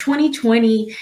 2020 0.00 0.96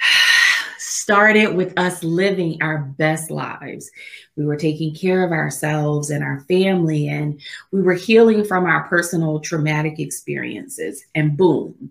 started 0.78 1.54
with 1.54 1.78
us 1.78 2.04
living 2.04 2.60
our 2.60 2.78
best 2.78 3.30
lives. 3.30 3.90
We 4.36 4.44
were 4.44 4.56
taking 4.56 4.94
care 4.94 5.24
of 5.24 5.32
ourselves 5.32 6.10
and 6.10 6.22
our 6.22 6.40
family, 6.40 7.08
and 7.08 7.40
we 7.72 7.80
were 7.80 7.94
healing 7.94 8.44
from 8.44 8.66
our 8.66 8.86
personal 8.88 9.40
traumatic 9.40 9.98
experiences. 9.98 11.04
And 11.14 11.36
boom, 11.36 11.90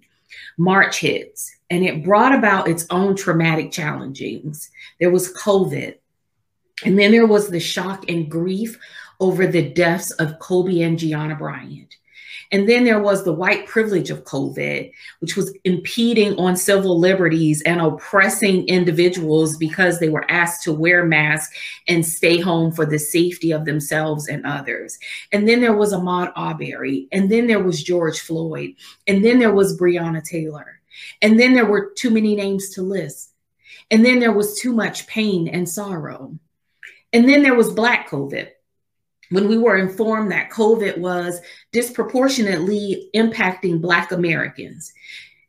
March 0.57 0.99
hits, 0.99 1.51
and 1.69 1.83
it 1.83 2.03
brought 2.03 2.35
about 2.35 2.67
its 2.67 2.85
own 2.89 3.15
traumatic 3.15 3.71
challenges. 3.71 4.69
There 4.99 5.11
was 5.11 5.33
COVID, 5.33 5.95
and 6.85 6.99
then 6.99 7.11
there 7.11 7.27
was 7.27 7.49
the 7.49 7.59
shock 7.59 8.09
and 8.09 8.29
grief 8.29 8.77
over 9.19 9.47
the 9.47 9.69
deaths 9.69 10.11
of 10.11 10.39
Kobe 10.39 10.81
and 10.81 10.99
Gianna 10.99 11.35
Bryant. 11.35 11.95
And 12.51 12.67
then 12.67 12.85
there 12.85 13.01
was 13.01 13.23
the 13.23 13.33
white 13.33 13.67
privilege 13.67 14.09
of 14.09 14.23
COVID, 14.23 14.91
which 15.19 15.35
was 15.35 15.53
impeding 15.63 16.35
on 16.37 16.55
civil 16.55 16.99
liberties 16.99 17.61
and 17.63 17.81
oppressing 17.81 18.67
individuals 18.67 19.57
because 19.57 19.99
they 19.99 20.09
were 20.09 20.29
asked 20.29 20.63
to 20.63 20.73
wear 20.73 21.05
masks 21.05 21.57
and 21.87 22.05
stay 22.05 22.39
home 22.39 22.71
for 22.71 22.85
the 22.85 22.99
safety 22.99 23.51
of 23.51 23.65
themselves 23.65 24.27
and 24.27 24.45
others. 24.45 24.97
And 25.31 25.47
then 25.47 25.61
there 25.61 25.75
was 25.75 25.93
Ahmaud 25.93 26.31
Arbery. 26.35 27.07
And 27.11 27.31
then 27.31 27.47
there 27.47 27.63
was 27.63 27.83
George 27.83 28.19
Floyd. 28.19 28.75
And 29.07 29.23
then 29.23 29.39
there 29.39 29.53
was 29.53 29.77
Breonna 29.77 30.23
Taylor. 30.23 30.79
And 31.21 31.39
then 31.39 31.53
there 31.53 31.65
were 31.65 31.91
too 31.95 32.09
many 32.09 32.35
names 32.35 32.69
to 32.71 32.81
list. 32.81 33.31
And 33.91 34.03
then 34.03 34.19
there 34.19 34.33
was 34.33 34.59
too 34.59 34.73
much 34.73 35.07
pain 35.07 35.47
and 35.47 35.67
sorrow. 35.67 36.37
And 37.13 37.27
then 37.27 37.41
there 37.41 37.55
was 37.55 37.71
Black 37.71 38.09
COVID 38.09 38.49
when 39.29 39.47
we 39.47 39.57
were 39.57 39.77
informed 39.77 40.31
that 40.31 40.49
COVID 40.49 40.97
was 40.97 41.39
disproportionately 41.71 43.09
impacting 43.15 43.81
Black 43.81 44.11
Americans. 44.11 44.93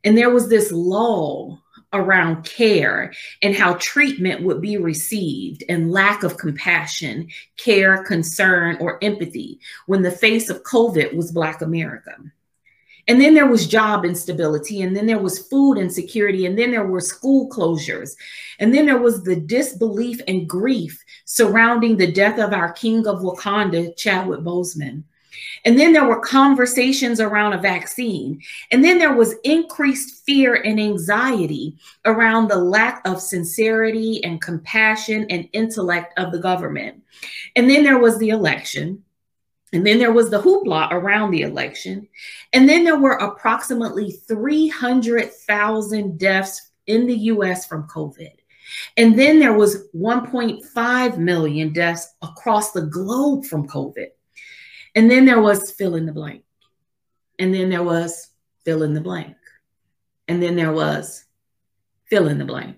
And 0.03 0.17
there 0.17 0.29
was 0.29 0.49
this 0.49 0.71
lull 0.71 1.61
around 1.91 2.45
care 2.45 3.11
and 3.41 3.55
how 3.55 3.73
treatment 3.73 4.43
would 4.43 4.61
be 4.61 4.77
received 4.77 5.63
and 5.69 5.91
lack 5.91 6.23
of 6.23 6.37
compassion, 6.37 7.27
care, 7.57 8.03
concern, 8.03 8.77
or 8.79 9.03
empathy 9.03 9.59
when 9.87 10.01
the 10.01 10.11
face 10.11 10.49
of 10.49 10.63
COVID 10.63 11.15
was 11.15 11.31
Black 11.31 11.61
America. 11.61 12.15
And 13.07 13.19
then 13.19 13.33
there 13.33 13.47
was 13.47 13.65
job 13.65 14.05
instability, 14.05 14.83
and 14.83 14.95
then 14.95 15.07
there 15.07 15.17
was 15.17 15.47
food 15.47 15.79
insecurity, 15.79 16.45
and 16.45 16.55
then 16.55 16.69
there 16.69 16.85
were 16.85 17.01
school 17.01 17.49
closures, 17.49 18.11
and 18.59 18.71
then 18.71 18.85
there 18.85 18.99
was 18.99 19.23
the 19.23 19.35
disbelief 19.35 20.21
and 20.27 20.47
grief 20.47 21.03
surrounding 21.29 21.95
the 21.95 22.11
death 22.11 22.39
of 22.39 22.53
our 22.53 22.73
king 22.73 23.05
of 23.05 23.19
Wakanda, 23.19 23.95
Chadwick 23.95 24.39
Boseman. 24.39 25.03
And 25.63 25.77
then 25.77 25.93
there 25.93 26.07
were 26.07 26.21
conversations 26.21 27.19
around 27.19 27.53
a 27.53 27.59
vaccine. 27.59 28.41
And 28.71 28.83
then 28.83 28.97
there 28.97 29.13
was 29.13 29.35
increased 29.43 30.25
fear 30.25 30.55
and 30.55 30.79
anxiety 30.79 31.77
around 32.03 32.47
the 32.47 32.57
lack 32.57 33.07
of 33.07 33.21
sincerity 33.21 34.23
and 34.23 34.41
compassion 34.41 35.27
and 35.29 35.47
intellect 35.53 36.17
of 36.17 36.31
the 36.31 36.39
government. 36.39 37.03
And 37.55 37.69
then 37.69 37.83
there 37.83 37.99
was 37.99 38.17
the 38.17 38.29
election. 38.29 39.03
And 39.71 39.85
then 39.85 39.99
there 39.99 40.11
was 40.11 40.31
the 40.31 40.41
hoopla 40.41 40.91
around 40.91 41.29
the 41.29 41.43
election. 41.43 42.07
And 42.53 42.67
then 42.67 42.83
there 42.83 42.99
were 42.99 43.17
approximately 43.17 44.13
300,000 44.27 46.17
deaths 46.17 46.71
in 46.87 47.05
the 47.05 47.17
US 47.17 47.67
from 47.67 47.87
COVID. 47.87 48.38
And 48.97 49.17
then 49.17 49.39
there 49.39 49.53
was 49.53 49.89
1.5 49.95 51.17
million 51.17 51.73
deaths 51.73 52.07
across 52.21 52.71
the 52.71 52.83
globe 52.83 53.45
from 53.45 53.67
COVID. 53.67 54.07
And 54.95 55.09
then 55.09 55.25
there 55.25 55.41
was 55.41 55.71
fill 55.71 55.95
in 55.95 56.05
the 56.05 56.13
blank. 56.13 56.43
And 57.37 57.53
then 57.53 57.69
there 57.69 57.83
was 57.83 58.27
fill 58.65 58.83
in 58.83 58.93
the 58.93 59.01
blank. 59.01 59.35
And 60.27 60.41
then 60.41 60.55
there 60.55 60.71
was 60.71 61.25
fill 62.09 62.27
in 62.27 62.37
the 62.37 62.45
blank. 62.45 62.77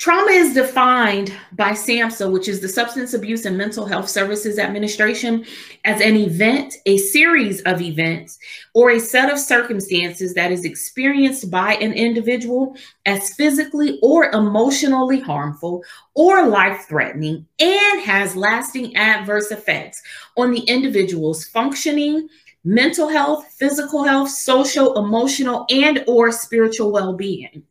Trauma 0.00 0.30
is 0.30 0.54
defined 0.54 1.30
by 1.52 1.72
SAMHSA, 1.72 2.32
which 2.32 2.48
is 2.48 2.62
the 2.62 2.68
Substance 2.70 3.12
Abuse 3.12 3.44
and 3.44 3.58
Mental 3.58 3.84
Health 3.84 4.08
Services 4.08 4.58
Administration, 4.58 5.44
as 5.84 6.00
an 6.00 6.16
event, 6.16 6.76
a 6.86 6.96
series 6.96 7.60
of 7.64 7.82
events, 7.82 8.38
or 8.72 8.92
a 8.92 8.98
set 8.98 9.30
of 9.30 9.38
circumstances 9.38 10.32
that 10.32 10.50
is 10.50 10.64
experienced 10.64 11.50
by 11.50 11.74
an 11.74 11.92
individual 11.92 12.74
as 13.04 13.34
physically 13.34 13.98
or 14.02 14.30
emotionally 14.30 15.20
harmful 15.20 15.84
or 16.14 16.48
life 16.48 16.86
threatening 16.88 17.46
and 17.58 18.00
has 18.00 18.34
lasting 18.34 18.96
adverse 18.96 19.50
effects 19.50 20.02
on 20.38 20.50
the 20.50 20.60
individual's 20.60 21.44
functioning, 21.44 22.26
mental 22.64 23.10
health, 23.10 23.44
physical 23.58 24.02
health, 24.02 24.30
social, 24.30 24.96
emotional, 25.04 25.66
and 25.68 26.02
or 26.06 26.32
spiritual 26.32 26.90
well-being. 26.90 27.62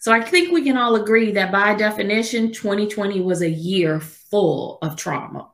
So 0.00 0.12
I 0.12 0.22
think 0.22 0.50
we 0.50 0.62
can 0.62 0.78
all 0.78 0.96
agree 0.96 1.32
that 1.32 1.52
by 1.52 1.74
definition, 1.74 2.52
2020 2.52 3.20
was 3.20 3.42
a 3.42 3.50
year 3.50 4.00
full 4.00 4.78
of 4.80 4.96
trauma. 4.96 5.50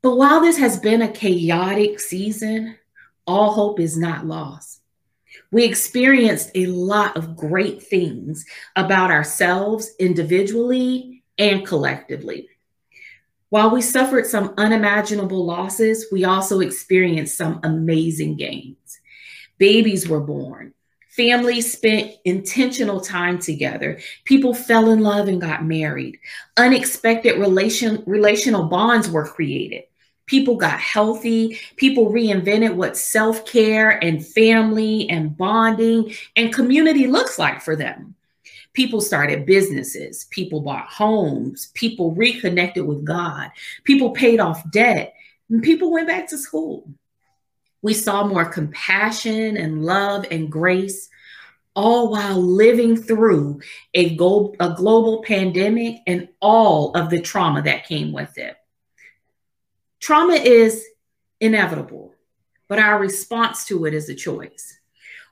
But 0.00 0.16
while 0.16 0.40
this 0.40 0.56
has 0.56 0.80
been 0.80 1.02
a 1.02 1.12
chaotic 1.12 2.00
season, 2.00 2.78
all 3.26 3.52
hope 3.52 3.78
is 3.78 3.98
not 3.98 4.26
lost. 4.26 4.80
We 5.50 5.64
experienced 5.64 6.50
a 6.54 6.66
lot 6.66 7.18
of 7.18 7.36
great 7.36 7.82
things 7.82 8.46
about 8.76 9.10
ourselves 9.10 9.90
individually 9.98 11.24
and 11.36 11.66
collectively. 11.66 12.48
While 13.50 13.72
we 13.72 13.82
suffered 13.82 14.24
some 14.24 14.54
unimaginable 14.56 15.44
losses, 15.44 16.06
we 16.10 16.24
also 16.24 16.60
experienced 16.60 17.36
some 17.36 17.60
amazing 17.62 18.38
gains. 18.38 19.00
Babies 19.58 20.08
were 20.08 20.20
born, 20.20 20.72
Families 21.16 21.70
spent 21.70 22.14
intentional 22.24 22.98
time 22.98 23.38
together. 23.38 24.00
People 24.24 24.54
fell 24.54 24.90
in 24.90 25.00
love 25.00 25.28
and 25.28 25.42
got 25.42 25.62
married. 25.62 26.18
Unexpected 26.56 27.38
relation, 27.38 28.02
relational 28.06 28.64
bonds 28.64 29.10
were 29.10 29.26
created. 29.26 29.84
People 30.24 30.56
got 30.56 30.80
healthy. 30.80 31.58
People 31.76 32.10
reinvented 32.10 32.74
what 32.74 32.96
self 32.96 33.44
care 33.44 34.02
and 34.02 34.26
family 34.26 35.06
and 35.10 35.36
bonding 35.36 36.14
and 36.36 36.54
community 36.54 37.06
looks 37.06 37.38
like 37.38 37.60
for 37.60 37.76
them. 37.76 38.14
People 38.72 39.02
started 39.02 39.44
businesses. 39.44 40.26
People 40.30 40.62
bought 40.62 40.86
homes. 40.86 41.70
People 41.74 42.14
reconnected 42.14 42.86
with 42.86 43.04
God. 43.04 43.50
People 43.84 44.12
paid 44.12 44.40
off 44.40 44.70
debt. 44.70 45.12
And 45.50 45.62
people 45.62 45.92
went 45.92 46.08
back 46.08 46.26
to 46.28 46.38
school. 46.38 46.88
We 47.82 47.94
saw 47.94 48.26
more 48.26 48.44
compassion 48.44 49.56
and 49.56 49.84
love 49.84 50.24
and 50.30 50.50
grace, 50.50 51.08
all 51.74 52.10
while 52.10 52.40
living 52.40 52.96
through 52.96 53.60
a, 53.92 54.14
go- 54.14 54.54
a 54.60 54.74
global 54.74 55.22
pandemic 55.22 55.96
and 56.06 56.28
all 56.40 56.92
of 56.96 57.10
the 57.10 57.20
trauma 57.20 57.62
that 57.62 57.86
came 57.86 58.12
with 58.12 58.38
it. 58.38 58.56
Trauma 59.98 60.34
is 60.34 60.84
inevitable, 61.40 62.14
but 62.68 62.78
our 62.78 62.98
response 62.98 63.64
to 63.66 63.84
it 63.86 63.94
is 63.94 64.08
a 64.08 64.14
choice. 64.14 64.78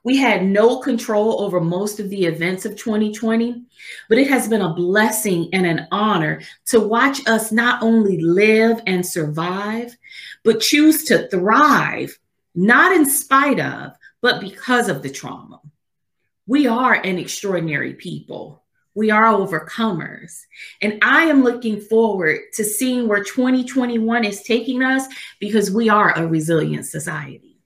We 0.03 0.16
had 0.16 0.44
no 0.44 0.78
control 0.78 1.43
over 1.43 1.60
most 1.60 2.00
of 2.00 2.09
the 2.09 2.25
events 2.25 2.65
of 2.65 2.75
2020, 2.77 3.65
but 4.09 4.16
it 4.16 4.28
has 4.28 4.49
been 4.49 4.62
a 4.62 4.75
blessing 4.75 5.50
and 5.53 5.66
an 5.66 5.87
honor 5.93 6.41
to 6.66 6.81
watch 6.81 7.27
us 7.27 7.53
not 7.53 7.83
only 7.83 8.19
live 8.21 8.81
and 8.87 9.05
survive, 9.05 9.94
but 10.43 10.60
choose 10.60 11.05
to 11.05 11.28
thrive 11.28 12.19
not 12.55 12.93
in 12.93 13.06
spite 13.09 13.61
of, 13.61 13.93
but 14.21 14.41
because 14.41 14.88
of 14.88 15.03
the 15.03 15.11
trauma. 15.11 15.61
We 16.47 16.66
are 16.66 16.94
an 16.94 17.19
extraordinary 17.19 17.94
people. 17.94 18.65
We 18.94 19.11
are 19.11 19.25
overcomers. 19.25 20.41
And 20.83 20.99
I 21.03 21.25
am 21.25 21.44
looking 21.44 21.81
forward 21.81 22.41
to 22.55 22.65
seeing 22.65 23.06
where 23.06 23.22
2021 23.22 24.25
is 24.25 24.43
taking 24.43 24.83
us 24.83 25.06
because 25.39 25.71
we 25.71 25.89
are 25.89 26.12
a 26.16 26.27
resilient 26.27 26.87
society. 26.87 27.60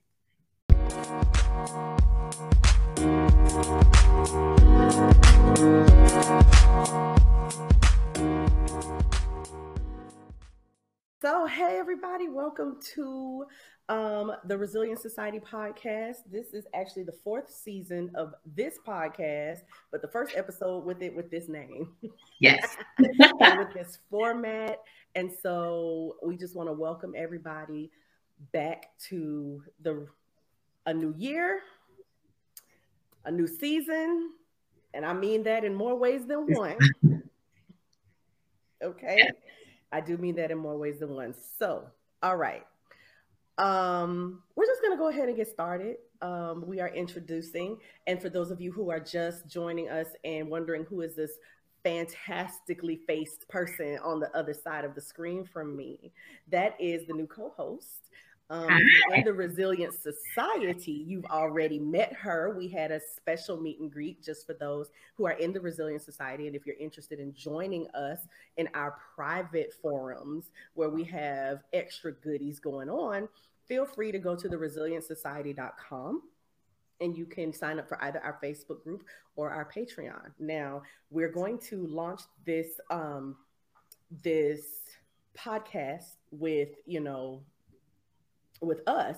So, 11.25 11.47
hey, 11.47 11.77
everybody, 11.79 12.29
welcome 12.29 12.77
to 12.93 13.45
um, 13.89 14.31
the 14.45 14.57
Resilience 14.57 15.01
Society 15.01 15.39
podcast. 15.39 16.17
This 16.31 16.53
is 16.53 16.65
actually 16.73 17.03
the 17.03 17.15
fourth 17.23 17.51
season 17.53 18.11
of 18.15 18.33
this 18.55 18.79
podcast, 18.85 19.59
but 19.91 20.01
the 20.01 20.07
first 20.07 20.35
episode 20.35 20.85
with 20.85 21.01
it 21.01 21.15
with 21.15 21.29
this 21.29 21.47
name. 21.47 21.89
Yes. 22.41 22.75
with 22.99 23.73
this 23.73 23.99
format. 24.09 24.81
And 25.15 25.31
so 25.41 26.17
we 26.21 26.35
just 26.35 26.53
want 26.53 26.67
to 26.67 26.73
welcome 26.73 27.13
everybody 27.15 27.89
back 28.51 28.89
to 29.07 29.63
the 29.81 30.05
a 30.85 30.93
new 30.93 31.13
year, 31.17 31.61
a 33.23 33.31
new 33.31 33.47
season. 33.47 34.31
And 34.93 35.05
I 35.05 35.13
mean 35.13 35.43
that 35.43 35.63
in 35.63 35.73
more 35.73 35.95
ways 35.95 36.25
than 36.25 36.45
one. 36.53 36.77
Okay. 38.83 39.29
I 39.91 40.01
do 40.01 40.17
mean 40.17 40.35
that 40.35 40.51
in 40.51 40.57
more 40.57 40.77
ways 40.77 40.99
than 40.99 41.15
one. 41.15 41.33
So, 41.57 41.85
all 42.21 42.35
right. 42.35 42.65
Um, 43.57 44.41
we're 44.55 44.65
just 44.65 44.81
going 44.81 44.93
to 44.93 44.97
go 44.97 45.09
ahead 45.09 45.27
and 45.27 45.37
get 45.37 45.47
started. 45.47 45.97
Um, 46.21 46.65
we 46.67 46.79
are 46.79 46.89
introducing, 46.89 47.77
and 48.07 48.21
for 48.21 48.29
those 48.29 48.51
of 48.51 48.59
you 48.59 48.71
who 48.71 48.89
are 48.89 48.99
just 48.99 49.47
joining 49.47 49.89
us 49.89 50.07
and 50.23 50.49
wondering 50.49 50.85
who 50.85 51.01
is 51.01 51.15
this 51.15 51.31
fantastically 51.83 52.99
faced 53.07 53.47
person 53.47 53.99
on 54.03 54.19
the 54.19 54.35
other 54.35 54.53
side 54.53 54.85
of 54.85 54.95
the 54.95 55.01
screen 55.01 55.45
from 55.45 55.75
me, 55.75 56.11
that 56.49 56.75
is 56.79 57.05
the 57.07 57.13
new 57.13 57.27
co 57.27 57.53
host. 57.55 58.09
Um, 58.49 58.77
in 59.15 59.23
the 59.23 59.33
Resilience 59.33 59.97
Society, 59.97 60.91
you've 60.91 61.25
already 61.25 61.79
met 61.79 62.13
her. 62.13 62.53
We 62.55 62.67
had 62.67 62.91
a 62.91 62.99
special 62.99 63.59
meet 63.59 63.79
and 63.79 63.91
greet 63.91 64.23
just 64.23 64.45
for 64.45 64.53
those 64.53 64.91
who 65.15 65.25
are 65.25 65.31
in 65.31 65.51
the 65.51 65.59
Resilience 65.59 66.05
Society. 66.05 66.45
And 66.45 66.55
if 66.55 66.65
you're 66.65 66.75
interested 66.79 67.19
in 67.19 67.33
joining 67.33 67.87
us 67.95 68.19
in 68.57 68.69
our 68.75 68.97
private 69.15 69.73
forums 69.81 70.51
where 70.75 70.89
we 70.89 71.03
have 71.05 71.63
extra 71.73 72.11
goodies 72.11 72.59
going 72.59 72.89
on, 72.89 73.27
feel 73.67 73.85
free 73.85 74.11
to 74.11 74.19
go 74.19 74.35
to 74.35 74.47
the 74.47 74.57
resiliencesociety.com 74.57 76.21
and 77.01 77.17
you 77.17 77.25
can 77.25 77.51
sign 77.51 77.79
up 77.79 77.89
for 77.89 78.01
either 78.03 78.21
our 78.23 78.39
Facebook 78.43 78.83
group 78.83 79.03
or 79.35 79.49
our 79.49 79.69
Patreon. 79.69 80.31
Now, 80.39 80.83
we're 81.09 81.31
going 81.31 81.57
to 81.69 81.85
launch 81.87 82.21
this 82.45 82.79
um 82.89 83.35
this 84.23 84.61
podcast 85.37 86.15
with, 86.31 86.69
you 86.85 86.99
know, 86.99 87.41
with 88.61 88.87
us 88.87 89.17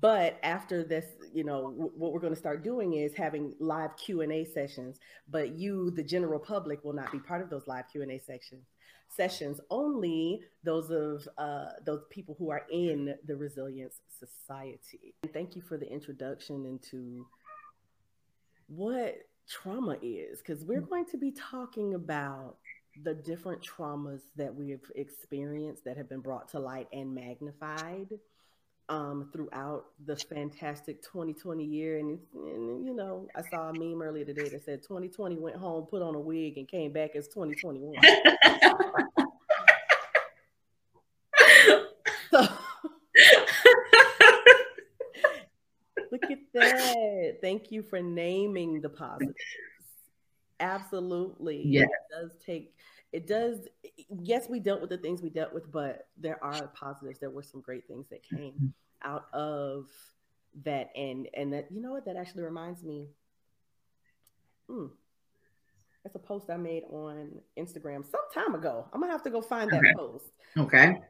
but 0.00 0.38
after 0.42 0.84
this 0.84 1.04
you 1.32 1.42
know 1.42 1.70
w- 1.70 1.92
what 1.96 2.12
we're 2.12 2.20
going 2.20 2.32
to 2.32 2.38
start 2.38 2.62
doing 2.62 2.94
is 2.94 3.14
having 3.14 3.54
live 3.58 3.96
q&a 3.96 4.44
sessions 4.44 4.98
but 5.28 5.52
you 5.52 5.90
the 5.92 6.02
general 6.02 6.38
public 6.38 6.84
will 6.84 6.92
not 6.92 7.10
be 7.10 7.18
part 7.18 7.40
of 7.40 7.48
those 7.48 7.66
live 7.66 7.84
q&a 7.90 8.18
sections 8.18 8.66
sessions. 9.14 9.60
Only 9.70 10.40
those 10.62 10.90
of 10.90 11.26
uh, 11.38 11.70
those 11.84 12.02
people 12.10 12.36
who 12.38 12.50
are 12.50 12.62
in 12.70 13.14
the 13.26 13.36
resilience 13.36 14.00
society. 14.08 15.14
And 15.22 15.32
thank 15.32 15.56
you 15.56 15.62
for 15.62 15.76
the 15.76 15.90
introduction 15.90 16.66
into 16.66 17.26
what 18.66 19.16
trauma 19.48 19.98
is 20.02 20.38
because 20.38 20.64
we're 20.64 20.80
going 20.80 21.04
to 21.06 21.18
be 21.18 21.30
talking 21.30 21.94
about 21.94 22.56
the 23.02 23.14
different 23.14 23.60
traumas 23.62 24.20
that 24.36 24.54
we've 24.54 24.90
experienced 24.94 25.84
that 25.84 25.96
have 25.96 26.08
been 26.08 26.20
brought 26.20 26.48
to 26.48 26.58
light 26.58 26.88
and 26.92 27.14
magnified 27.14 28.08
um, 28.88 29.30
throughout 29.32 29.86
the 30.04 30.16
fantastic 30.16 31.02
2020 31.02 31.64
year. 31.64 31.98
And, 31.98 32.18
and, 32.34 32.86
you 32.86 32.94
know, 32.94 33.26
I 33.34 33.42
saw 33.42 33.70
a 33.70 33.72
meme 33.72 34.02
earlier 34.02 34.24
today 34.24 34.48
that 34.48 34.64
said 34.64 34.82
2020 34.82 35.36
went 35.38 35.56
home, 35.56 35.86
put 35.86 36.02
on 36.02 36.14
a 36.14 36.20
wig, 36.20 36.58
and 36.58 36.68
came 36.68 36.92
back 36.92 37.16
as 37.16 37.28
2021. 37.28 37.94
so, 42.30 42.46
look 46.12 46.24
at 46.30 46.38
that. 46.54 47.38
Thank 47.40 47.72
you 47.72 47.82
for 47.82 48.00
naming 48.02 48.80
the 48.80 48.88
positives. 48.90 49.34
Absolutely. 50.60 51.62
Yeah. 51.66 51.82
It 51.82 51.90
does 52.12 52.30
take 52.44 52.74
it 53.14 53.28
does 53.28 53.68
yes 54.22 54.48
we 54.50 54.58
dealt 54.58 54.80
with 54.80 54.90
the 54.90 54.98
things 54.98 55.22
we 55.22 55.30
dealt 55.30 55.54
with 55.54 55.70
but 55.70 56.08
there 56.18 56.42
are 56.42 56.66
positives. 56.74 57.20
There 57.20 57.30
were 57.30 57.44
some 57.44 57.60
great 57.60 57.86
things 57.86 58.06
that 58.10 58.24
came 58.24 58.74
out 59.02 59.26
of 59.32 59.86
that. 60.64 60.90
And 60.96 61.28
and 61.32 61.52
that 61.52 61.68
you 61.70 61.80
know 61.80 61.92
what? 61.92 62.04
That 62.06 62.16
actually 62.16 62.42
reminds 62.42 62.82
me 62.82 63.06
hmm, 64.68 64.86
that's 66.02 66.16
a 66.16 66.18
post 66.18 66.48
i 66.50 66.56
made 66.56 66.82
on 66.90 67.30
instagram 67.56 68.04
some 68.04 68.20
time 68.34 68.56
ago. 68.56 68.84
I'm 68.92 69.00
gonna 69.00 69.12
have 69.12 69.22
to 69.22 69.30
go 69.30 69.40
find 69.40 69.70
that 69.70 69.84
post. 69.96 70.32
Okay. 70.58 71.00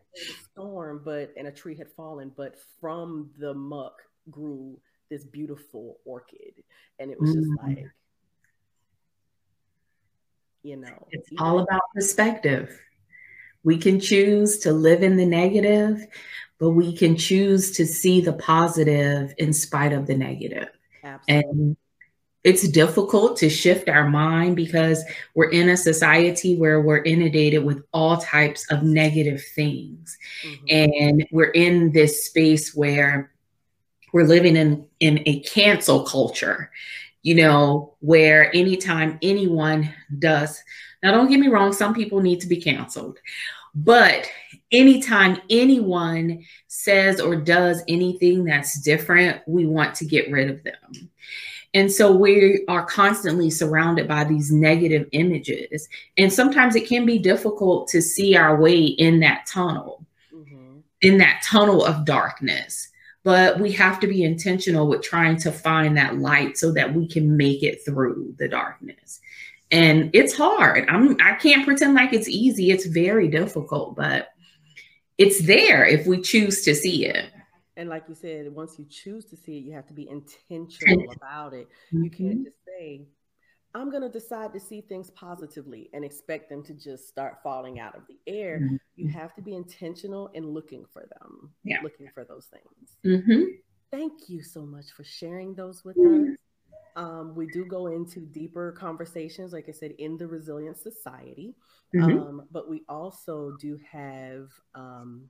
Storm 0.52 1.00
but 1.02 1.32
and 1.38 1.48
a 1.48 1.52
tree 1.52 1.74
had 1.74 1.90
fallen 1.90 2.32
but 2.36 2.56
from 2.80 3.30
the 3.38 3.54
muck 3.54 4.02
grew 4.30 4.78
this 5.10 5.24
beautiful 5.24 6.00
orchid. 6.04 6.62
And 6.98 7.10
it 7.10 7.18
was 7.18 7.32
just 7.32 7.48
mm-hmm. 7.48 7.76
like 7.76 7.86
you 10.64 10.76
know. 10.76 11.06
It's 11.12 11.28
all 11.38 11.60
about 11.60 11.82
perspective. 11.94 12.80
We 13.62 13.78
can 13.78 14.00
choose 14.00 14.58
to 14.58 14.72
live 14.72 15.04
in 15.04 15.16
the 15.16 15.24
negative 15.24 16.06
but 16.58 16.70
we 16.70 16.96
can 16.96 17.16
choose 17.16 17.72
to 17.72 17.86
see 17.86 18.20
the 18.20 18.32
positive 18.32 19.34
in 19.38 19.52
spite 19.52 19.92
of 19.92 20.06
the 20.06 20.14
negative. 20.14 20.68
Absolutely. 21.02 21.50
and 21.50 21.76
it's 22.42 22.68
difficult 22.68 23.36
to 23.38 23.48
shift 23.50 23.88
our 23.88 24.08
mind 24.08 24.56
because 24.56 25.02
we're 25.34 25.50
in 25.50 25.68
a 25.68 25.76
society 25.76 26.56
where 26.56 26.80
we're 26.80 27.02
inundated 27.02 27.64
with 27.64 27.82
all 27.92 28.18
types 28.18 28.70
of 28.70 28.82
negative 28.82 29.42
things. 29.54 30.16
Mm-hmm. 30.46 30.64
and 30.70 31.26
we're 31.32 31.50
in 31.50 31.92
this 31.92 32.24
space 32.24 32.74
where 32.74 33.30
we're 34.12 34.26
living 34.26 34.56
in 34.56 34.86
in 35.00 35.22
a 35.26 35.40
cancel 35.40 36.04
culture 36.04 36.70
you 37.24 37.34
know, 37.34 37.94
where 38.00 38.54
anytime 38.54 39.18
anyone 39.22 39.92
does, 40.18 40.62
now 41.02 41.10
don't 41.10 41.28
get 41.28 41.40
me 41.40 41.48
wrong, 41.48 41.72
some 41.72 41.94
people 41.94 42.20
need 42.20 42.40
to 42.40 42.46
be 42.46 42.60
canceled, 42.60 43.18
but 43.74 44.30
anytime 44.70 45.40
anyone 45.48 46.44
says 46.68 47.20
or 47.20 47.34
does 47.34 47.82
anything 47.88 48.44
that's 48.44 48.78
different, 48.82 49.40
we 49.46 49.66
want 49.66 49.94
to 49.96 50.04
get 50.04 50.30
rid 50.30 50.50
of 50.50 50.62
them. 50.64 51.10
And 51.72 51.90
so 51.90 52.12
we 52.12 52.62
are 52.68 52.84
constantly 52.84 53.50
surrounded 53.50 54.06
by 54.06 54.24
these 54.24 54.52
negative 54.52 55.08
images. 55.12 55.88
And 56.18 56.32
sometimes 56.32 56.76
it 56.76 56.86
can 56.86 57.06
be 57.06 57.18
difficult 57.18 57.88
to 57.88 58.02
see 58.02 58.36
our 58.36 58.60
way 58.60 58.80
in 58.80 59.18
that 59.20 59.46
tunnel, 59.46 60.06
mm-hmm. 60.32 60.80
in 61.00 61.18
that 61.18 61.42
tunnel 61.42 61.84
of 61.84 62.04
darkness 62.04 62.90
but 63.24 63.58
we 63.58 63.72
have 63.72 63.98
to 64.00 64.06
be 64.06 64.22
intentional 64.22 64.86
with 64.86 65.02
trying 65.02 65.38
to 65.38 65.50
find 65.50 65.96
that 65.96 66.18
light 66.18 66.58
so 66.58 66.70
that 66.72 66.94
we 66.94 67.08
can 67.08 67.36
make 67.36 67.62
it 67.62 67.84
through 67.84 68.34
the 68.38 68.46
darkness. 68.46 69.20
And 69.70 70.10
it's 70.12 70.36
hard. 70.36 70.86
I'm 70.88 71.16
i 71.20 71.32
can't 71.34 71.64
pretend 71.64 71.94
like 71.94 72.12
it's 72.12 72.28
easy. 72.28 72.70
It's 72.70 72.86
very 72.86 73.26
difficult 73.28 73.96
but 73.96 74.28
it's 75.16 75.42
there 75.42 75.84
if 75.84 76.06
we 76.06 76.20
choose 76.20 76.64
to 76.64 76.74
see 76.74 77.06
it. 77.06 77.30
And 77.76 77.88
like 77.88 78.04
you 78.08 78.14
said 78.14 78.54
once 78.54 78.78
you 78.78 78.84
choose 78.88 79.24
to 79.26 79.36
see 79.36 79.56
it 79.56 79.64
you 79.64 79.72
have 79.72 79.86
to 79.88 79.94
be 79.94 80.08
intentional 80.08 81.10
about 81.16 81.54
it. 81.54 81.66
You 81.90 82.10
can't 82.10 82.34
mm-hmm. 82.34 82.44
just 82.44 82.56
say 82.66 83.06
I'm 83.74 83.90
going 83.90 84.02
to 84.02 84.08
decide 84.08 84.52
to 84.52 84.60
see 84.60 84.80
things 84.80 85.10
positively 85.10 85.90
and 85.92 86.04
expect 86.04 86.48
them 86.48 86.62
to 86.64 86.74
just 86.74 87.08
start 87.08 87.38
falling 87.42 87.80
out 87.80 87.96
of 87.96 88.02
the 88.06 88.18
air. 88.26 88.60
Mm-hmm. 88.60 88.76
You 88.96 89.08
have 89.08 89.34
to 89.34 89.42
be 89.42 89.54
intentional 89.54 90.28
in 90.28 90.46
looking 90.46 90.84
for 90.92 91.02
them, 91.02 91.50
yeah. 91.64 91.78
looking 91.82 92.08
for 92.14 92.24
those 92.24 92.46
things. 92.46 92.96
Mm-hmm. 93.04 93.42
Thank 93.90 94.28
you 94.28 94.42
so 94.42 94.64
much 94.64 94.86
for 94.96 95.02
sharing 95.02 95.54
those 95.54 95.84
with 95.84 95.96
mm-hmm. 95.96 96.32
us. 96.32 96.36
Um, 96.96 97.34
we 97.34 97.46
do 97.48 97.64
go 97.64 97.88
into 97.88 98.20
deeper 98.20 98.70
conversations, 98.70 99.52
like 99.52 99.68
I 99.68 99.72
said, 99.72 99.92
in 99.98 100.16
the 100.16 100.28
Resilience 100.28 100.80
Society, 100.80 101.56
mm-hmm. 101.94 102.18
um, 102.18 102.42
but 102.52 102.70
we 102.70 102.82
also 102.88 103.56
do 103.60 103.80
have 103.90 104.50
um, 104.76 105.28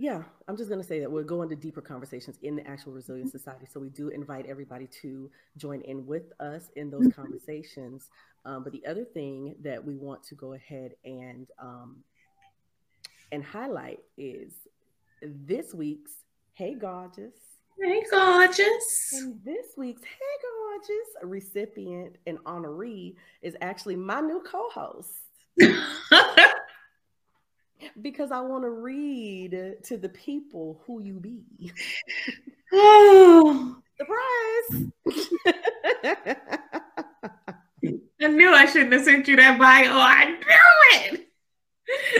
yeah, 0.00 0.22
I'm 0.48 0.56
just 0.56 0.70
going 0.70 0.80
to 0.80 0.86
say 0.86 0.98
that 1.00 1.12
we'll 1.12 1.24
go 1.24 1.42
into 1.42 1.54
deeper 1.54 1.82
conversations 1.82 2.38
in 2.42 2.56
the 2.56 2.66
actual 2.66 2.94
Resilience 2.94 3.28
mm-hmm. 3.28 3.36
Society. 3.36 3.66
So 3.70 3.78
we 3.78 3.90
do 3.90 4.08
invite 4.08 4.46
everybody 4.46 4.88
to 5.02 5.30
join 5.58 5.82
in 5.82 6.06
with 6.06 6.32
us 6.40 6.70
in 6.74 6.88
those 6.88 7.02
mm-hmm. 7.02 7.20
conversations. 7.20 8.08
Um, 8.46 8.64
but 8.64 8.72
the 8.72 8.82
other 8.86 9.04
thing 9.04 9.56
that 9.62 9.84
we 9.84 9.96
want 9.96 10.22
to 10.24 10.34
go 10.34 10.54
ahead 10.54 10.92
and 11.04 11.48
um, 11.60 11.98
and 13.30 13.44
highlight 13.44 14.00
is 14.16 14.54
this 15.20 15.74
week's 15.74 16.12
Hey 16.54 16.72
Gorgeous. 16.72 17.36
Hey 17.78 18.02
Gorgeous. 18.10 19.12
And 19.12 19.38
this 19.44 19.66
week's 19.76 20.02
Hey 20.02 20.48
Gorgeous 20.48 21.30
recipient 21.30 22.16
and 22.26 22.38
honoree 22.44 23.16
is 23.42 23.54
actually 23.60 23.96
my 23.96 24.22
new 24.22 24.42
co-host. 24.50 25.10
because 28.00 28.30
I 28.32 28.40
want 28.40 28.64
to 28.64 28.70
read 28.70 29.76
to 29.84 29.96
the 29.96 30.08
people 30.08 30.80
who 30.86 31.02
you 31.02 31.20
be. 31.20 31.72
Oh, 32.72 33.76
surprise! 33.98 34.90
I 38.22 38.26
knew 38.28 38.52
I 38.52 38.66
shouldn't 38.66 38.92
have 38.92 39.04
sent 39.04 39.28
you 39.28 39.36
that 39.36 39.58
bio. 39.58 39.90
I 39.92 40.24
knew 40.26 41.14
it. 41.14 41.26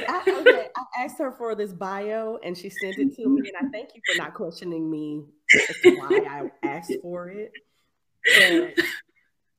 I, 0.09 0.23
okay, 0.41 0.69
I 0.77 1.05
asked 1.05 1.19
her 1.19 1.31
for 1.33 1.55
this 1.55 1.73
bio 1.73 2.39
and 2.43 2.57
she 2.57 2.71
sent 2.71 2.99
it 2.99 3.15
to 3.17 3.29
me, 3.29 3.50
and 3.55 3.67
I 3.67 3.71
thank 3.71 3.91
you 3.95 4.00
for 4.11 4.19
not 4.19 4.35
questioning 4.35 4.91
me 4.91 5.25
as 5.55 5.77
to 5.83 5.97
why 5.97 6.21
I 6.29 6.67
asked 6.67 6.95
for 7.03 7.29
it. 7.29 7.53
But 8.25 8.85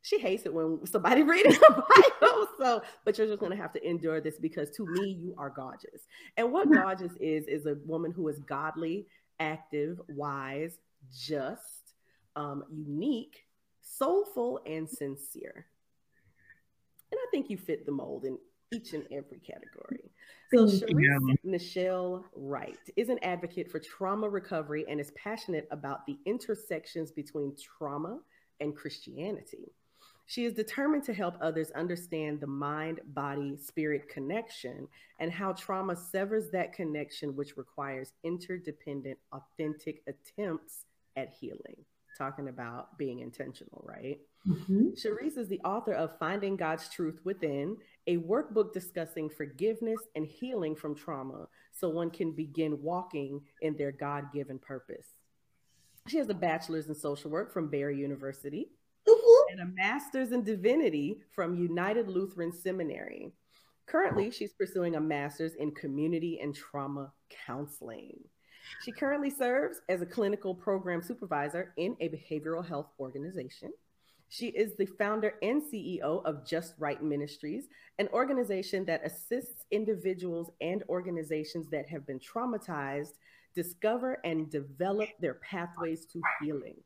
she 0.01 0.19
hates 0.19 0.45
it 0.45 0.53
when 0.53 0.85
somebody 0.85 1.23
reads 1.23 1.57
her 1.57 1.69
bio. 1.69 2.47
So, 2.59 2.81
but 3.05 3.17
you're 3.17 3.27
just 3.27 3.39
gonna 3.39 3.55
have 3.55 3.73
to 3.73 3.87
endure 3.87 4.21
this 4.21 4.37
because 4.37 4.69
to 4.71 4.85
me, 4.85 5.11
you 5.11 5.35
are 5.37 5.49
gorgeous. 5.49 6.07
And 6.37 6.51
what 6.51 6.71
gorgeous 6.73 7.13
is 7.19 7.45
is 7.47 7.65
a 7.65 7.75
woman 7.85 8.11
who 8.11 8.27
is 8.27 8.39
godly, 8.39 9.07
active, 9.39 9.99
wise, 10.09 10.77
just, 11.15 11.93
um, 12.35 12.63
unique, 12.71 13.45
soulful, 13.81 14.59
and 14.65 14.89
sincere. 14.89 15.65
And 17.11 17.19
I 17.19 17.27
think 17.31 17.49
you 17.49 17.57
fit 17.57 17.85
the 17.85 17.91
mold 17.91 18.25
in 18.25 18.37
each 18.71 18.93
and 18.93 19.03
every 19.11 19.39
category. 19.39 20.11
So 20.53 20.65
Sharice 20.65 21.37
Nichelle 21.45 22.23
Wright 22.35 22.77
is 22.95 23.09
an 23.09 23.19
advocate 23.21 23.69
for 23.69 23.79
trauma 23.79 24.29
recovery 24.29 24.85
and 24.89 24.99
is 24.99 25.11
passionate 25.11 25.67
about 25.71 26.05
the 26.05 26.17
intersections 26.25 27.11
between 27.11 27.55
trauma 27.55 28.19
and 28.59 28.75
Christianity. 28.75 29.73
She 30.25 30.45
is 30.45 30.53
determined 30.53 31.03
to 31.05 31.13
help 31.13 31.35
others 31.41 31.71
understand 31.71 32.39
the 32.39 32.47
mind 32.47 33.01
body 33.07 33.57
spirit 33.57 34.07
connection 34.07 34.87
and 35.19 35.31
how 35.31 35.53
trauma 35.53 35.95
severs 35.95 36.49
that 36.51 36.73
connection, 36.73 37.35
which 37.35 37.57
requires 37.57 38.13
interdependent, 38.23 39.17
authentic 39.33 40.03
attempts 40.07 40.85
at 41.17 41.33
healing. 41.39 41.75
Talking 42.17 42.49
about 42.49 42.97
being 42.97 43.19
intentional, 43.19 43.83
right? 43.85 44.19
Mm-hmm. 44.47 44.89
Sharice 44.89 45.37
is 45.37 45.47
the 45.47 45.61
author 45.61 45.93
of 45.93 46.17
Finding 46.17 46.55
God's 46.55 46.89
Truth 46.89 47.19
Within, 47.23 47.77
a 48.07 48.17
workbook 48.17 48.73
discussing 48.73 49.29
forgiveness 49.29 49.99
and 50.15 50.25
healing 50.25 50.75
from 50.75 50.95
trauma 50.95 51.47
so 51.71 51.89
one 51.89 52.09
can 52.09 52.31
begin 52.31 52.81
walking 52.81 53.41
in 53.61 53.75
their 53.77 53.91
God 53.91 54.31
given 54.33 54.59
purpose. 54.59 55.07
She 56.07 56.17
has 56.17 56.29
a 56.29 56.33
bachelor's 56.33 56.87
in 56.87 56.95
social 56.95 57.29
work 57.29 57.53
from 57.53 57.69
Barry 57.69 57.97
University. 57.97 58.69
And 59.51 59.59
a 59.59 59.65
master's 59.65 60.31
in 60.31 60.43
divinity 60.43 61.17
from 61.35 61.55
United 61.55 62.07
Lutheran 62.07 62.53
Seminary. 62.53 63.33
Currently, 63.85 64.31
she's 64.31 64.53
pursuing 64.53 64.95
a 64.95 65.01
master's 65.01 65.55
in 65.55 65.71
community 65.71 66.39
and 66.41 66.55
trauma 66.55 67.11
counseling. 67.45 68.17
She 68.81 68.93
currently 68.93 69.29
serves 69.29 69.81
as 69.89 70.01
a 70.01 70.05
clinical 70.05 70.55
program 70.55 71.01
supervisor 71.01 71.73
in 71.75 71.97
a 71.99 72.07
behavioral 72.07 72.65
health 72.65 72.87
organization. 72.99 73.71
She 74.29 74.47
is 74.47 74.77
the 74.77 74.85
founder 74.85 75.33
and 75.41 75.61
CEO 75.61 76.23
of 76.23 76.47
Just 76.47 76.75
Right 76.79 77.03
Ministries, 77.03 77.65
an 77.99 78.07
organization 78.13 78.85
that 78.85 79.05
assists 79.05 79.65
individuals 79.71 80.51
and 80.61 80.83
organizations 80.87 81.67
that 81.71 81.89
have 81.89 82.07
been 82.07 82.19
traumatized 82.19 83.15
discover 83.53 84.19
and 84.23 84.49
develop 84.49 85.09
their 85.19 85.33
pathways 85.33 86.05
to 86.05 86.21
healing. 86.41 86.77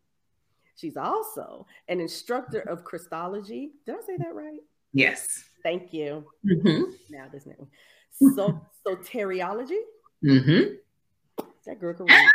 She's 0.75 0.97
also 0.97 1.65
an 1.87 1.99
instructor 1.99 2.61
of 2.61 2.83
Christology. 2.83 3.71
Did 3.85 3.95
I 3.95 4.05
say 4.05 4.17
that 4.17 4.35
right? 4.35 4.59
Yes. 4.93 5.45
Thank 5.63 5.93
you. 5.93 6.25
Mm-hmm. 6.45 6.83
Now 7.09 7.25
this 7.31 7.45
name. 7.45 7.67
So 8.35 8.61
soteriology. 8.85 9.79
Mm-hmm. 10.23 10.75
That 11.65 11.79
girl 11.79 11.93
can 11.93 12.05
read. 12.05 12.31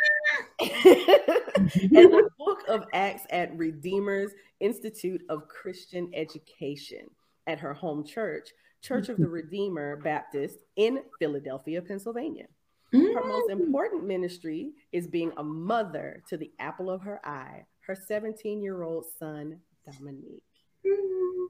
and 0.60 2.12
the 2.12 2.30
book 2.38 2.62
of 2.68 2.84
Acts 2.92 3.22
at 3.30 3.56
Redeemer's 3.56 4.32
Institute 4.60 5.22
of 5.28 5.48
Christian 5.48 6.10
Education 6.14 7.08
at 7.46 7.60
her 7.60 7.72
home 7.72 8.04
church, 8.04 8.50
Church 8.82 9.08
of 9.08 9.18
the 9.18 9.24
mm-hmm. 9.24 9.32
Redeemer 9.32 9.96
Baptist 9.96 10.58
in 10.76 11.02
Philadelphia, 11.18 11.82
Pennsylvania. 11.82 12.46
Her 12.92 13.24
most 13.24 13.50
mm. 13.50 13.60
important 13.60 14.04
ministry 14.04 14.72
is 14.90 15.06
being 15.06 15.32
a 15.36 15.44
mother 15.44 16.22
to 16.28 16.36
the 16.36 16.50
apple 16.58 16.90
of 16.90 17.02
her 17.02 17.24
eye, 17.24 17.64
her 17.90 17.96
17 17.96 18.62
year 18.62 18.84
old 18.84 19.04
son, 19.18 19.58
Dominique. 19.84 20.44
Mm. 20.86 21.46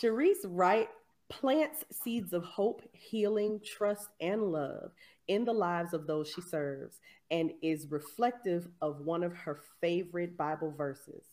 Sharice 0.00 0.44
Wright 0.44 0.88
plants 1.30 1.82
seeds 1.90 2.34
of 2.34 2.44
hope, 2.44 2.82
healing, 2.92 3.58
trust, 3.64 4.08
and 4.20 4.42
love 4.52 4.90
in 5.28 5.46
the 5.46 5.52
lives 5.52 5.94
of 5.94 6.06
those 6.06 6.28
she 6.28 6.42
serves 6.42 7.00
and 7.30 7.52
is 7.62 7.90
reflective 7.90 8.68
of 8.82 9.00
one 9.00 9.22
of 9.22 9.34
her 9.34 9.60
favorite 9.80 10.36
Bible 10.36 10.74
verses 10.76 11.24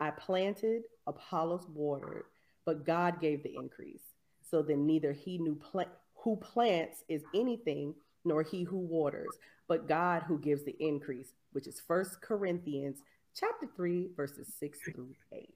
I 0.00 0.10
planted, 0.10 0.82
Apollos 1.06 1.66
watered, 1.72 2.24
but 2.64 2.84
God 2.84 3.20
gave 3.20 3.44
the 3.44 3.54
increase. 3.54 4.02
So 4.42 4.62
then 4.62 4.84
neither 4.84 5.12
he 5.12 5.38
knew 5.38 5.54
plant, 5.54 5.88
who 6.16 6.36
plants 6.36 7.04
is 7.08 7.22
anything, 7.34 7.94
nor 8.24 8.42
he 8.42 8.64
who 8.64 8.78
waters, 8.78 9.30
but 9.68 9.88
God 9.88 10.24
who 10.24 10.38
gives 10.38 10.64
the 10.64 10.76
increase, 10.80 11.32
which 11.52 11.66
is 11.66 11.80
First 11.80 12.20
Corinthians 12.20 12.98
chapter 13.38 13.68
3, 13.76 14.08
verses 14.16 14.54
6 14.58 14.78
through 14.80 15.14
8. 15.30 15.48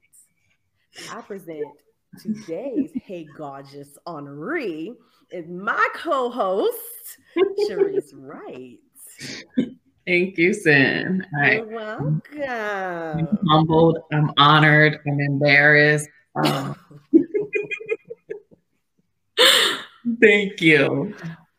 I 1.13 1.21
present 1.23 1.65
today's 2.21 2.91
Hey 3.05 3.27
Gorgeous 3.37 3.97
Henri 4.07 4.93
is 5.31 5.49
my 5.49 5.89
co-host, 5.95 6.77
Sharice 7.69 8.11
Wright. 8.15 8.81
Thank 10.07 10.37
you, 10.37 10.53
Cin. 10.53 11.25
You're 11.43 11.67
welcome. 11.67 12.23
I'm 12.43 13.39
humbled. 13.49 13.99
I'm 14.13 14.33
honored. 14.37 14.99
I'm 15.07 15.21
embarrassed. 15.21 16.09
Um, 16.43 16.77
thank 20.21 20.61
you. 20.61 21.15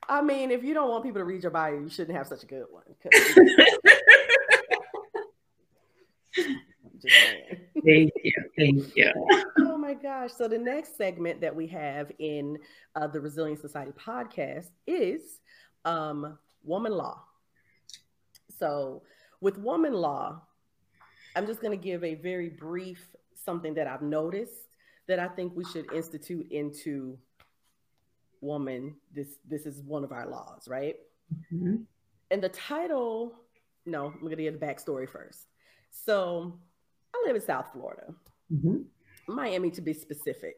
I 0.08 0.22
mean, 0.22 0.52
if 0.52 0.64
you 0.64 0.74
don't 0.74 0.90
want 0.90 1.04
people 1.04 1.22
to 1.22 1.26
read 1.26 1.44
your 1.44 1.52
bio, 1.52 1.80
you 1.80 1.90
shouldn't 1.90 2.18
have 2.18 2.28
such 2.28 2.44
a 2.44 2.46
good 2.46 2.66
one. 2.70 2.84
Thank 7.86 8.12
you. 8.24 8.34
Thank 8.58 8.96
you. 8.96 9.12
Oh 9.60 9.78
my 9.78 9.94
gosh. 9.94 10.32
So, 10.38 10.48
the 10.48 10.58
next 10.58 10.98
segment 10.98 11.42
that 11.42 11.56
we 11.56 11.68
have 11.68 12.12
in 12.20 12.58
uh, 12.96 13.08
the 13.08 13.20
Resilience 13.20 13.62
Society 13.62 13.92
podcast 13.92 14.70
is 14.86 15.40
um, 15.86 16.38
Woman 16.64 16.94
Law. 16.94 17.22
So, 18.60 19.04
with 19.40 19.58
Woman 19.58 19.94
Law, 19.94 20.42
I'm 21.36 21.48
just 21.48 21.62
going 21.62 21.78
to 21.78 21.84
give 21.84 22.04
a 22.04 22.16
very 22.16 22.50
brief 22.50 23.04
something 23.34 23.74
that 23.76 23.88
I've 23.88 24.02
noticed 24.02 24.70
that 25.08 25.20
I 25.20 25.28
think 25.28 25.56
we 25.56 25.66
should 25.66 25.92
institute 25.92 26.52
into 26.52 27.18
woman. 28.42 28.96
This 29.14 29.28
this 29.48 29.66
is 29.66 29.82
one 29.82 30.04
of 30.04 30.12
our 30.12 30.28
laws, 30.28 30.68
right? 30.68 30.96
Mm-hmm. 31.54 31.78
And 32.30 32.44
the 32.44 32.50
title, 32.50 33.34
no, 33.86 34.08
I'm 34.08 34.20
going 34.22 34.38
to 34.38 34.44
get 34.44 34.60
the 34.60 34.66
backstory 34.66 35.10
first. 35.10 35.48
So 35.92 36.60
I 37.14 37.24
live 37.26 37.36
in 37.36 37.42
South 37.42 37.68
Florida, 37.74 38.14
mm-hmm. 38.52 38.82
Miami 39.28 39.70
to 39.72 39.82
be 39.82 39.94
specific, 39.94 40.56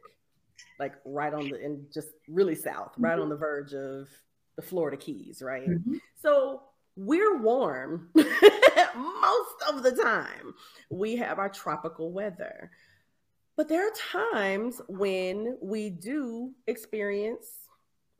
like 0.80 0.94
right 1.06 1.34
on 1.34 1.50
the 1.50 1.64
and 1.64 1.86
just 1.94 2.10
really 2.28 2.56
south, 2.56 2.94
mm-hmm. 2.94 3.06
right 3.06 3.20
on 3.20 3.30
the 3.30 3.36
verge 3.36 3.74
of 3.74 4.08
the 4.56 4.62
Florida 4.62 4.98
Keys, 4.98 5.42
right? 5.42 5.70
Mm-hmm. 5.70 5.96
So 6.22 6.62
we're 6.96 7.38
warm 7.40 8.10
most 8.16 9.64
of 9.70 9.84
the 9.84 9.92
time. 9.92 10.54
We 10.90 11.16
have 11.18 11.40
our 11.40 11.50
tropical 11.50 12.12
weather. 12.12 12.72
But 13.56 13.68
there 13.68 13.88
are 13.88 13.92
times 14.32 14.82
when 14.88 15.58
we 15.62 15.90
do 15.90 16.54
experience 16.68 17.48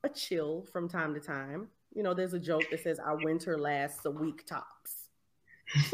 a 0.04 0.10
chill 0.10 0.66
from 0.72 0.88
time 0.88 1.14
to 1.14 1.20
time. 1.20 1.70
You 1.96 2.04
know, 2.04 2.14
there's 2.14 2.34
a 2.34 2.40
joke 2.40 2.64
that 2.72 2.84
says 2.84 3.00
our 3.00 3.18
winter 3.18 3.58
lasts 3.58 4.06
a 4.06 4.12
week 4.12 4.46
tops. 4.46 5.10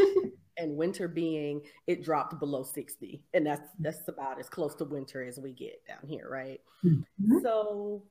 and 0.60 0.76
winter 0.76 1.08
being 1.08 1.62
it 1.88 2.04
dropped 2.04 2.38
below 2.40 2.62
60 2.62 3.24
and 3.34 3.46
that's 3.46 3.70
that's 3.80 4.08
about 4.08 4.40
as 4.40 4.50
close 4.50 4.76
to 4.76 4.84
winter 4.84 5.24
as 5.24 5.40
we 5.40 5.54
get 5.54 5.82
down 5.88 6.06
here 6.06 6.28
right 6.30 6.62
mm-hmm. 6.84 7.40
so 7.42 8.04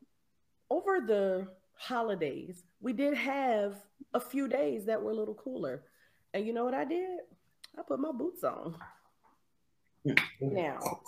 over 0.71 1.00
the 1.07 1.47
holidays 1.75 2.64
we 2.81 2.93
did 2.93 3.14
have 3.14 3.76
a 4.14 4.21
few 4.21 4.49
days 4.49 4.87
that 4.87 5.00
were 5.00 5.12
a 5.12 5.14
little 5.14 5.35
cooler 5.35 5.83
and 6.35 6.47
you 6.47 6.52
know 6.52 6.64
what 6.64 6.75
i 6.75 6.85
did 6.85 7.21
i 7.78 7.83
put 7.83 8.00
my 8.00 8.11
boots 8.11 8.43
on 8.43 8.75
mm-hmm. 10.07 10.55
now 10.55 11.00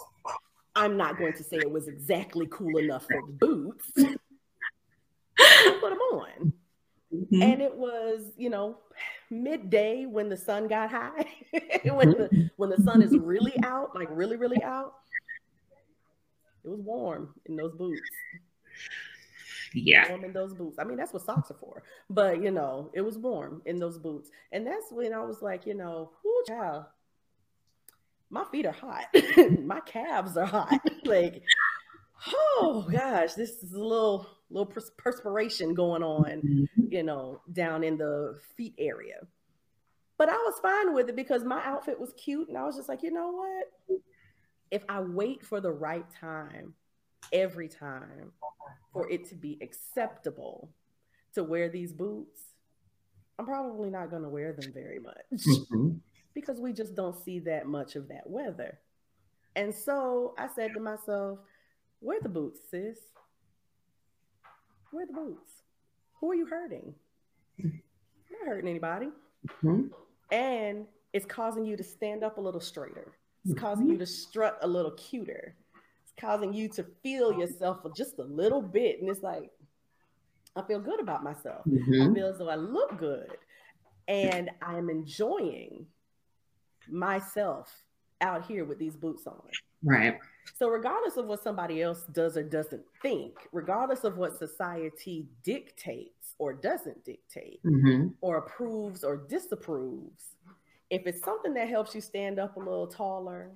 i'm 0.77 0.97
not 0.97 1.19
going 1.19 1.33
to 1.33 1.43
say 1.43 1.57
it 1.57 1.71
was 1.71 1.89
exactly 1.89 2.47
cool 2.51 2.77
enough 2.79 3.07
for 3.07 3.23
boots 3.27 3.91
put 3.95 5.91
them 5.91 5.99
on 6.13 6.53
mm-hmm. 7.13 7.43
and 7.43 7.63
it 7.63 7.75
was 7.75 8.21
you 8.37 8.51
know 8.51 8.79
midday 9.31 10.07
when 10.07 10.29
the 10.29 10.37
sun 10.37 10.69
got 10.69 10.91
high, 10.91 11.27
when 11.85 12.13
mm-hmm. 12.13 12.21
the 12.21 12.51
when 12.57 12.71
the 12.71 12.83
sun 12.83 13.03
is 13.03 13.17
really 13.17 13.55
out, 13.65 13.95
like 13.95 14.09
really, 14.11 14.37
really 14.37 14.63
out. 14.63 14.95
It 16.65 16.69
was 16.69 16.81
warm 16.81 17.35
in 17.47 17.57
those 17.57 17.75
boots. 17.75 18.01
Yeah. 19.73 20.09
Warm 20.09 20.25
in 20.25 20.33
those 20.33 20.53
boots. 20.53 20.79
I 20.79 20.85
mean, 20.85 20.97
that's 20.97 21.13
what 21.13 21.23
socks 21.23 21.51
are 21.51 21.57
for. 21.61 21.83
But 22.09 22.43
you 22.43 22.51
know, 22.51 22.91
it 22.93 23.01
was 23.01 23.17
warm 23.17 23.63
in 23.65 23.79
those 23.79 23.99
boots. 23.99 24.31
And 24.53 24.67
that's 24.67 24.91
when 24.91 25.15
I 25.15 25.21
was 25.21 25.43
like, 25.43 25.67
you 25.67 25.75
know, 25.75 26.11
whoo 26.25 26.43
child, 26.47 26.85
my 28.31 28.45
feet 28.45 28.67
are 28.67 28.73
hot. 28.73 29.07
my 29.61 29.81
calves 29.81 30.37
are 30.37 30.47
hot. 30.47 30.81
like, 31.05 31.43
oh 32.27 32.87
gosh, 32.91 33.35
this 33.35 33.63
is 33.63 33.73
a 33.73 33.83
little 33.83 34.27
little 34.51 34.73
perspiration 34.97 35.75
going 35.75 36.03
on, 36.03 36.43
mm-hmm. 36.43 36.85
you 36.91 37.03
know, 37.03 37.41
down 37.53 37.85
in 37.85 37.97
the 37.97 38.39
feet 38.57 38.75
area. 38.79 39.21
But 40.19 40.29
I 40.29 40.37
was 40.37 40.61
fine 40.61 40.93
with 40.93 41.09
it 41.09 41.17
because 41.17 41.45
my 41.45 41.63
outfit 41.65 41.99
was 41.99 42.13
cute. 42.13 42.49
And 42.49 42.59
I 42.59 42.65
was 42.65 42.77
just 42.77 42.89
like, 42.89 43.03
you 43.03 43.11
know 43.11 43.31
what? 43.31 44.01
If 44.71 44.83
I 44.89 45.01
wait 45.01 45.45
for 45.45 45.61
the 45.61 45.71
right 45.71 46.05
time, 46.21 46.75
every 47.33 47.69
time, 47.69 48.33
for 48.93 49.09
it 49.09 49.29
to 49.29 49.35
be 49.35 49.59
acceptable 49.63 50.71
to 51.35 51.45
wear 51.45 51.69
these 51.69 51.93
boots, 51.93 52.43
I'm 53.39 53.47
probably 53.47 53.89
not 53.89 54.11
going 54.11 54.23
to 54.23 54.29
wear 54.29 54.53
them 54.53 54.73
very 54.73 54.99
much 54.99 55.17
mm-hmm. 55.33 55.93
because 56.35 56.61
we 56.61 56.73
just 56.73 56.95
don't 56.95 57.17
see 57.25 57.39
that 57.41 57.67
much 57.67 57.97
of 57.97 58.09
that 58.09 58.29
weather. 58.29 58.79
And 59.57 59.75
so 59.75 60.35
I 60.39 60.49
said 60.55 60.73
to 60.75 60.81
myself, 60.81 61.39
wear 62.01 62.19
the 62.21 62.29
boots, 62.29 62.61
sis 62.71 62.99
wear 64.93 65.07
the 65.07 65.13
boots. 65.13 65.63
Who 66.21 66.31
are 66.31 66.35
you 66.35 66.47
hurting? 66.47 66.95
You're 67.59 67.73
not 68.41 68.47
hurting 68.49 68.69
anybody. 68.69 69.09
Mhm. 69.63 69.91
And 70.31 70.87
it's 71.13 71.27
causing 71.27 71.65
you 71.65 71.77
to 71.77 71.83
stand 71.83 72.23
up 72.23 72.39
a 72.39 72.41
little 72.41 72.61
straighter. 72.61 73.13
It's 73.45 73.59
causing 73.59 73.87
Mm-hmm. 73.87 73.93
you 73.93 73.99
to 73.99 74.07
strut 74.07 74.59
a 74.63 74.69
little 74.69 74.93
cuter. 74.93 75.55
It's 76.03 76.13
causing 76.19 76.53
you 76.53 76.69
to 76.71 76.85
feel 77.03 77.33
yourself 77.39 77.81
just 77.95 78.19
a 78.19 78.25
little 78.25 78.61
bit. 78.63 79.01
And 79.01 79.09
it's 79.09 79.23
like, 79.23 79.51
I 80.57 80.63
feel 80.63 80.81
good 80.81 81.01
about 81.01 81.23
myself. 81.23 81.63
I 81.67 81.71
Mhm. 81.71 82.15
feel 82.15 82.27
as 82.27 82.39
though 82.39 82.49
I 82.51 82.57
look 82.57 82.99
good. 82.99 83.39
And 84.09 84.51
I'm 84.61 84.91
enjoying 84.91 85.87
myself 86.89 87.85
out 88.21 88.45
here 88.45 88.65
with 88.65 88.79
these 88.79 88.97
boots 88.97 89.27
on. 89.27 89.49
Right. 89.83 90.19
So, 90.55 90.69
regardless 90.69 91.17
of 91.17 91.27
what 91.27 91.43
somebody 91.43 91.81
else 91.83 92.05
does 92.13 92.37
or 92.37 92.43
doesn't 92.43 92.83
think, 93.03 93.49
regardless 93.53 94.05
of 94.05 94.19
what 94.19 94.37
society 94.39 95.27
dictates 95.43 96.35
or 96.39 96.53
doesn't 96.53 97.05
dictate, 97.05 97.61
hmm 97.63 98.09
or 98.23 98.37
approves 98.39 99.03
or 99.05 99.17
disapproves, 99.17 100.37
if 100.91 101.07
it's 101.07 101.23
something 101.25 101.55
that 101.55 101.69
helps 101.69 101.95
you 101.95 102.01
stand 102.03 102.39
up 102.39 102.57
a 102.57 102.61
little 102.61 102.87
taller, 102.87 103.53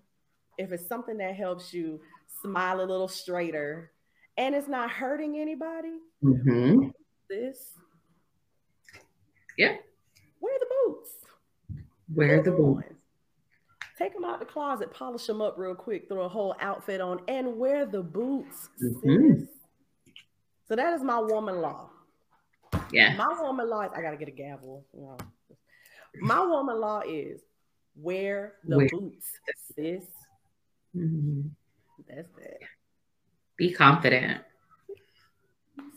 if 0.57 0.73
it's 0.73 0.87
something 0.87 1.19
that 1.19 1.35
helps 1.35 1.75
you 1.75 2.01
smile 2.43 2.81
a 2.81 2.87
little 2.87 3.09
straighter, 3.09 3.91
and 4.39 4.55
it's 4.55 4.69
not 4.69 4.91
hurting 4.91 5.39
anybody, 5.39 5.99
hmm 6.23 6.89
this, 7.29 7.75
Yeah. 9.59 9.77
wear 10.41 10.59
the 10.59 10.67
boots. 10.87 11.11
Wear 12.15 12.43
the 12.43 12.51
Put 12.51 12.57
'em 12.59 12.65
boot. 12.75 12.77
on. 12.87 12.97
Take 13.99 14.13
them 14.15 14.25
out 14.25 14.41
the 14.41 14.47
closet, 14.47 14.91
polish 14.93 15.27
them 15.27 15.41
up 15.41 15.57
real 15.57 15.75
quick, 15.75 16.09
throw 16.09 16.23
a 16.23 16.29
whole 16.29 16.57
outfit 16.61 17.01
on, 17.01 17.21
and 17.29 17.57
wear 17.57 17.87
the 17.87 18.03
boots. 18.03 18.69
Mhm. 18.83 19.41
sis. 19.41 19.49
So 20.67 20.75
that 20.77 20.95
is 20.95 21.03
my 21.03 21.19
woman 21.21 21.61
law. 21.61 21.91
Yeah. 22.91 23.15
My 23.17 23.41
woman 23.41 23.69
law 23.69 23.83
is 23.83 23.93
I 23.95 24.03
gotta 24.03 24.17
get 24.17 24.29
a 24.29 24.33
gavel. 24.33 24.85
you 24.93 25.03
know. 25.03 25.17
My 26.21 26.41
woman 26.45 26.81
law 26.81 27.03
is 27.07 27.41
wear 27.97 28.55
the 28.65 28.79
Wear- 28.79 28.89
boots, 28.89 29.39
sis. 29.75 30.05
Mhm. 30.95 31.51
That's 32.09 32.37
it. 32.39 32.63
Be 33.57 33.73
confident. 33.73 34.43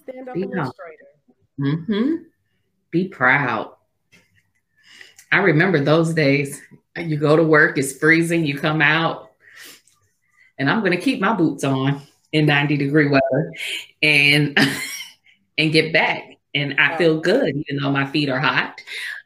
Stand 0.04 0.30
up 0.30 0.36
Be 0.36 0.44
a 0.44 0.48
little 0.48 0.64
calm. 0.66 0.74
straighter. 0.74 1.88
hmm 1.88 2.16
Be 2.92 3.08
proud. 3.10 3.76
I 5.32 5.40
remember 5.40 5.80
those 5.80 6.14
days. 6.14 6.62
You 6.98 7.18
go 7.18 7.36
to 7.36 7.44
work, 7.44 7.78
it's 7.78 7.98
freezing, 7.98 8.46
you 8.46 8.58
come 8.58 8.82
out, 8.82 9.32
and 10.58 10.70
I'm 10.70 10.80
going 10.80 10.92
to 10.92 11.02
keep 11.02 11.20
my 11.20 11.34
boots 11.34 11.64
on 11.64 12.02
in 12.32 12.46
90 12.46 12.78
degree 12.78 13.08
weather 13.08 13.54
and 14.02 14.58
and 15.58 15.72
get 15.72 15.94
back. 15.94 16.38
And 16.54 16.80
I 16.80 16.98
feel 16.98 17.20
good, 17.20 17.56
even 17.56 17.82
though 17.82 17.92
my 17.92 18.06
feet 18.06 18.30
are 18.30 18.40
hot. 18.40 18.82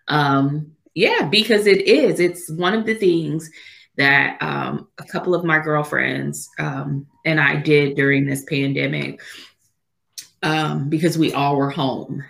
Um, 0.08 0.76
yeah, 0.94 1.28
because 1.30 1.68
it 1.68 1.88
is. 1.88 2.20
It's 2.20 2.50
one 2.52 2.74
of 2.74 2.86
the 2.86 2.96
things 2.96 3.50
that 3.98 4.42
um, 4.42 4.88
a 4.98 5.04
couple 5.04 5.36
of 5.36 5.46
my 5.46 5.60
girlfriends 5.60 6.50
um, 6.60 7.08
and 7.26 7.40
I 7.40 7.58
did 7.58 7.96
during 7.96 8.26
this 8.26 8.44
pandemic 8.44 9.22
um, 10.44 10.90
because 10.90 11.18
we 11.18 11.34
all 11.34 11.56
were 11.56 11.70
home. 11.70 12.24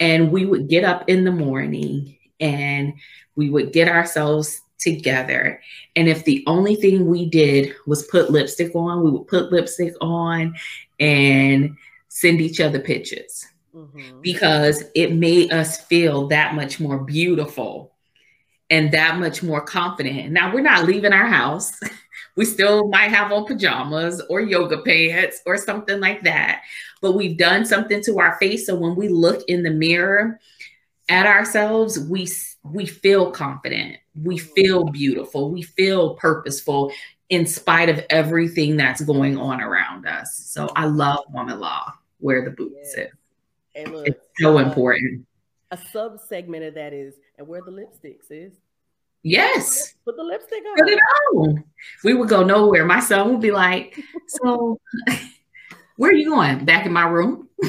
And 0.00 0.30
we 0.30 0.46
would 0.46 0.68
get 0.68 0.84
up 0.84 1.08
in 1.08 1.24
the 1.24 1.32
morning 1.32 2.16
and 2.38 2.94
we 3.34 3.50
would 3.50 3.72
get 3.72 3.88
ourselves 3.88 4.60
together. 4.78 5.60
And 5.96 6.08
if 6.08 6.24
the 6.24 6.44
only 6.46 6.74
thing 6.74 7.06
we 7.06 7.26
did 7.26 7.74
was 7.86 8.04
put 8.06 8.30
lipstick 8.30 8.74
on, 8.74 9.02
we 9.02 9.10
would 9.10 9.26
put 9.26 9.52
lipstick 9.52 9.94
on 10.00 10.54
and 11.00 11.76
send 12.08 12.40
each 12.40 12.60
other 12.60 12.80
pictures 12.80 13.44
Mhm. 13.74 14.22
because 14.22 14.84
it 14.94 15.12
made 15.12 15.52
us 15.52 15.80
feel 15.82 16.26
that 16.28 16.54
much 16.54 16.80
more 16.80 16.98
beautiful 17.04 17.92
and 18.70 18.90
that 18.92 19.18
much 19.18 19.42
more 19.42 19.60
confident. 19.60 20.32
Now 20.32 20.52
we're 20.52 20.60
not 20.60 20.86
leaving 20.86 21.12
our 21.12 21.26
house. 21.26 21.72
We 22.36 22.44
still 22.44 22.86
might 22.86 23.10
have 23.10 23.32
on 23.32 23.46
pajamas 23.46 24.22
or 24.30 24.40
yoga 24.40 24.78
pants 24.82 25.40
or 25.44 25.56
something 25.56 25.98
like 25.98 26.22
that, 26.22 26.62
but 27.00 27.12
we've 27.12 27.36
done 27.36 27.66
something 27.66 28.00
to 28.04 28.20
our 28.20 28.36
face 28.38 28.66
so 28.66 28.76
when 28.76 28.94
we 28.94 29.08
look 29.08 29.42
in 29.48 29.64
the 29.64 29.70
mirror 29.72 30.38
at 31.08 31.26
ourselves, 31.26 31.98
we 31.98 32.28
we 32.62 32.86
feel 32.86 33.32
confident. 33.32 33.96
We 34.22 34.38
feel 34.38 34.84
beautiful. 34.84 35.50
We 35.50 35.62
feel 35.62 36.14
purposeful 36.16 36.92
in 37.28 37.46
spite 37.46 37.88
of 37.88 38.04
everything 38.10 38.76
that's 38.76 39.00
going 39.02 39.36
on 39.38 39.60
around 39.60 40.06
us. 40.06 40.34
So 40.46 40.68
I 40.76 40.86
love 40.86 41.24
woman 41.30 41.60
law. 41.60 41.92
Wear 42.20 42.44
the 42.44 42.50
boots. 42.50 42.94
Yes. 42.96 43.08
And 43.74 43.92
look, 43.92 44.06
It's 44.08 44.26
so 44.40 44.58
uh, 44.58 44.62
important. 44.62 45.26
a 45.70 45.78
sub 45.92 46.18
segment 46.18 46.64
of 46.64 46.74
that 46.74 46.92
is 46.92 47.14
and 47.38 47.46
where 47.46 47.60
the 47.62 47.70
lipsticks 47.70 48.30
is. 48.30 48.54
Yes. 49.22 49.94
Put 50.04 50.16
the 50.16 50.22
lipstick 50.22 50.62
on. 50.68 50.76
Put 50.78 50.88
it 50.88 51.00
on. 51.34 51.64
We 52.04 52.14
would 52.14 52.28
go 52.28 52.42
nowhere. 52.42 52.84
My 52.84 53.00
son 53.00 53.30
would 53.30 53.40
be 53.40 53.50
like, 53.50 53.98
So, 54.26 54.80
where 55.96 56.10
are 56.10 56.14
you 56.14 56.30
going? 56.30 56.64
Back 56.64 56.86
in 56.86 56.92
my 56.92 57.06
room. 57.08 57.48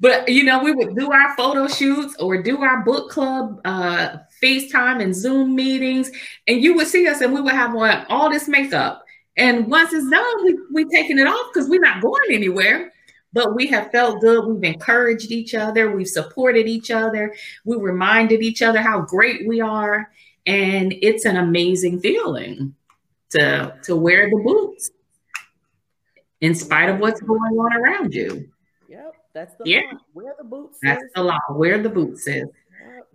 but, 0.00 0.28
you 0.28 0.44
know, 0.44 0.62
we 0.62 0.72
would 0.72 0.94
do 0.94 1.10
our 1.10 1.34
photo 1.36 1.68
shoots 1.68 2.14
or 2.20 2.42
do 2.42 2.62
our 2.62 2.84
book 2.84 3.10
club 3.10 3.60
uh, 3.64 4.18
FaceTime 4.42 5.02
and 5.02 5.14
Zoom 5.14 5.54
meetings. 5.54 6.10
And 6.46 6.62
you 6.62 6.74
would 6.74 6.86
see 6.86 7.08
us 7.08 7.20
and 7.20 7.32
we 7.32 7.40
would 7.40 7.54
have 7.54 7.74
on 7.74 8.04
all 8.08 8.30
this 8.30 8.48
makeup. 8.48 9.02
And 9.36 9.70
once 9.70 9.92
it's 9.92 10.08
done, 10.08 10.44
we, 10.44 10.58
we 10.72 10.84
taking 10.86 11.18
it 11.18 11.26
off 11.26 11.50
because 11.52 11.68
we're 11.68 11.80
not 11.80 12.02
going 12.02 12.30
anywhere. 12.30 12.92
But 13.32 13.54
we 13.54 13.66
have 13.66 13.90
felt 13.90 14.20
good. 14.22 14.46
We've 14.46 14.72
encouraged 14.72 15.30
each 15.30 15.54
other. 15.54 15.94
We've 15.94 16.08
supported 16.08 16.66
each 16.66 16.90
other. 16.90 17.34
We 17.64 17.76
reminded 17.76 18.42
each 18.42 18.62
other 18.62 18.80
how 18.80 19.02
great 19.02 19.46
we 19.46 19.60
are. 19.60 20.10
And 20.46 20.94
it's 21.02 21.24
an 21.24 21.36
amazing 21.36 22.00
feeling 22.00 22.74
to, 23.30 23.74
to 23.82 23.96
wear 23.96 24.30
the 24.30 24.42
boots 24.42 24.90
in 26.40 26.54
spite 26.54 26.88
of 26.88 26.98
what's 26.98 27.20
going 27.20 27.54
on 27.58 27.76
around 27.76 28.14
you. 28.14 28.48
That's 29.36 29.54
the 29.56 29.64
Yeah. 29.68 29.80
law. 29.92 29.98
Wear 30.14 30.34
the 30.38 30.44
boots. 30.44 30.78
That's 30.82 31.02
sis. 31.02 31.12
the 31.14 31.22
law. 31.22 31.38
Wear 31.50 31.76
the 31.82 31.90
boots, 31.90 32.24
sis. 32.24 32.36
Yep. 32.44 33.08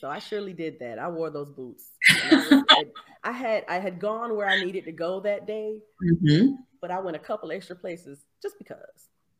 So 0.00 0.08
I 0.08 0.18
surely 0.20 0.54
did 0.54 0.78
that. 0.80 0.98
I 0.98 1.08
wore 1.08 1.28
those 1.28 1.50
boots. 1.52 1.90
I, 2.10 2.64
was- 2.70 2.86
I 3.22 3.32
had 3.32 3.64
I 3.68 3.74
had 3.78 3.98
gone 4.00 4.36
where 4.36 4.48
I 4.48 4.62
needed 4.64 4.84
to 4.86 4.92
go 4.92 5.20
that 5.20 5.46
day, 5.46 5.80
Mm-hmm. 6.02 6.54
but 6.80 6.90
I 6.90 6.98
went 7.00 7.14
a 7.16 7.20
couple 7.20 7.52
extra 7.52 7.76
places 7.76 8.24
just 8.42 8.56
because. 8.56 8.78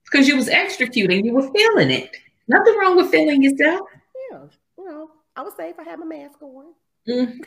Because 0.05 0.29
you 0.29 0.37
was 0.37 0.49
extra 0.51 0.87
cute 0.87 1.11
and 1.11 1.25
you 1.25 1.33
were 1.33 1.51
feeling 1.53 1.91
it. 1.91 2.15
Nothing 2.49 2.77
wrong 2.79 2.97
with 2.97 3.11
feeling 3.11 3.43
yourself. 3.43 3.89
Yeah, 4.31 4.45
you 4.79 4.85
know, 4.85 5.11
I 5.37 5.43
was 5.43 5.55
safe. 5.57 5.77
I 5.79 5.85
had 5.85 5.99
my 5.99 6.05
mask 6.07 6.41
on. 6.43 6.67
Mm. 7.09 7.39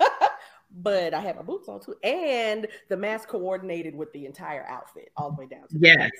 but 0.70 1.14
I 1.14 1.20
had 1.20 1.36
my 1.36 1.42
boots 1.42 1.68
on 1.68 1.80
too, 1.80 1.94
and 2.02 2.66
the 2.88 2.96
mask 2.96 3.28
coordinated 3.28 3.94
with 3.94 4.12
the 4.12 4.26
entire 4.26 4.66
outfit 4.68 5.10
all 5.16 5.30
the 5.30 5.36
way 5.36 5.46
down 5.46 5.68
to 5.68 5.78
the 5.78 5.86
Yes. 5.86 6.10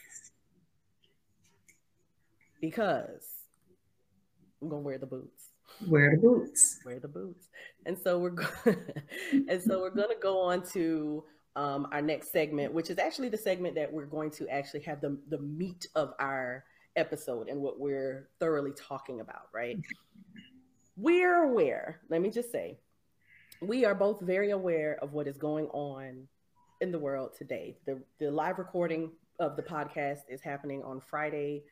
Because 2.69 3.23
I'm 4.61 4.69
gonna 4.69 4.83
wear 4.83 4.99
the 4.99 5.07
boots. 5.07 5.51
Wear 5.87 6.11
the 6.11 6.21
boots. 6.21 6.81
Wear 6.85 6.99
the 6.99 7.07
boots. 7.07 7.47
And 7.85 7.97
so 7.97 8.19
we're 8.19 8.31
go- 8.31 8.49
and 9.49 9.63
so 9.63 9.81
we're 9.81 9.91
gonna 9.91 10.21
go 10.21 10.41
on 10.41 10.67
to 10.73 11.23
um, 11.55 11.87
our 11.93 12.03
next 12.03 12.33
segment, 12.33 12.75
which 12.75 12.91
is 12.91 12.99
actually 12.99 13.29
the 13.29 13.37
segment 13.37 13.77
that 13.77 13.93
we're 13.93 14.07
going 14.07 14.33
to 14.33 14.49
actually 14.49 14.81
have 14.81 15.01
the 15.01 15.17
the 15.29 15.39
meat 15.39 15.87
of 15.95 16.13
our 16.19 16.65
episode 16.97 17.49
and 17.49 17.61
what 17.61 17.79
we're 17.79 18.31
thoroughly 18.41 18.73
talking 18.73 19.21
about, 19.21 19.49
right? 19.55 19.79
We're 20.97 21.45
aware, 21.45 22.01
let 22.09 22.21
me 22.21 22.31
just 22.31 22.51
say, 22.51 22.79
we 23.61 23.85
are 23.85 23.95
both 23.95 24.21
very 24.23 24.51
aware 24.51 24.99
of 25.01 25.13
what 25.13 25.29
is 25.29 25.37
going 25.37 25.67
on 25.67 26.27
in 26.81 26.91
the 26.91 26.99
world 26.99 27.31
today. 27.39 27.77
The 27.87 28.03
the 28.19 28.29
live 28.29 28.59
recording 28.59 29.13
of 29.39 29.55
the 29.55 29.63
podcast 29.63 30.23
is 30.29 30.43
happening 30.43 30.83
on 30.83 31.01
Friday, 31.01 31.63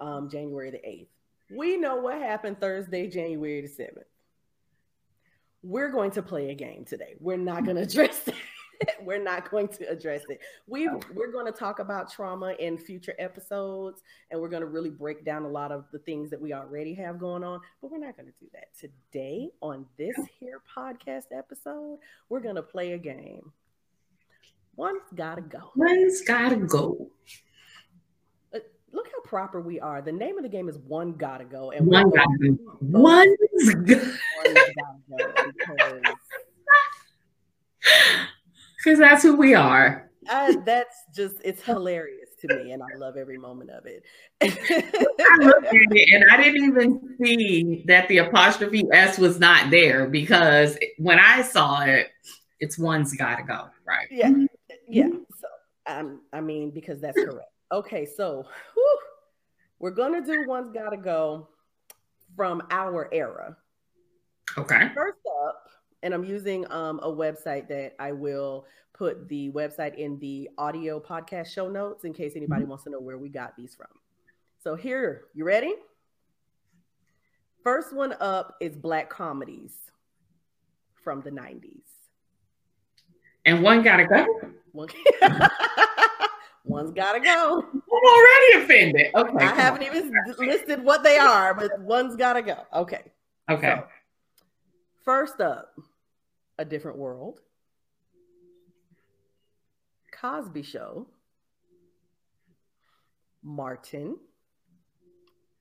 um, 0.00 0.28
January 0.28 0.70
the 0.70 0.78
8th. 0.78 1.08
We 1.56 1.76
know 1.76 1.96
what 1.96 2.20
happened 2.20 2.60
Thursday, 2.60 3.08
January 3.08 3.60
the 3.60 3.68
7th. 3.68 4.04
We're 5.62 5.90
going 5.90 6.12
to 6.12 6.22
play 6.22 6.50
a 6.50 6.54
game 6.54 6.84
today. 6.84 7.16
We're 7.20 7.36
not 7.36 7.64
going 7.64 7.76
to 7.76 7.82
address 7.82 8.26
it. 8.28 8.34
we're 9.02 9.22
not 9.22 9.50
going 9.50 9.68
to 9.68 9.88
address 9.90 10.22
it. 10.28 10.40
We 10.66 10.88
we're 11.14 11.32
going 11.32 11.46
to 11.46 11.52
talk 11.52 11.78
about 11.78 12.10
trauma 12.10 12.54
in 12.58 12.78
future 12.78 13.14
episodes 13.18 14.02
and 14.30 14.40
we're 14.40 14.48
going 14.48 14.62
to 14.62 14.68
really 14.68 14.90
break 14.90 15.24
down 15.24 15.44
a 15.44 15.48
lot 15.48 15.72
of 15.72 15.84
the 15.92 15.98
things 15.98 16.30
that 16.30 16.40
we 16.40 16.52
already 16.52 16.94
have 16.94 17.18
going 17.18 17.44
on, 17.44 17.60
but 17.80 17.90
we're 17.90 17.98
not 17.98 18.16
going 18.16 18.28
to 18.28 18.34
do 18.40 18.46
that. 18.52 18.68
Today 18.78 19.50
on 19.60 19.86
this 19.98 20.16
here 20.38 20.62
podcast 20.76 21.26
episode, 21.36 21.98
we're 22.28 22.40
going 22.40 22.56
to 22.56 22.62
play 22.62 22.92
a 22.92 22.98
game. 22.98 23.52
One's 24.76 25.02
got 25.14 25.34
to 25.34 25.42
go. 25.42 25.72
One's 25.76 26.22
gotta 26.22 26.56
go. 26.56 27.10
Look 28.92 29.06
how 29.12 29.20
proper 29.22 29.60
we 29.60 29.78
are. 29.80 30.02
The 30.02 30.12
name 30.12 30.36
of 30.36 30.42
the 30.42 30.48
game 30.48 30.68
is 30.68 30.78
One 30.78 31.12
Gotta 31.12 31.44
Go. 31.44 31.70
And 31.70 31.86
One 31.86 32.10
gotta 32.10 32.36
go. 32.38 32.56
One 32.80 33.36
Gotta 33.66 33.94
Go 35.08 36.14
because 38.82 38.98
that's 38.98 39.22
who 39.22 39.36
we 39.36 39.54
are. 39.54 40.10
uh, 40.28 40.54
that's 40.64 40.96
just 41.14 41.36
it's 41.44 41.62
hilarious 41.62 42.30
to 42.40 42.48
me, 42.56 42.72
and 42.72 42.82
I 42.82 42.96
love 42.96 43.16
every 43.16 43.38
moment 43.38 43.70
of 43.70 43.86
it. 43.86 44.02
I 44.40 45.36
looked 45.40 45.66
at 45.66 45.72
it 45.74 46.14
and 46.14 46.24
I 46.30 46.36
didn't 46.42 46.64
even 46.64 47.16
see 47.22 47.84
that 47.86 48.08
the 48.08 48.18
apostrophe 48.18 48.84
S 48.92 49.18
was 49.18 49.38
not 49.38 49.70
there 49.70 50.08
because 50.08 50.78
when 50.98 51.18
I 51.18 51.42
saw 51.42 51.82
it, 51.82 52.08
it's 52.58 52.78
one's 52.78 53.14
got 53.14 53.36
to 53.36 53.42
go, 53.42 53.68
right? 53.86 54.08
Yeah, 54.10 54.32
yeah. 54.88 55.08
So, 55.38 55.48
um, 55.86 56.22
I 56.32 56.40
mean, 56.40 56.70
because 56.70 57.00
that's 57.00 57.16
correct. 57.16 57.49
Okay, 57.72 58.04
so 58.04 58.46
whew, 58.74 58.98
we're 59.78 59.90
gonna 59.90 60.24
do 60.24 60.44
one's 60.46 60.72
got 60.72 60.90
to 60.90 60.96
go 60.96 61.48
from 62.36 62.62
our 62.70 63.08
era. 63.12 63.56
Okay. 64.58 64.90
First 64.94 65.18
up, 65.44 65.68
and 66.02 66.12
I'm 66.12 66.24
using 66.24 66.70
um, 66.72 67.00
a 67.02 67.08
website 67.08 67.68
that 67.68 67.94
I 67.98 68.12
will 68.12 68.66
put 68.92 69.28
the 69.28 69.50
website 69.50 69.94
in 69.94 70.18
the 70.18 70.50
audio 70.58 71.00
podcast 71.00 71.46
show 71.52 71.68
notes 71.68 72.04
in 72.04 72.12
case 72.12 72.32
anybody 72.36 72.62
mm-hmm. 72.62 72.70
wants 72.70 72.84
to 72.84 72.90
know 72.90 73.00
where 73.00 73.18
we 73.18 73.28
got 73.28 73.56
these 73.56 73.74
from. 73.74 73.88
So 74.58 74.74
here, 74.74 75.22
you 75.34 75.44
ready? 75.44 75.74
First 77.62 77.94
one 77.94 78.14
up 78.20 78.56
is 78.60 78.76
black 78.76 79.08
comedies 79.08 79.74
from 81.02 81.22
the 81.22 81.30
90s. 81.30 81.80
And 83.44 83.62
one 83.62 83.82
gotta 83.82 84.06
go. 84.06 84.26
One, 84.72 84.88
one's 86.64 86.92
gotta 86.92 87.20
go. 87.20 87.64
I'm 87.72 87.82
already 87.90 88.64
offended. 88.64 89.06
Okay. 89.14 89.44
I 89.44 89.54
haven't 89.54 89.88
on. 89.88 89.96
even 89.96 90.12
listed 90.38 90.84
what 90.84 91.02
they 91.02 91.18
are, 91.18 91.54
but 91.54 91.80
one's 91.80 92.16
gotta 92.16 92.42
go. 92.42 92.58
Okay. 92.74 93.02
Okay. 93.50 93.76
So, 93.76 93.84
first 95.04 95.40
up, 95.40 95.74
a 96.58 96.64
different 96.64 96.98
world. 96.98 97.40
Cosby 100.20 100.62
Show, 100.62 101.06
Martin, 103.42 104.18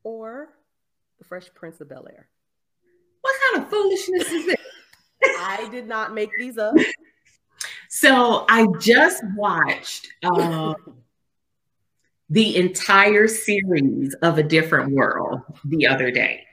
or 0.04 0.50
The 1.18 1.24
Fresh 1.24 1.54
Prince 1.56 1.80
of 1.80 1.90
Bel 1.90 2.08
Air. 2.12 2.28
What 3.22 3.36
kind 3.52 3.64
of 3.64 3.70
foolishness 3.70 4.32
is 4.32 4.46
this? 4.48 4.56
I 5.40 5.68
did 5.72 5.88
not 5.88 6.14
make 6.14 6.30
these 6.38 6.58
up. 6.58 6.76
So 8.00 8.46
I 8.48 8.66
just 8.80 9.22
watched 9.36 10.08
uh, 10.24 10.74
the 12.30 12.56
entire 12.56 13.28
series 13.28 14.16
of 14.22 14.38
A 14.38 14.44
Different 14.44 14.94
World 14.94 15.42
the 15.66 15.86
other 15.86 16.10
day, 16.10 16.46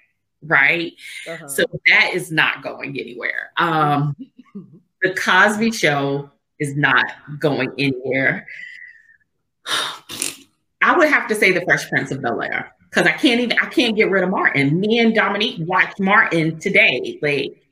right? 0.42 0.92
Uh-huh. 1.28 1.46
So 1.46 1.64
that 1.87 2.11
is 2.14 2.32
not 2.32 2.64
going 2.64 2.98
anywhere. 2.98 3.52
Um, 3.59 4.16
the 5.02 5.14
Cosby 5.14 5.70
Show 5.70 6.32
is 6.59 6.76
not 6.76 7.06
going 7.38 7.70
anywhere. 7.78 8.48
I 10.82 10.96
would 10.96 11.09
have 11.09 11.28
to 11.28 11.37
say 11.37 11.52
The 11.52 11.61
Fresh 11.61 11.88
Prince 11.88 12.11
of 12.11 12.22
Bel 12.22 12.42
Air 12.42 12.72
because 12.90 13.06
I 13.06 13.12
can't 13.12 13.40
even 13.40 13.56
I 13.61 13.66
can't 13.66 13.94
get 13.94 14.11
rid 14.11 14.24
of 14.24 14.30
Martin. 14.30 14.80
Me 14.80 14.98
and 14.98 15.14
Dominique 15.14 15.61
watched 15.61 16.00
Martin 16.00 16.59
today. 16.59 17.20
Like, 17.22 17.62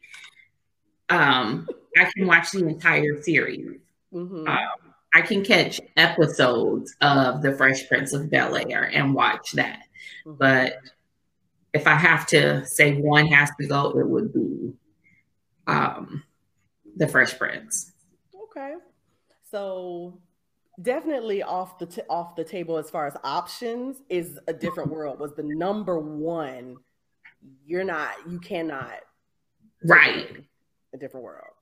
um, 1.08 1.66
I 1.96 2.10
can 2.14 2.26
watch 2.26 2.50
the 2.50 2.66
entire 2.66 3.22
series. 3.22 3.78
Mm-hmm. 4.12 4.48
Um, 4.48 4.94
I 5.12 5.22
can 5.22 5.44
catch 5.44 5.80
episodes 5.96 6.94
of 7.00 7.42
The 7.42 7.52
Fresh 7.56 7.88
Prince 7.88 8.12
of 8.12 8.30
Bel 8.30 8.56
Air 8.56 8.90
and 8.92 9.14
watch 9.14 9.52
that. 9.52 9.82
Mm-hmm. 10.26 10.38
But 10.38 10.78
if 11.72 11.86
I 11.86 11.94
have 11.94 12.26
to 12.28 12.64
say 12.66 12.94
one 13.00 13.26
has 13.28 13.50
to 13.60 13.66
go, 13.66 13.98
it 13.98 14.08
would 14.08 14.32
be 14.32 14.72
um, 15.66 16.24
The 16.96 17.06
Fresh 17.06 17.38
Prince. 17.38 17.92
Okay. 18.34 18.74
So 19.50 20.18
definitely 20.82 21.42
off 21.42 21.78
the 21.78 21.86
t- 21.86 22.02
off 22.08 22.34
the 22.34 22.44
table 22.44 22.76
as 22.76 22.90
far 22.90 23.06
as 23.06 23.16
options 23.22 24.02
is 24.08 24.38
a 24.48 24.52
different 24.52 24.90
world 24.92 25.20
was 25.20 25.32
the 25.34 25.42
number 25.42 25.98
one 25.98 26.76
you're 27.64 27.84
not 27.84 28.10
you 28.28 28.40
cannot 28.40 28.98
right 29.84 30.44
a 30.92 30.98
different 30.98 31.22
world 31.22 31.53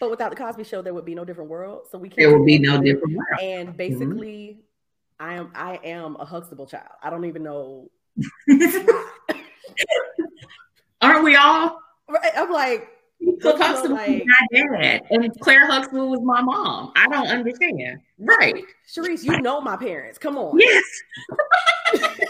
but 0.00 0.10
without 0.10 0.30
the 0.30 0.36
Cosby 0.36 0.64
Show, 0.64 0.82
there 0.82 0.94
would 0.94 1.04
be 1.04 1.14
no 1.14 1.24
different 1.24 1.50
world. 1.50 1.86
So 1.90 1.98
we 1.98 2.08
can't. 2.08 2.18
There 2.18 2.36
would 2.36 2.46
be 2.46 2.58
no 2.58 2.80
different 2.80 3.16
world. 3.16 3.40
And 3.40 3.76
basically, 3.76 4.60
mm-hmm. 5.20 5.20
I 5.20 5.34
am 5.34 5.50
I 5.54 5.80
am 5.84 6.16
a 6.16 6.24
Huxtable 6.24 6.66
child. 6.66 6.88
I 7.02 7.10
don't 7.10 7.24
even 7.24 7.42
know. 7.42 7.90
Aren't 11.00 11.24
we 11.24 11.36
all? 11.36 11.80
Right. 12.08 12.32
I'm 12.36 12.50
like. 12.50 12.88
So 13.40 13.56
Huxtable 13.56 13.96
like, 13.96 14.22
my 14.24 14.46
dad, 14.52 15.02
and 15.10 15.36
Claire 15.40 15.66
Huxtable 15.66 16.08
was 16.08 16.20
my 16.22 16.40
mom. 16.40 16.92
I 16.94 17.08
don't 17.08 17.26
understand. 17.26 17.98
Right, 18.16 18.62
Sharice, 18.88 19.24
you 19.24 19.40
know 19.40 19.60
my 19.60 19.76
parents. 19.76 20.18
Come 20.18 20.38
on. 20.38 20.56
Yes. 20.56 20.84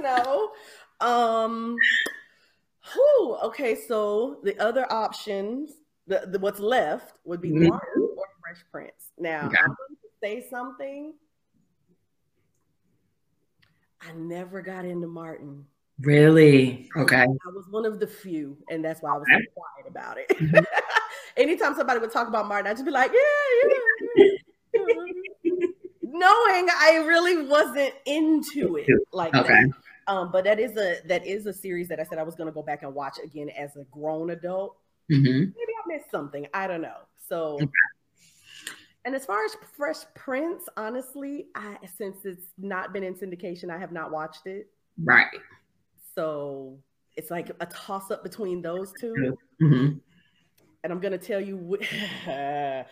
no. 0.00 0.50
Um, 1.00 1.76
Whew, 2.94 3.36
okay, 3.44 3.74
so 3.74 4.38
the 4.42 4.58
other 4.60 4.90
options, 4.92 5.72
the, 6.06 6.24
the 6.26 6.38
what's 6.38 6.60
left 6.60 7.18
would 7.24 7.40
be 7.40 7.50
mm-hmm. 7.50 7.68
Martin 7.68 8.08
or 8.16 8.24
Fresh 8.42 8.64
Prince. 8.70 9.10
Now, 9.18 9.46
okay. 9.46 9.58
I'm 9.60 9.68
going 9.68 9.96
to 10.02 10.08
say 10.22 10.46
something. 10.50 11.14
I 14.00 14.12
never 14.14 14.62
got 14.62 14.84
into 14.84 15.06
Martin. 15.06 15.64
Really? 16.00 16.88
Okay. 16.96 17.22
I 17.22 17.26
was 17.26 17.66
one 17.70 17.86
of 17.86 18.00
the 18.00 18.06
few, 18.06 18.56
and 18.70 18.84
that's 18.84 19.00
why 19.02 19.10
I 19.10 19.18
was 19.18 19.26
okay. 19.32 19.44
so 19.44 19.52
quiet 19.54 19.88
about 19.88 20.18
it. 20.18 20.28
Mm-hmm. 20.30 20.64
Anytime 21.36 21.74
somebody 21.76 22.00
would 22.00 22.12
talk 22.12 22.28
about 22.28 22.48
Martin, 22.48 22.66
I'd 22.66 22.74
just 22.74 22.84
be 22.84 22.90
like, 22.90 23.12
yeah, 23.12 24.30
yeah. 24.74 24.84
Knowing 26.02 26.68
I 26.78 27.04
really 27.06 27.46
wasn't 27.46 27.94
into 28.04 28.76
it 28.76 28.88
like 29.12 29.34
okay. 29.34 29.48
that. 29.48 29.72
Um, 30.06 30.30
but 30.32 30.44
that 30.44 30.58
is 30.58 30.76
a 30.76 30.96
that 31.06 31.26
is 31.26 31.46
a 31.46 31.52
series 31.52 31.88
that 31.88 32.00
I 32.00 32.04
said 32.04 32.18
I 32.18 32.22
was 32.22 32.34
going 32.34 32.48
to 32.48 32.52
go 32.52 32.62
back 32.62 32.82
and 32.82 32.94
watch 32.94 33.18
again 33.22 33.50
as 33.50 33.76
a 33.76 33.84
grown 33.90 34.30
adult. 34.30 34.76
Mm-hmm. 35.10 35.38
Maybe 35.38 35.52
I 35.56 35.88
missed 35.88 36.10
something. 36.10 36.46
I 36.54 36.66
don't 36.66 36.82
know. 36.82 36.98
So, 37.28 37.54
okay. 37.54 37.66
and 39.04 39.14
as 39.14 39.24
far 39.24 39.44
as 39.44 39.56
Fresh 39.76 39.98
Prince, 40.14 40.64
honestly, 40.76 41.46
I 41.54 41.78
since 41.96 42.24
it's 42.24 42.46
not 42.58 42.92
been 42.92 43.02
in 43.02 43.14
syndication, 43.14 43.70
I 43.70 43.78
have 43.78 43.92
not 43.92 44.10
watched 44.10 44.46
it. 44.46 44.68
Right. 45.02 45.28
So 46.14 46.78
it's 47.16 47.30
like 47.30 47.50
a 47.60 47.66
toss 47.66 48.10
up 48.10 48.22
between 48.22 48.62
those 48.62 48.92
2 49.00 49.36
mm-hmm. 49.62 49.98
And 50.84 50.92
I'm 50.92 50.98
gonna 50.98 51.18
tell 51.18 51.40
you, 51.40 51.56
what 51.56 51.80
I'm 52.26 52.84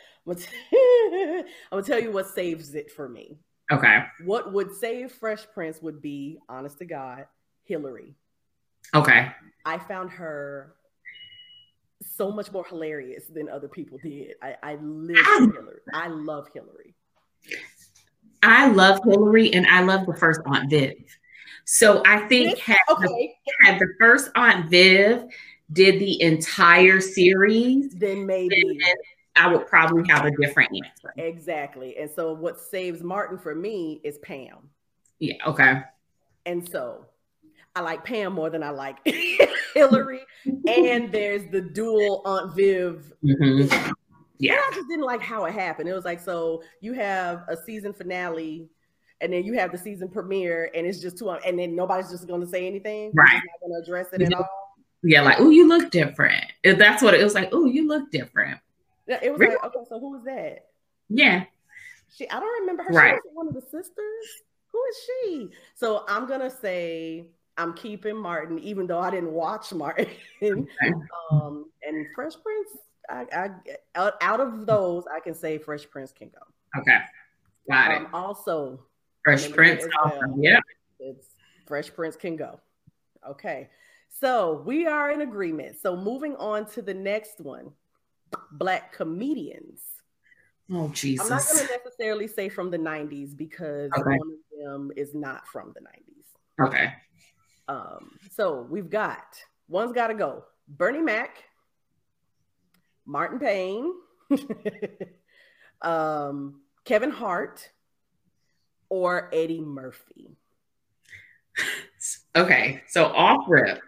gonna 1.72 1.82
tell 1.84 2.00
you 2.00 2.12
what 2.12 2.28
saves 2.28 2.74
it 2.74 2.90
for 2.92 3.08
me. 3.08 3.38
Okay. 3.70 4.04
What 4.24 4.52
would 4.52 4.74
save 4.74 5.12
Fresh 5.12 5.46
Prince 5.54 5.80
would 5.80 6.02
be, 6.02 6.38
honest 6.48 6.78
to 6.78 6.85
God, 6.85 7.26
Hilary. 7.64 8.14
Okay. 8.94 9.30
I 9.64 9.78
found 9.78 10.11
her 10.11 10.74
so 12.02 12.33
much 12.33 12.50
more 12.50 12.64
hilarious 12.64 13.26
than 13.26 13.48
other 13.48 13.68
people 13.68 13.98
did. 14.02 14.35
I, 14.42 14.56
I 14.62 14.74
live 14.76 15.16
for 15.18 15.24
ah. 15.24 15.38
Hilary. 15.38 15.80
I 15.92 16.09
love 16.09 16.48
Hilary. 16.52 16.94
I 18.42 18.68
love 18.68 19.00
Hilary 19.04 19.52
and 19.52 19.66
I 19.66 19.83
love 19.83 20.06
the 20.06 20.16
first 20.16 20.40
Aunt 20.46 20.70
Viv. 20.70 20.96
So 21.64 22.02
I 22.04 22.26
think 22.26 22.59
had, 22.59 22.78
okay. 22.88 23.37
the, 23.46 23.66
had 23.66 23.78
the 23.78 23.88
first 24.00 24.30
Aunt 24.35 24.70
Viv 24.70 25.24
did 25.72 26.00
the 26.00 26.20
entire 26.22 27.00
series, 27.00 27.90
then 27.94 28.26
maybe 28.26 28.56
then 28.64 28.96
I 29.36 29.52
would 29.52 29.66
probably 29.66 30.02
have 30.08 30.24
a 30.24 30.30
different 30.36 30.70
answer. 30.74 31.12
Exactly. 31.16 31.96
And 31.96 32.10
so 32.10 32.32
what 32.32 32.60
saves 32.60 33.02
Martin 33.02 33.38
for 33.38 33.54
me 33.54 34.00
is 34.04 34.18
Pam. 34.18 34.68
Yeah, 35.18 35.34
okay. 35.46 35.82
And 36.46 36.68
so 36.68 37.06
I 37.76 37.80
like 37.80 38.04
Pam 38.04 38.32
more 38.32 38.50
than 38.50 38.62
I 38.62 38.70
like 38.70 38.98
Hilary. 39.74 40.20
and 40.44 41.12
there's 41.12 41.50
the 41.50 41.60
dual 41.60 42.22
Aunt 42.24 42.56
Viv. 42.56 43.12
Mm-hmm. 43.24 43.92
Yeah. 44.38 44.54
And 44.54 44.60
I 44.60 44.74
just 44.74 44.88
didn't 44.88 45.04
like 45.04 45.22
how 45.22 45.44
it 45.44 45.52
happened. 45.52 45.88
It 45.88 45.92
was 45.94 46.04
like, 46.04 46.20
so 46.20 46.62
you 46.80 46.94
have 46.94 47.44
a 47.48 47.56
season 47.56 47.92
finale 47.92 48.68
and 49.20 49.32
then 49.32 49.44
you 49.44 49.52
have 49.54 49.70
the 49.70 49.78
season 49.78 50.08
premiere 50.08 50.70
and 50.74 50.86
it's 50.86 50.98
just 50.98 51.18
two 51.18 51.30
and 51.30 51.58
then 51.58 51.76
nobody's 51.76 52.10
just 52.10 52.26
going 52.26 52.40
to 52.40 52.46
say 52.46 52.66
anything. 52.66 53.12
Right. 53.14 53.34
not 53.34 53.60
going 53.60 53.72
to 53.74 53.82
address 53.82 54.12
it 54.12 54.22
at 54.22 54.34
all. 54.34 54.48
Yeah, 55.02 55.22
like, 55.22 55.36
oh, 55.38 55.50
you 55.50 55.66
look 55.66 55.90
different. 55.90 56.44
That's 56.64 57.02
what 57.02 57.14
it 57.14 57.22
was 57.22 57.34
like. 57.34 57.50
Oh, 57.52 57.64
you 57.66 57.86
look 57.88 58.10
different. 58.10 58.60
It 59.22 59.30
was 59.30 59.40
really? 59.40 59.54
like, 59.54 59.64
okay, 59.64 59.84
so 59.88 59.98
who 59.98 60.16
is 60.16 60.24
that? 60.24 60.66
Yeah. 61.08 61.44
She 62.16 62.28
I 62.28 62.40
don't 62.40 62.60
remember 62.60 62.84
her. 62.84 62.90
Right. 62.92 63.14
She 63.22 63.28
was 63.28 63.34
one 63.34 63.48
of 63.48 63.54
the 63.54 63.60
sisters. 63.60 64.26
Who 64.72 64.82
is 64.90 64.96
she? 65.06 65.48
So 65.74 66.04
I'm 66.08 66.26
gonna 66.26 66.50
say 66.50 67.26
I'm 67.56 67.74
keeping 67.74 68.16
Martin, 68.16 68.58
even 68.58 68.86
though 68.86 69.00
I 69.00 69.10
didn't 69.10 69.32
watch 69.32 69.72
Martin. 69.74 70.08
Okay. 70.42 70.92
um, 71.30 71.66
and 71.86 72.06
Fresh 72.14 72.34
Prince, 72.42 72.68
I, 73.08 73.26
I 73.32 73.50
out, 73.94 74.14
out, 74.20 74.40
of 74.40 74.66
those, 74.66 75.04
I 75.14 75.20
can 75.20 75.34
say 75.34 75.58
Fresh 75.58 75.90
Prince 75.90 76.12
can 76.12 76.28
go. 76.28 76.80
Okay. 76.80 76.98
Got 77.68 77.90
um, 77.90 78.02
it. 78.04 78.08
Also, 78.12 78.84
Fresh 79.24 79.50
Prince. 79.50 79.84
Well. 80.02 80.34
Yeah. 80.38 80.60
It's 80.98 81.26
Fresh 81.66 81.92
Prince 81.94 82.16
can 82.16 82.36
go. 82.36 82.60
Okay. 83.28 83.68
So 84.08 84.62
we 84.66 84.86
are 84.86 85.10
in 85.10 85.20
agreement. 85.20 85.76
So 85.80 85.96
moving 85.96 86.34
on 86.36 86.66
to 86.72 86.82
the 86.82 86.94
next 86.94 87.40
one 87.40 87.70
black 88.52 88.92
comedians. 88.92 89.80
Oh 90.72 90.88
Jesus! 90.88 91.24
I'm 91.24 91.36
not 91.36 91.44
going 91.46 91.66
to 91.66 91.78
necessarily 91.84 92.28
say 92.28 92.48
from 92.48 92.70
the 92.70 92.78
'90s 92.78 93.36
because 93.36 93.90
okay. 93.96 94.16
one 94.18 94.30
of 94.32 94.64
them 94.64 94.92
is 94.96 95.14
not 95.14 95.46
from 95.48 95.74
the 95.74 95.80
'90s. 95.80 96.66
Okay. 96.68 96.92
Um. 97.68 98.18
So 98.30 98.66
we've 98.70 98.90
got 98.90 99.36
one's 99.68 99.92
got 99.92 100.08
to 100.08 100.14
go. 100.14 100.44
Bernie 100.68 101.02
Mac, 101.02 101.42
Martin 103.04 103.38
Payne, 103.38 103.92
um, 105.82 106.60
Kevin 106.84 107.10
Hart, 107.10 107.70
or 108.88 109.30
Eddie 109.32 109.60
Murphy. 109.60 110.36
Okay, 112.36 112.82
so 112.86 113.06
off 113.06 113.44
rip, 113.48 113.80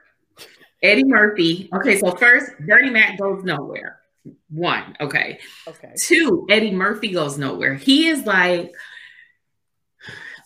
Eddie 0.83 1.05
Murphy. 1.05 1.71
Okay, 1.75 1.99
so 1.99 2.11
first, 2.13 2.51
Bernie 2.67 2.91
Mac 2.91 3.19
goes 3.19 3.45
nowhere. 3.45 4.02
One, 4.49 4.97
okay. 5.01 5.41
Okay. 5.67 5.93
Two, 5.97 6.47
Eddie 6.49 6.71
Murphy 6.71 7.09
goes 7.09 7.39
nowhere. 7.39 7.75
He 7.75 8.09
is 8.09 8.25
like, 8.25 8.73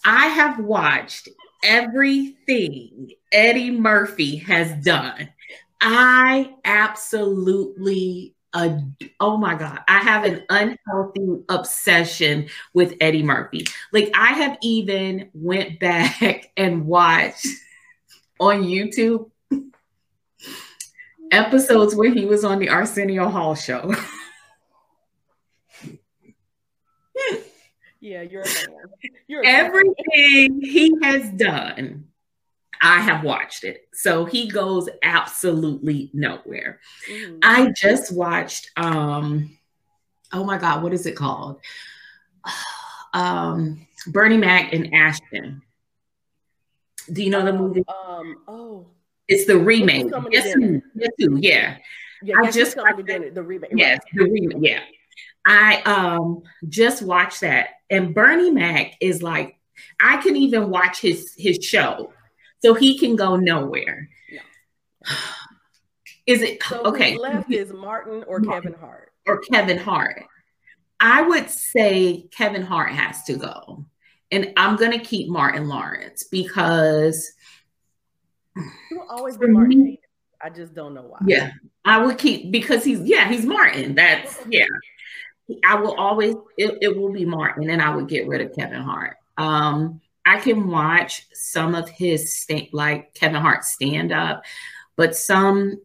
I 0.05 0.27
have 0.27 0.59
watched 0.59 1.29
everything 1.63 3.13
Eddie 3.33 3.73
Murphy 3.73 4.37
has 4.37 4.73
done. 4.85 5.29
I 5.81 6.55
absolutely 6.65 8.37
oh 9.21 9.37
my 9.37 9.55
god 9.55 9.81
i 9.87 9.99
have 9.99 10.25
an 10.25 10.43
unhealthy 10.49 11.43
obsession 11.51 12.49
with 12.73 12.95
eddie 13.03 13.23
murphy 13.23 13.67
like 13.93 14.11
i 14.15 14.29
have 14.29 14.57
even 14.63 15.29
went 15.35 15.79
back 15.79 16.51
and 16.57 16.87
watched 16.87 17.47
on 18.41 18.63
youtube 18.63 19.31
episodes 21.33 21.95
where 21.95 22.11
he 22.13 22.25
was 22.25 22.45
on 22.45 22.59
the 22.59 22.69
arsenio 22.69 23.29
hall 23.29 23.55
show 23.55 23.95
yeah 28.01 28.23
you're 28.23 28.45
you're 29.27 29.45
everything 29.45 30.61
he 30.61 30.93
has 31.03 31.31
done 31.33 32.07
I 32.81 33.01
have 33.01 33.25
watched 33.25 33.65
it. 33.65 33.89
So 33.93 34.25
he 34.25 34.49
goes 34.49 34.89
absolutely 35.03 36.11
nowhere. 36.13 36.81
Mm-hmm. 37.11 37.39
I 37.43 37.73
just 37.77 38.15
watched 38.15 38.71
um 38.77 39.57
oh 40.33 40.45
my 40.45 40.59
god, 40.59 40.83
what 40.83 40.93
is 40.93 41.07
it 41.07 41.17
called? 41.17 41.61
Um 43.15 43.87
Bernie 44.09 44.37
Mac 44.37 44.75
and 44.75 44.93
Ashton. 44.93 45.63
Do 47.11 47.23
you 47.23 47.31
know 47.31 47.47
the 47.47 47.53
movie? 47.53 47.83
Um 47.89 48.43
oh 48.47 48.89
it's 49.29 49.47
the 49.47 49.59
remake. 49.59 50.07
Yes, 50.31 50.55
yes, 50.95 51.11
yeah. 51.19 51.77
Yeah, 52.23 52.35
I 52.43 52.51
just 52.51 52.77
watched 52.77 53.07
the, 53.07 53.31
the 53.33 53.43
remake. 53.43 53.73
Yes, 53.75 54.01
the 54.15 54.25
remake. 54.25 54.59
Yeah. 54.61 54.81
I 55.47 55.83
um 55.83 56.43
just 56.69 57.03
watched 57.03 57.43
that. 57.43 57.69
And 57.91 58.15
Bernie 58.15 58.51
Mac 58.51 58.95
is 59.01 59.23
like, 59.23 59.59
I 60.01 60.17
can 60.19 60.37
even 60.37 60.71
watch 60.71 61.01
his 61.01 61.35
his 61.37 61.65
show 61.65 62.13
so 62.63 62.75
he 62.75 62.99
can 62.99 63.17
go 63.17 63.37
nowhere. 63.37 64.09
Is 66.27 66.43
it 66.43 66.63
so 66.63 66.83
okay? 66.85 67.17
Left 67.17 67.53
is 67.53 67.73
Martin 67.73 68.25
or 68.27 68.41
Kevin 68.41 68.75
Hart 68.75 69.13
or 69.27 69.41
Kevin 69.41 69.79
Hart. 69.79 70.25
I 70.99 71.23
would 71.23 71.51
say 71.51 72.27
Kevin 72.33 72.63
Hart 72.63 72.91
has 72.91 73.23
to 73.25 73.37
go, 73.37 73.85
and 74.33 74.53
I'm 74.57 74.77
gonna 74.77 74.99
keep 74.99 75.29
Martin 75.29 75.69
Lawrence 75.69 76.25
because 76.25 77.33
he 78.89 78.95
will 78.95 79.07
always 79.09 79.37
be 79.37 79.47
Martin. 79.47 79.99
I 80.41 80.51
just 80.51 80.75
don't 80.75 80.95
know 80.95 81.03
why. 81.03 81.19
Yeah, 81.27 81.51
I 81.85 82.05
would 82.05 82.19
keep 82.19 82.51
because 82.51 82.85
he's 82.85 83.01
yeah 83.01 83.29
he's 83.29 83.45
Martin. 83.45 83.95
That's 83.95 84.39
yeah. 84.49 84.67
I 85.65 85.77
will 85.77 85.95
always 85.95 86.35
it, 86.59 86.79
it 86.81 86.97
will 86.97 87.13
be 87.13 87.25
Martin, 87.25 87.71
and 87.71 87.81
I 87.81 87.95
would 87.95 88.09
get 88.09 88.27
rid 88.27 88.41
of 88.41 88.55
Kevin 88.55 88.83
Hart. 88.83 89.17
Um, 89.39 90.01
I 90.25 90.39
can 90.41 90.69
watch 90.69 91.27
some 91.33 91.75
of 91.75 91.89
his 91.89 92.35
st- 92.35 92.75
like 92.75 93.15
Kevin 93.15 93.41
Hart 93.41 93.65
stand 93.65 94.13
up, 94.13 94.45
but 94.97 95.15
some 95.15 95.81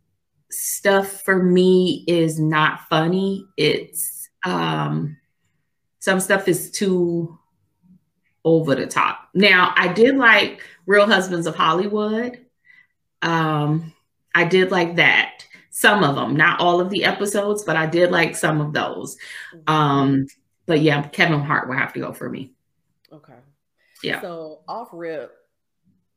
stuff 0.50 1.22
for 1.22 1.42
me 1.42 2.04
is 2.08 2.40
not 2.40 2.82
funny. 2.90 3.46
It's 3.58 4.30
um 4.46 5.18
some 6.00 6.20
stuff 6.20 6.48
is 6.48 6.72
too 6.72 7.38
over 8.44 8.76
the 8.76 8.88
top. 8.88 9.30
Now, 9.34 9.74
I 9.78 9.94
did 9.94 10.18
like 10.18 10.64
Real 10.86 11.06
Husbands 11.06 11.46
of 11.46 11.56
Hollywood. 11.56 12.44
Um 13.22 13.94
I 14.34 14.46
did 14.46 14.72
like 14.72 14.96
that. 14.96 15.46
Some 15.70 16.04
of 16.04 16.16
them, 16.16 16.36
not 16.36 16.60
all 16.60 16.82
of 16.82 16.90
the 16.90 17.06
episodes, 17.06 17.64
but 17.64 17.76
I 17.76 17.86
did 17.86 18.12
like 18.12 18.36
some 18.36 18.62
of 18.62 18.74
those. 18.74 19.18
Um 19.68 20.28
but 20.66 20.82
yeah, 20.82 21.08
Kevin 21.08 21.42
Hart 21.42 21.68
will 21.68 21.76
have 21.76 21.94
to 21.94 22.00
go 22.00 22.14
for 22.14 22.30
me. 22.30 22.54
Okay. 23.12 23.34
Yeah. 24.04 24.22
So 24.22 24.62
off 24.68 24.90
rip, 24.94 25.32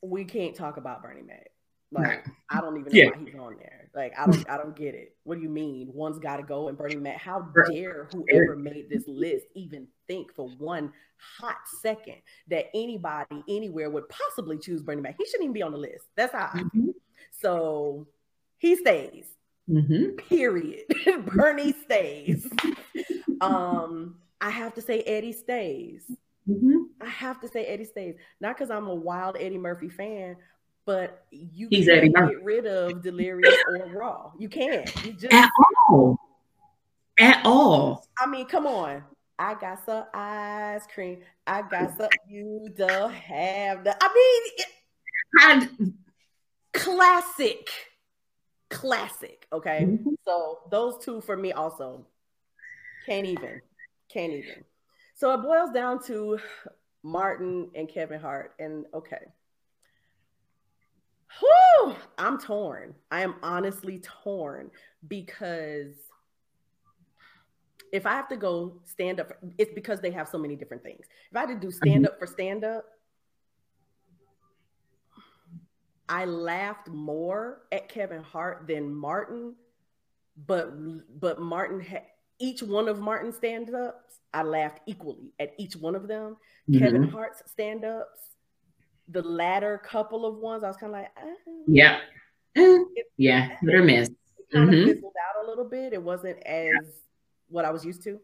we 0.03 0.25
can't 0.25 0.55
talk 0.55 0.77
about 0.77 1.03
Bernie 1.03 1.23
Mac. 1.23 1.51
Like 1.91 2.27
I 2.51 2.61
don't 2.61 2.79
even 2.79 2.93
know 2.93 2.99
yeah. 2.99 3.11
why 3.11 3.25
he's 3.25 3.35
on 3.39 3.57
there. 3.59 3.84
Like 3.95 4.13
I 4.19 4.27
don't 4.27 4.51
I 4.51 4.57
don't 4.57 4.75
get 4.75 4.95
it. 4.95 5.15
What 5.23 5.37
do 5.37 5.43
you 5.43 5.49
mean? 5.49 5.89
One's 5.93 6.19
got 6.19 6.39
to 6.39 6.43
go 6.43 6.69
and 6.69 6.77
Bernie 6.77 6.97
Mac. 6.97 7.19
How 7.19 7.49
dare 7.71 8.09
whoever 8.13 8.57
made 8.57 8.89
this 8.91 9.05
list 9.07 9.47
even 9.55 9.87
think 10.09 10.35
for 10.35 10.49
one 10.59 10.93
hot 11.39 11.57
second 11.81 12.17
that 12.49 12.67
anybody 12.75 13.45
anywhere 13.49 13.91
would 13.91 14.09
possibly 14.09 14.59
choose 14.59 14.83
Bernie 14.83 15.01
Mac? 15.01 15.17
He 15.19 15.25
shouldn't 15.27 15.45
even 15.45 15.53
be 15.53 15.63
on 15.63 15.73
the 15.73 15.79
list. 15.79 16.07
That's 16.17 16.33
how. 16.33 16.49
Mm-hmm. 16.49 16.91
So 17.31 18.09
he 18.59 18.77
stays. 18.77 19.27
Mm-hmm. 19.71 20.17
Period. 20.17 20.83
Bernie 21.27 21.75
stays. 21.85 22.49
um, 23.41 24.17
I 24.41 24.51
have 24.51 24.75
to 24.75 24.83
say 24.83 25.03
Eddie 25.03 25.33
stays. 25.33 26.11
Mm-hmm. 26.49 26.79
I 27.01 27.09
have 27.09 27.41
to 27.41 27.49
say 27.49 27.65
Eddie 27.65 27.85
stays. 27.85 28.17
Not 28.41 28.57
because 28.57 28.71
I'm 28.71 28.89
a 28.89 28.95
wild 28.95 29.37
Eddie 29.39 29.59
Murphy 29.59 29.89
fan, 29.89 30.37
but 30.87 31.25
you 31.31 31.69
He's 31.71 31.87
can't 31.87 32.15
get 32.15 32.45
rid 32.45 32.67
of 32.67 33.03
Delirious 33.03 33.55
or 33.69 33.87
Raw. 33.93 34.33
You 34.39 34.49
can't. 34.49 34.89
You 35.05 35.13
just 35.19 35.33
at 35.33 35.51
all. 35.89 36.19
At 37.19 37.45
all. 37.45 38.07
I 38.19 38.27
mean, 38.27 38.47
come 38.47 38.67
on. 38.67 39.03
I 39.39 39.55
got 39.55 39.85
some 39.85 40.05
ice 40.13 40.87
cream. 40.93 41.21
I 41.47 41.63
got 41.63 41.97
some. 41.97 42.09
You 42.29 42.73
don't 42.77 43.13
have 43.13 43.85
the. 43.85 43.97
I 44.01 44.09
mean, 44.15 44.67
and 45.43 45.95
classic, 46.73 47.69
classic. 48.71 49.47
Okay, 49.53 49.87
mm-hmm. 49.87 50.11
so 50.25 50.61
those 50.71 51.05
two 51.05 51.21
for 51.21 51.37
me 51.37 51.53
also 51.53 52.07
can't 53.07 53.27
even, 53.27 53.61
can't 54.09 54.33
even. 54.33 54.65
So 55.15 55.33
it 55.35 55.43
boils 55.43 55.71
down 55.73 56.03
to 56.05 56.39
Martin 57.03 57.71
and 57.75 57.89
Kevin 57.89 58.21
Hart. 58.21 58.55
And 58.59 58.87
okay. 58.95 59.27
Whew, 61.41 61.97
I'm 62.19 62.39
torn. 62.39 62.95
I 63.11 63.23
am 63.23 63.37
honestly 63.43 64.01
torn 64.01 64.71
because 65.09 65.95
if 67.93 68.07
I 68.07 68.13
have 68.13 68.29
to 68.29 68.37
go 68.37 68.81
stand 68.85 69.21
up, 69.21 69.33
it's 69.59 69.73
because 69.75 70.01
they 70.01 70.11
have 70.11 70.29
so 70.29 70.39
many 70.39 70.57
different 70.57 70.83
things. 70.83 71.07
If 71.31 71.37
I 71.37 71.41
had 71.41 71.49
to 71.49 71.55
do 71.55 71.71
stand 71.71 72.07
up 72.07 72.19
for 72.19 72.27
stand 72.27 72.65
up, 72.65 72.85
I 76.09 76.25
laughed 76.25 76.89
more 76.89 77.63
at 77.73 77.89
Kevin 77.89 78.23
Hart 78.23 78.67
than 78.67 78.95
Martin, 78.95 79.55
but 80.47 80.71
but 81.21 81.41
Martin 81.41 81.81
had 81.81 82.03
each 82.39 82.63
one 82.63 82.89
of 82.89 82.99
Martin's 82.99 83.37
stand 83.37 83.73
ups, 83.75 84.21
I 84.33 84.43
laughed 84.43 84.81
equally 84.87 85.33
at 85.39 85.55
each 85.59 85.77
one 85.77 85.95
of 85.95 86.09
them. 86.09 86.37
Mm-hmm. 86.69 86.79
Kevin 86.79 87.09
Hart's 87.09 87.43
stand 87.51 87.85
ups, 87.85 88.34
the 89.09 89.23
latter 89.23 89.79
couple 89.79 90.27
of 90.27 90.37
ones, 90.37 90.65
I 90.65 90.69
was 90.69 90.77
kind 90.77 90.95
of 90.95 91.01
like, 91.01 91.11
ah. 91.17 91.53
yeah, 91.67 91.99
it, 92.55 93.07
yeah, 93.17 93.57
hit 93.61 93.75
or 93.75 93.83
miss. 93.83 94.09
It 94.09 94.17
kind 94.53 94.71
mm-hmm. 94.71 94.81
of 94.81 94.97
fizzled 94.97 95.13
out 95.29 95.45
a 95.45 95.49
little 95.49 95.65
bit. 95.65 95.93
It 95.93 96.03
wasn't 96.03 96.39
as 96.47 96.71
yeah. 96.73 96.91
what 97.49 97.65
I 97.65 97.71
was 97.71 97.85
used 97.85 98.03
to. 98.05 98.21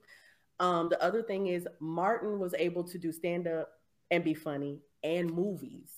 Um, 0.58 0.88
the 0.88 1.02
other 1.02 1.22
thing 1.22 1.46
is 1.46 1.66
Martin 1.80 2.38
was 2.38 2.54
able 2.54 2.84
to 2.84 2.98
do 2.98 3.12
stand 3.12 3.46
up 3.46 3.70
and 4.10 4.22
be 4.22 4.34
funny 4.34 4.80
and 5.02 5.32
movies 5.32 5.90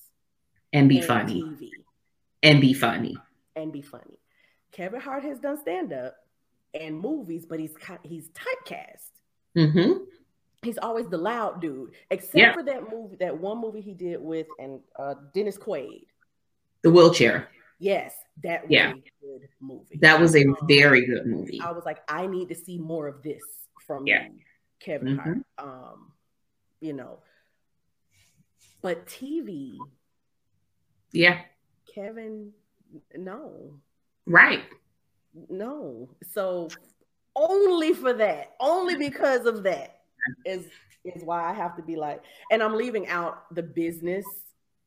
and 0.72 0.88
be 0.88 0.98
and 0.98 1.06
funny 1.06 1.42
TV. 1.42 1.70
and 2.42 2.60
be 2.60 2.72
funny 2.72 3.16
and 3.56 3.72
be 3.72 3.82
funny. 3.82 4.18
Kevin 4.70 5.00
Hart 5.00 5.24
has 5.24 5.38
done 5.38 5.58
stand 5.60 5.92
up 5.92 6.14
and 6.72 6.98
movies, 6.98 7.44
but 7.44 7.60
he's 7.60 7.74
he's 8.02 8.28
typecast. 8.30 9.10
Mm-hmm. 9.56 10.04
He's 10.62 10.78
always 10.78 11.08
the 11.08 11.18
loud 11.18 11.60
dude, 11.60 11.92
except 12.10 12.36
yeah. 12.36 12.52
for 12.52 12.62
that 12.62 12.90
movie, 12.90 13.16
that 13.16 13.36
one 13.36 13.60
movie 13.60 13.80
he 13.80 13.94
did 13.94 14.20
with 14.20 14.46
and 14.58 14.80
uh, 14.96 15.14
Dennis 15.34 15.58
Quaid, 15.58 16.06
The 16.82 16.90
Wheelchair. 16.90 17.48
Yes, 17.80 18.14
that 18.44 18.70
yeah. 18.70 18.92
good 19.20 19.48
movie. 19.60 19.98
That 20.00 20.20
was 20.20 20.36
a 20.36 20.46
um, 20.46 20.56
very 20.68 21.04
good 21.04 21.26
movie. 21.26 21.60
I 21.60 21.72
was 21.72 21.84
like, 21.84 21.98
I 22.08 22.28
need 22.28 22.48
to 22.50 22.54
see 22.54 22.78
more 22.78 23.08
of 23.08 23.22
this 23.22 23.42
from 23.84 24.06
yeah. 24.06 24.28
Kevin 24.78 25.16
mm-hmm. 25.16 25.18
Hart. 25.18 25.38
Um, 25.58 26.12
you 26.80 26.92
know, 26.92 27.18
but 28.82 29.06
TV, 29.06 29.76
yeah, 31.10 31.40
Kevin, 31.92 32.52
no, 33.16 33.80
right 34.26 34.62
no. 35.48 36.10
So 36.30 36.68
only 37.34 37.92
for 37.92 38.12
that, 38.14 38.54
only 38.60 38.96
because 38.96 39.46
of 39.46 39.62
that, 39.64 40.01
is 40.44 40.66
is 41.04 41.24
why 41.24 41.42
I 41.42 41.52
have 41.52 41.76
to 41.76 41.82
be 41.82 41.96
like, 41.96 42.22
and 42.50 42.62
I'm 42.62 42.74
leaving 42.74 43.08
out 43.08 43.52
the 43.54 43.62
business 43.62 44.24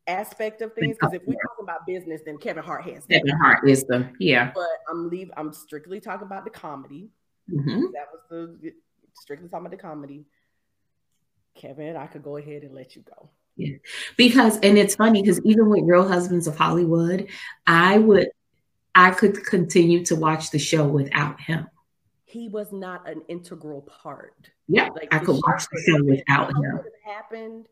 aspect 0.07 0.61
of 0.61 0.73
things 0.73 0.97
because 0.99 1.13
if 1.13 1.21
we're 1.25 1.33
talking 1.33 1.63
about 1.63 1.85
business, 1.85 2.21
then 2.25 2.37
Kevin 2.37 2.63
Hart 2.63 2.83
has 2.85 3.05
Kevin 3.05 3.37
Hart 3.37 3.67
is 3.67 3.83
the 3.85 4.09
yeah. 4.19 4.51
But 4.53 4.67
I'm 4.89 5.09
leave. 5.09 5.31
I'm 5.37 5.53
strictly 5.53 5.99
talking 5.99 6.25
about 6.25 6.45
the 6.45 6.51
comedy. 6.51 7.09
Mm-hmm. 7.51 7.81
That 7.93 8.07
was 8.11 8.21
the 8.29 8.73
strictly 9.13 9.49
talking 9.49 9.65
about 9.65 9.77
the 9.77 9.81
comedy. 9.81 10.25
Kevin, 11.55 11.95
I 11.95 12.07
could 12.07 12.23
go 12.23 12.37
ahead 12.37 12.63
and 12.63 12.73
let 12.73 12.95
you 12.95 13.03
go. 13.03 13.29
Yeah. 13.55 13.77
Because 14.17 14.57
and 14.59 14.77
it's 14.77 14.95
funny 14.95 15.21
because 15.21 15.39
even 15.45 15.69
with 15.69 15.83
Real 15.85 16.07
Husbands 16.07 16.47
of 16.47 16.57
Hollywood, 16.57 17.27
I 17.65 17.97
would 17.97 18.29
I 18.93 19.11
could 19.11 19.45
continue 19.45 20.05
to 20.05 20.15
watch 20.15 20.51
the 20.51 20.59
show 20.59 20.85
without 20.85 21.39
him. 21.39 21.67
He 22.25 22.49
was 22.49 22.71
not 22.73 23.09
an 23.09 23.21
integral 23.27 23.81
part. 23.81 24.49
Yeah, 24.67 24.89
like 24.89 25.13
I 25.13 25.19
could 25.19 25.39
watch 25.45 25.65
the 25.71 25.83
show 25.85 26.03
without 26.03 26.49
him. 26.49 26.81
Happened, 27.03 27.67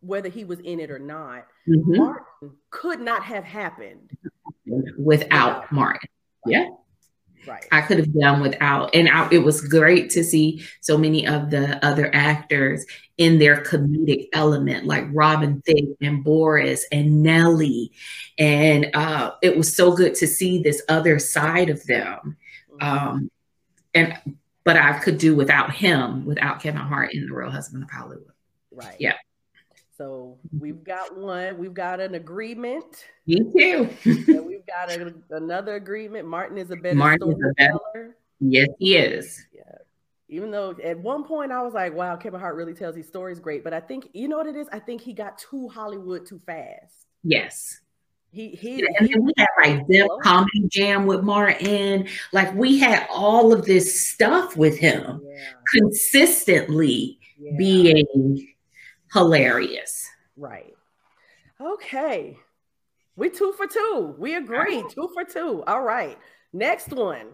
whether 0.00 0.28
he 0.28 0.44
was 0.44 0.60
in 0.60 0.80
it 0.80 0.90
or 0.90 0.98
not. 0.98 1.46
Mm-hmm. 1.68 1.96
Martin 1.96 2.52
could 2.70 3.00
not 3.00 3.22
have 3.24 3.44
happened 3.44 4.16
without, 4.66 4.98
without 4.98 5.72
Martin. 5.72 6.08
Yeah. 6.46 6.68
Right. 7.46 7.64
I 7.72 7.80
could 7.80 7.98
have 7.98 8.12
done 8.12 8.40
without. 8.40 8.94
And 8.94 9.08
I, 9.08 9.28
it 9.30 9.38
was 9.38 9.62
great 9.62 10.10
to 10.10 10.24
see 10.24 10.66
so 10.80 10.98
many 10.98 11.26
of 11.26 11.50
the 11.50 11.82
other 11.84 12.14
actors 12.14 12.84
in 13.16 13.38
their 13.38 13.62
comedic 13.62 14.28
element, 14.34 14.84
like 14.84 15.04
Robin 15.12 15.62
Thicke 15.62 15.96
and 16.02 16.22
Boris 16.22 16.84
and 16.92 17.22
Nelly. 17.22 17.92
And 18.38 18.90
uh, 18.92 19.32
it 19.40 19.56
was 19.56 19.74
so 19.74 19.96
good 19.96 20.14
to 20.16 20.26
see 20.26 20.62
this 20.62 20.82
other 20.88 21.18
side 21.18 21.70
of 21.70 21.82
them. 21.86 22.36
Mm-hmm. 22.70 22.86
Um, 22.86 23.30
and 23.94 24.18
but 24.68 24.76
I 24.76 24.98
could 24.98 25.16
do 25.16 25.34
without 25.34 25.72
him, 25.72 26.26
without 26.26 26.60
Kevin 26.60 26.82
Hart 26.82 27.14
in 27.14 27.26
The 27.26 27.32
Real 27.32 27.50
Husband 27.50 27.82
of 27.82 27.90
Hollywood. 27.90 28.34
Right. 28.70 28.96
Yeah. 28.98 29.14
So 29.96 30.36
we've 30.60 30.84
got 30.84 31.16
one, 31.16 31.56
we've 31.56 31.72
got 31.72 32.00
an 32.00 32.16
agreement. 32.16 33.06
Me 33.26 33.50
too. 33.50 33.88
we've 34.04 34.66
got 34.66 34.92
a, 34.92 35.14
another 35.30 35.76
agreement. 35.76 36.28
Martin 36.28 36.58
is 36.58 36.70
a 36.70 36.76
better 36.76 36.96
Martin 36.96 37.34
storyteller. 37.34 38.16
Yes, 38.40 38.68
he 38.78 38.98
is. 38.98 39.42
Yeah. 39.54 39.62
Even 40.28 40.50
though 40.50 40.76
at 40.84 40.98
one 40.98 41.24
point 41.24 41.50
I 41.50 41.62
was 41.62 41.72
like, 41.72 41.94
wow, 41.94 42.16
Kevin 42.16 42.38
Hart 42.38 42.54
really 42.54 42.74
tells 42.74 42.94
these 42.94 43.08
stories 43.08 43.40
great. 43.40 43.64
But 43.64 43.72
I 43.72 43.80
think, 43.80 44.10
you 44.12 44.28
know 44.28 44.36
what 44.36 44.48
it 44.48 44.54
is? 44.54 44.68
I 44.70 44.80
think 44.80 45.00
he 45.00 45.14
got 45.14 45.38
too 45.38 45.68
Hollywood 45.68 46.26
too 46.26 46.42
fast. 46.44 47.06
Yes. 47.24 47.80
He 48.30 48.50
he, 48.50 48.84
and 48.98 49.08
he 49.08 49.18
we 49.18 49.32
had 49.38 49.46
like 49.58 49.86
Def 49.88 50.06
Comedy 50.22 50.68
Jam 50.68 51.06
with 51.06 51.22
Martin. 51.22 52.06
Like 52.32 52.54
we 52.54 52.78
had 52.78 53.06
all 53.10 53.52
of 53.52 53.64
this 53.64 54.08
stuff 54.10 54.56
with 54.56 54.78
him 54.78 55.22
yeah. 55.24 55.38
consistently 55.74 57.18
yeah. 57.38 57.52
being 57.56 58.48
hilarious. 59.12 60.06
Right. 60.36 60.74
Okay. 61.60 62.36
We 63.16 63.30
two 63.30 63.52
for 63.56 63.66
two. 63.66 64.14
We 64.18 64.34
agree. 64.34 64.84
Two 64.90 65.08
for 65.14 65.24
two. 65.24 65.64
All 65.66 65.82
right. 65.82 66.18
Next 66.52 66.90
one. 66.90 67.28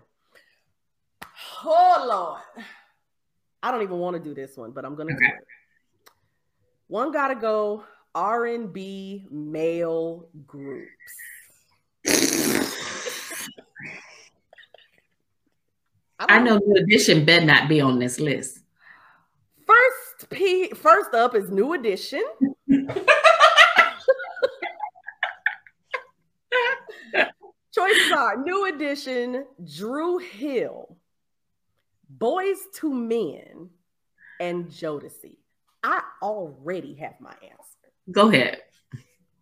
Oh 1.64 2.06
Lord. 2.56 2.64
I 3.62 3.70
don't 3.70 3.82
even 3.82 3.98
want 3.98 4.14
to 4.16 4.22
do 4.22 4.34
this 4.34 4.56
one, 4.56 4.70
but 4.70 4.84
I'm 4.84 4.94
gonna 4.94 5.12
okay. 5.12 5.26
do 5.26 5.32
it. 5.32 6.10
One 6.86 7.10
gotta 7.10 7.34
go 7.34 7.84
R&B 8.14 9.26
male 9.30 10.28
groups. 10.46 10.88
I, 16.20 16.36
I 16.36 16.38
know 16.40 16.58
New 16.58 16.76
Edition 16.82 17.24
better 17.24 17.44
not 17.44 17.68
be 17.68 17.80
on 17.80 17.98
this 17.98 18.20
list. 18.20 18.60
First, 19.66 20.30
P. 20.30 20.68
First 20.70 21.14
up 21.14 21.34
is 21.34 21.50
New 21.50 21.74
Edition. 21.74 22.22
Choices 27.74 28.12
are 28.12 28.36
New 28.36 28.66
Edition, 28.66 29.46
Dru 29.76 30.18
Hill, 30.18 30.96
Boyz 32.16 32.58
II 32.82 32.90
Men, 32.90 33.70
and 34.38 34.66
Jodeci. 34.66 35.38
I 35.82 36.00
already 36.22 36.94
have 36.94 37.14
my 37.20 37.34
answer. 37.42 37.73
Go 38.10 38.28
ahead. 38.28 38.60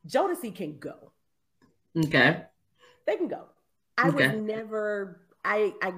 Jodeci 0.06 0.54
can 0.54 0.78
go. 0.78 1.12
Okay. 1.96 2.42
They 3.06 3.16
can 3.16 3.28
go. 3.28 3.46
I 3.98 4.08
okay. 4.08 4.28
was 4.28 4.36
never 4.36 5.20
I 5.44 5.72
I 5.82 5.92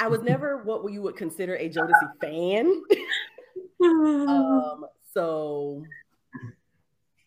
I 0.00 0.08
was 0.08 0.22
never 0.22 0.62
what 0.62 0.90
you 0.92 1.02
would 1.02 1.16
consider 1.16 1.56
a 1.56 1.68
Jodeci 1.68 2.20
fan. 2.20 2.82
um 3.82 4.86
so 5.12 5.84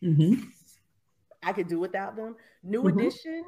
mm-hmm. 0.03 0.43
I 1.43 1.53
could 1.53 1.67
do 1.67 1.79
without 1.79 2.15
them. 2.15 2.35
New 2.63 2.83
mm-hmm. 2.83 2.99
edition. 2.99 3.43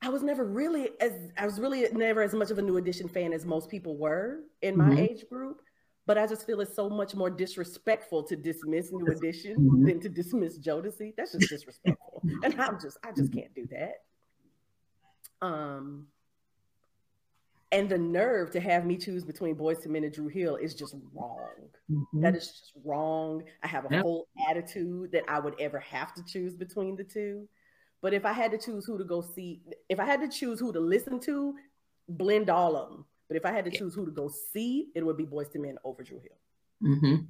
I 0.00 0.10
was 0.10 0.22
never 0.22 0.44
really 0.44 0.90
as 1.00 1.12
I 1.36 1.44
was 1.44 1.58
really 1.58 1.86
never 1.92 2.22
as 2.22 2.34
much 2.34 2.50
of 2.50 2.58
a 2.58 2.62
new 2.62 2.76
edition 2.76 3.08
fan 3.08 3.32
as 3.32 3.44
most 3.44 3.68
people 3.68 3.96
were 3.96 4.40
in 4.62 4.76
my 4.76 4.84
mm-hmm. 4.84 4.98
age 4.98 5.24
group 5.28 5.62
but 6.08 6.16
I 6.16 6.26
just 6.26 6.46
feel 6.46 6.62
it's 6.62 6.74
so 6.74 6.88
much 6.88 7.14
more 7.14 7.28
disrespectful 7.28 8.22
to 8.24 8.34
dismiss 8.34 8.90
New 8.90 9.06
Edition 9.08 9.56
mm-hmm. 9.56 9.84
than 9.84 10.00
to 10.00 10.08
dismiss 10.08 10.58
Jodeci. 10.58 11.12
That's 11.14 11.32
just 11.32 11.50
disrespectful, 11.50 12.22
and 12.42 12.58
I'm 12.58 12.80
just 12.80 12.96
I 13.04 13.12
just 13.12 13.30
can't 13.30 13.54
do 13.54 13.68
that. 13.70 15.46
Um, 15.46 16.06
and 17.70 17.90
the 17.90 17.98
nerve 17.98 18.50
to 18.52 18.60
have 18.60 18.86
me 18.86 18.96
choose 18.96 19.22
between 19.22 19.54
Boyz 19.54 19.84
II 19.84 19.92
Men 19.92 20.04
and 20.04 20.12
Dru 20.12 20.28
Hill 20.28 20.56
is 20.56 20.74
just 20.74 20.96
wrong. 21.14 21.68
Mm-hmm. 21.92 22.22
That 22.22 22.34
is 22.34 22.46
just 22.46 22.72
wrong. 22.86 23.44
I 23.62 23.66
have 23.66 23.84
a 23.92 24.00
whole 24.00 24.28
attitude 24.48 25.12
that 25.12 25.24
I 25.28 25.38
would 25.38 25.60
ever 25.60 25.78
have 25.78 26.14
to 26.14 26.24
choose 26.24 26.56
between 26.56 26.96
the 26.96 27.04
two. 27.04 27.46
But 28.00 28.14
if 28.14 28.24
I 28.24 28.32
had 28.32 28.50
to 28.52 28.58
choose 28.58 28.86
who 28.86 28.96
to 28.96 29.04
go 29.04 29.20
see, 29.20 29.60
if 29.90 30.00
I 30.00 30.06
had 30.06 30.22
to 30.22 30.28
choose 30.28 30.58
who 30.58 30.72
to 30.72 30.80
listen 30.80 31.20
to, 31.20 31.54
blend 32.08 32.48
all 32.48 32.76
of 32.76 32.88
them. 32.88 33.04
But 33.28 33.36
if 33.36 33.44
I 33.44 33.52
had 33.52 33.66
to 33.66 33.70
choose 33.70 33.94
who 33.94 34.06
to 34.06 34.10
go 34.10 34.28
see, 34.28 34.88
it 34.94 35.04
would 35.04 35.16
be 35.16 35.26
Boyz 35.26 35.54
II 35.54 35.62
Men 35.62 35.78
over 35.84 36.02
Dru 36.02 36.18
Hill. 36.18 36.92
Mm-hmm. 36.94 37.24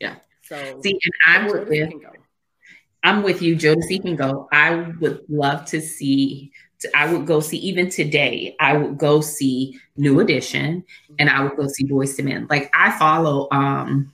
Yeah. 0.00 0.16
So 0.42 0.80
see, 0.82 0.90
and 0.90 1.14
I'm 1.26 1.46
with, 1.46 1.68
with 1.68 1.92
I'm 3.02 3.22
with 3.22 3.42
you. 3.42 3.56
Jodeci 3.56 4.02
can 4.02 4.16
go. 4.16 4.48
I 4.52 4.92
would 5.00 5.22
love 5.28 5.64
to 5.66 5.80
see. 5.80 6.52
I 6.94 7.10
would 7.10 7.26
go 7.26 7.40
see 7.40 7.56
even 7.58 7.88
today. 7.88 8.56
I 8.60 8.76
would 8.76 8.98
go 8.98 9.22
see 9.22 9.78
New 9.96 10.20
Edition, 10.20 10.82
mm-hmm. 10.82 11.14
and 11.18 11.30
I 11.30 11.42
would 11.42 11.56
go 11.56 11.66
see 11.68 11.84
Boyz 11.84 12.18
II 12.18 12.26
Men. 12.26 12.46
Like 12.50 12.70
I 12.74 12.90
follow 12.98 13.48
um 13.50 14.12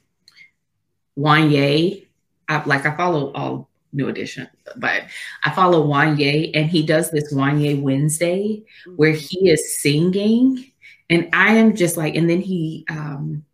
Wanya. 1.18 2.06
I, 2.48 2.64
like 2.64 2.86
I 2.86 2.96
follow 2.96 3.32
all 3.32 3.68
New 3.92 4.08
Edition, 4.08 4.48
but 4.76 5.04
I 5.42 5.50
follow 5.50 5.86
Wanya, 5.86 6.50
and 6.54 6.70
he 6.70 6.84
does 6.84 7.10
this 7.10 7.32
Wanya 7.32 7.80
Wednesday 7.80 8.62
mm-hmm. 8.86 8.94
where 8.96 9.12
he 9.12 9.50
is 9.50 9.80
singing 9.80 10.69
and 11.10 11.28
I 11.32 11.54
am 11.54 11.74
just 11.74 11.96
like, 11.96 12.14
and 12.14 12.30
then 12.30 12.40
he, 12.40 12.86
um, 12.88 13.44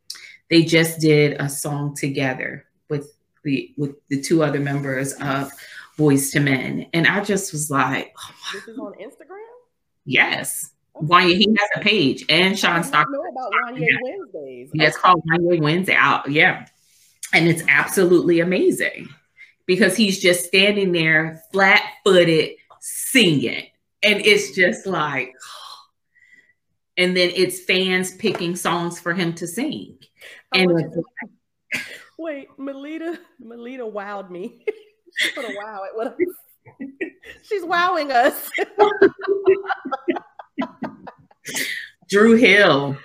they 0.50 0.62
just 0.62 1.00
did 1.00 1.40
a 1.40 1.48
song 1.48 1.96
together 1.96 2.66
with 2.88 3.12
the 3.42 3.72
with 3.76 3.96
the 4.08 4.20
two 4.20 4.42
other 4.44 4.60
members 4.60 5.14
of 5.14 5.50
Boyz 5.98 6.34
II 6.36 6.42
Men, 6.42 6.86
and 6.92 7.06
I 7.06 7.24
just 7.24 7.52
was 7.52 7.70
like, 7.70 8.14
oh, 8.16 8.34
this 8.52 8.68
is 8.68 8.78
on 8.78 8.92
Instagram. 8.92 9.40
Yes. 10.04 10.70
Okay. 10.94 11.06
Wanya, 11.06 11.36
he 11.36 11.56
has 11.58 11.68
a 11.76 11.80
page, 11.80 12.24
and 12.28 12.58
Sean 12.58 12.84
Stock. 12.84 13.08
know 13.10 13.20
about 13.20 13.52
Wanya 13.52 13.88
Wednesdays. 14.02 14.70
Yeah, 14.72 14.88
it's 14.88 14.98
called 14.98 15.22
Wanya 15.30 15.60
Wednesday. 15.60 15.94
Out, 15.94 16.30
yeah, 16.30 16.66
and 17.32 17.48
it's 17.48 17.62
absolutely 17.68 18.40
amazing 18.40 19.08
because 19.66 19.96
he's 19.96 20.20
just 20.20 20.46
standing 20.46 20.92
there, 20.92 21.42
flat-footed, 21.52 22.50
singing, 22.80 23.66
and 24.02 24.24
it's 24.24 24.54
just 24.54 24.86
like, 24.86 25.34
and 26.96 27.16
then 27.16 27.30
it's 27.34 27.60
fans 27.60 28.14
picking 28.14 28.56
songs 28.56 28.98
for 28.98 29.12
him 29.12 29.34
to 29.34 29.46
sing. 29.46 29.98
And 30.54 30.72
like, 30.72 30.86
wait, 32.18 32.48
Melita, 32.58 33.18
Melita 33.38 33.84
wowed 33.84 34.30
me. 34.30 34.64
a 35.36 35.54
wow 35.56 35.82
at 35.86 35.96
what 35.96 36.16
she's 37.42 37.64
wowing 37.64 38.12
us. 38.12 38.50
Dru 42.08 42.36
Hill. 42.36 42.96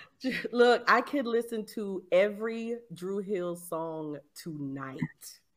Look, 0.52 0.84
I 0.88 1.02
could 1.02 1.26
listen 1.26 1.66
to 1.76 2.04
every 2.12 2.78
Dru 2.94 3.20
Hill 3.20 3.56
song 3.56 4.20
tonight. 4.36 5.00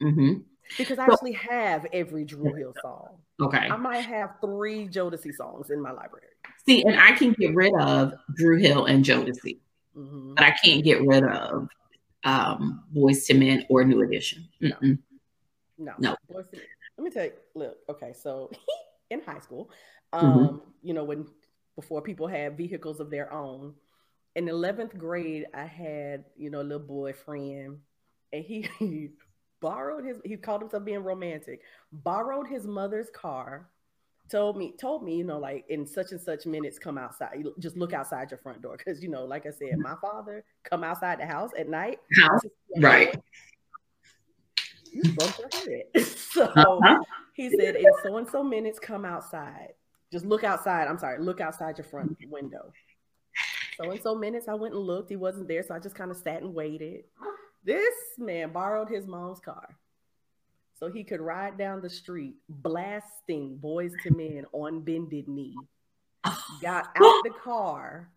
Mm-hmm. 0.02 0.40
Because 0.78 0.98
I 0.98 1.04
actually 1.04 1.32
have 1.32 1.86
every 1.92 2.24
Dru 2.24 2.54
Hill 2.54 2.74
song. 2.80 3.18
Okay. 3.40 3.58
I 3.58 3.76
might 3.76 4.00
have 4.00 4.34
three 4.40 4.88
Jodeci 4.88 5.34
songs 5.34 5.70
in 5.70 5.80
my 5.80 5.92
library. 5.92 6.26
See, 6.66 6.82
and 6.84 6.98
I 6.98 7.12
can 7.12 7.32
get 7.32 7.54
rid 7.54 7.74
of 7.74 8.14
Dru 8.34 8.58
Hill 8.58 8.86
and 8.86 9.04
Jodeci, 9.04 9.58
mm-hmm. 9.96 10.34
but 10.34 10.44
I 10.44 10.52
can't 10.52 10.82
get 10.82 11.06
rid 11.06 11.24
of 11.24 11.68
um, 12.24 12.84
Boyz 12.94 13.28
II 13.30 13.38
Men 13.38 13.66
or 13.68 13.84
New 13.84 14.02
Edition. 14.02 14.48
No, 14.60 14.76
no. 15.78 15.92
no. 15.98 16.16
Let 16.30 16.46
me 16.98 17.10
tell 17.10 17.24
you. 17.24 17.32
Look, 17.54 17.76
okay, 17.90 18.12
so 18.12 18.50
in 19.10 19.20
high 19.20 19.40
school, 19.40 19.70
mm-hmm. 20.12 20.26
um, 20.26 20.38
mm-hmm. 20.38 20.58
you 20.82 20.94
know, 20.94 21.04
when 21.04 21.26
before 21.76 22.00
people 22.00 22.26
had 22.26 22.56
vehicles 22.56 23.00
of 23.00 23.10
their 23.10 23.32
own, 23.32 23.74
in 24.36 24.46
11th 24.46 24.96
grade, 24.96 25.46
I 25.54 25.64
had, 25.64 26.24
you 26.36 26.50
know, 26.50 26.60
a 26.60 26.62
little 26.62 26.86
boyfriend, 26.86 27.78
and 28.32 28.44
he 28.44 28.68
borrowed 29.64 30.04
his, 30.04 30.18
he 30.26 30.36
called 30.36 30.60
himself 30.60 30.84
being 30.84 31.02
romantic, 31.02 31.62
borrowed 31.90 32.46
his 32.46 32.66
mother's 32.66 33.08
car, 33.08 33.70
told 34.30 34.58
me, 34.58 34.74
told 34.78 35.02
me, 35.02 35.16
you 35.16 35.24
know, 35.24 35.38
like 35.38 35.64
in 35.70 35.86
such 35.86 36.12
and 36.12 36.20
such 36.20 36.44
minutes, 36.44 36.78
come 36.78 36.98
outside, 36.98 37.42
just 37.58 37.74
look 37.74 37.94
outside 37.94 38.30
your 38.30 38.36
front 38.36 38.60
door. 38.60 38.76
Cause, 38.76 39.02
you 39.02 39.08
know, 39.08 39.24
like 39.24 39.46
I 39.46 39.50
said, 39.50 39.78
my 39.78 39.94
father 40.02 40.44
come 40.64 40.84
outside 40.84 41.18
the 41.18 41.24
house 41.24 41.50
at 41.58 41.66
night. 41.66 41.98
House. 42.20 42.42
Right. 42.78 43.16
You 44.92 45.14
broke 45.14 45.38
your 45.38 45.48
head. 45.94 46.06
so 46.06 46.44
uh-huh. 46.44 47.02
he 47.32 47.48
said, 47.58 47.76
in 47.76 47.86
so 48.02 48.18
and 48.18 48.28
so 48.28 48.44
minutes, 48.44 48.78
come 48.78 49.06
outside. 49.06 49.72
Just 50.12 50.26
look 50.26 50.44
outside. 50.44 50.88
I'm 50.88 50.98
sorry, 50.98 51.18
look 51.22 51.40
outside 51.40 51.78
your 51.78 51.86
front 51.86 52.18
window 52.28 52.70
so 53.76 53.90
and 53.90 54.00
so 54.00 54.14
minutes. 54.14 54.48
I 54.48 54.54
went 54.54 54.74
and 54.74 54.82
looked. 54.82 55.10
He 55.10 55.16
wasn't 55.16 55.48
there. 55.48 55.62
So 55.62 55.74
I 55.74 55.78
just 55.78 55.94
kind 55.94 56.10
of 56.10 56.16
sat 56.16 56.42
and 56.42 56.54
waited. 56.54 57.04
This 57.64 57.94
man 58.18 58.50
borrowed 58.52 58.88
his 58.88 59.06
mom's 59.06 59.40
car 59.40 59.76
so 60.78 60.90
he 60.90 61.02
could 61.02 61.20
ride 61.20 61.56
down 61.56 61.80
the 61.80 61.90
street 61.90 62.34
blasting 62.48 63.58
Boyz 63.62 63.92
II 64.04 64.12
Men 64.12 64.44
on 64.52 64.80
bended 64.80 65.28
knee. 65.28 65.56
Got 66.60 66.88
out 66.96 67.22
the 67.24 67.32
car 67.42 68.10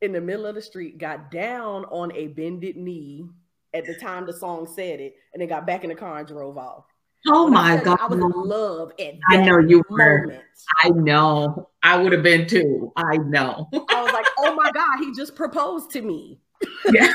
in 0.00 0.12
the 0.12 0.20
middle 0.20 0.46
of 0.46 0.54
the 0.54 0.62
street, 0.62 0.98
got 0.98 1.30
down 1.30 1.84
on 1.86 2.12
a 2.14 2.28
bended 2.28 2.76
knee 2.76 3.26
at 3.74 3.84
the 3.84 3.94
time 3.94 4.26
the 4.26 4.32
song 4.32 4.66
said 4.66 5.00
it, 5.00 5.14
and 5.32 5.40
then 5.40 5.48
got 5.48 5.66
back 5.66 5.84
in 5.84 5.90
the 5.90 5.94
car 5.94 6.18
and 6.18 6.26
drove 6.26 6.56
off. 6.56 6.84
Oh 7.26 7.48
my 7.48 7.76
God. 7.82 7.98
I 8.00 8.06
was 8.06 8.18
in 8.18 8.30
love 8.30 8.92
at 8.98 9.14
I 9.28 9.36
know 9.38 9.58
you 9.58 9.82
were. 9.90 10.38
I 10.82 10.90
know. 10.90 11.68
I 11.82 11.96
would 12.00 12.12
have 12.12 12.22
been 12.22 12.46
too. 12.46 12.92
I 12.96 13.16
know. 13.16 13.68
I 13.72 14.02
was 14.02 14.12
like, 14.12 14.26
oh 14.38 14.54
my 14.54 14.70
God, 14.72 14.98
he 15.00 15.12
just 15.14 15.34
proposed 15.34 15.90
to 15.92 16.02
me. 16.02 16.40
Yeah. 16.92 17.12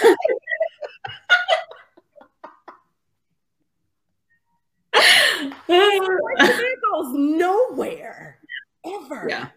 it 6.37 6.79
goes 6.91 7.13
nowhere 7.13 8.39
ever. 8.85 9.27
Yeah. 9.29 9.47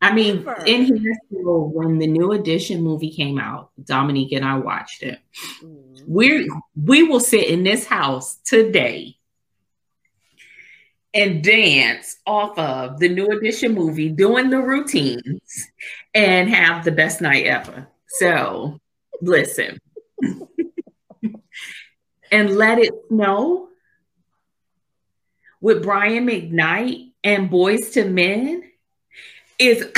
I 0.00 0.12
mean, 0.12 0.38
Ever. 0.38 0.64
in 0.66 0.84
here, 0.84 1.14
so 1.30 1.70
when 1.72 1.98
the 1.98 2.08
new 2.08 2.32
edition 2.32 2.82
movie 2.82 3.12
came 3.12 3.38
out, 3.38 3.70
Dominique 3.84 4.32
and 4.32 4.44
I 4.44 4.56
watched 4.56 5.04
it. 5.04 5.20
Mm. 5.62 6.08
We 6.08 6.50
we 6.74 7.04
will 7.04 7.20
sit 7.20 7.46
in 7.46 7.62
this 7.62 7.86
house 7.86 8.38
today 8.44 9.16
and 11.14 11.44
dance 11.44 12.16
off 12.26 12.58
of 12.58 12.98
the 12.98 13.08
new 13.08 13.28
edition 13.28 13.74
movie, 13.74 14.08
doing 14.08 14.50
the 14.50 14.60
routines, 14.60 15.68
and 16.14 16.50
have 16.50 16.84
the 16.84 16.90
best 16.90 17.20
night 17.20 17.46
ever. 17.46 17.86
So, 18.08 18.80
listen. 19.20 19.78
and 22.32 22.56
let 22.56 22.78
it 22.78 22.92
snow 23.08 23.68
with 25.62 25.82
Brian 25.82 26.26
McKnight 26.26 27.12
and 27.24 27.48
Boyz 27.48 27.96
II 27.96 28.10
Men 28.10 28.64
is 29.58 29.86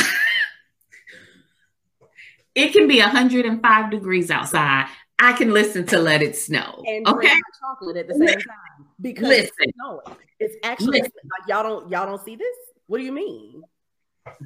it 2.55 2.73
can 2.73 2.87
be 2.87 3.01
105 3.01 3.91
degrees 3.91 4.31
outside. 4.31 4.87
I 5.19 5.33
can 5.33 5.53
listen 5.53 5.87
to 5.87 5.99
Let 5.99 6.23
It 6.23 6.37
Snow. 6.37 6.85
And 6.87 7.09
okay. 7.09 7.33
chocolate 7.61 7.97
at 7.97 8.09
the 8.09 8.15
same 8.15 8.29
time 8.29 8.87
because 9.01 9.29
listen. 9.29 9.51
it's 9.59 9.77
snowing. 9.77 10.19
It's 10.39 10.57
actually 10.63 11.01
like 11.01 11.49
y'all 11.49 11.63
don't 11.63 11.91
y'all 11.91 12.07
don't 12.07 12.23
see 12.23 12.37
this. 12.37 12.57
What 12.87 12.99
do 12.99 13.05
you 13.05 13.13
mean? 13.13 13.63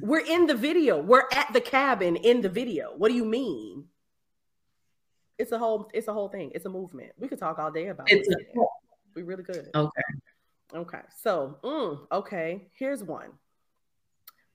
We're 0.01 0.25
in 0.25 0.47
the 0.47 0.55
video. 0.55 1.01
We're 1.01 1.27
at 1.33 1.51
the 1.51 1.61
cabin 1.61 2.15
in 2.15 2.41
the 2.41 2.49
video. 2.49 2.93
What 2.95 3.09
do 3.09 3.15
you 3.15 3.25
mean? 3.25 3.85
It's 5.37 5.51
a 5.51 5.57
whole 5.57 5.89
it's 5.93 6.07
a 6.07 6.13
whole 6.13 6.29
thing. 6.29 6.51
It's 6.55 6.65
a 6.65 6.69
movement. 6.69 7.11
We 7.17 7.27
could 7.27 7.39
talk 7.39 7.59
all 7.59 7.71
day 7.71 7.87
about 7.87 8.09
it's 8.09 8.29
it. 8.29 8.37
A- 8.55 8.61
we 9.15 9.23
really 9.23 9.43
could. 9.43 9.69
Okay. 9.75 10.01
Okay. 10.73 11.01
So, 11.21 11.57
mm, 11.63 11.99
okay. 12.11 12.67
Here's 12.73 13.03
one. 13.03 13.31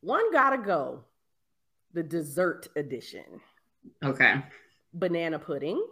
One 0.00 0.32
gotta 0.32 0.58
go. 0.58 1.04
The 1.92 2.02
dessert 2.02 2.68
edition. 2.76 3.40
Okay. 4.02 4.42
Banana 4.92 5.38
pudding, 5.38 5.84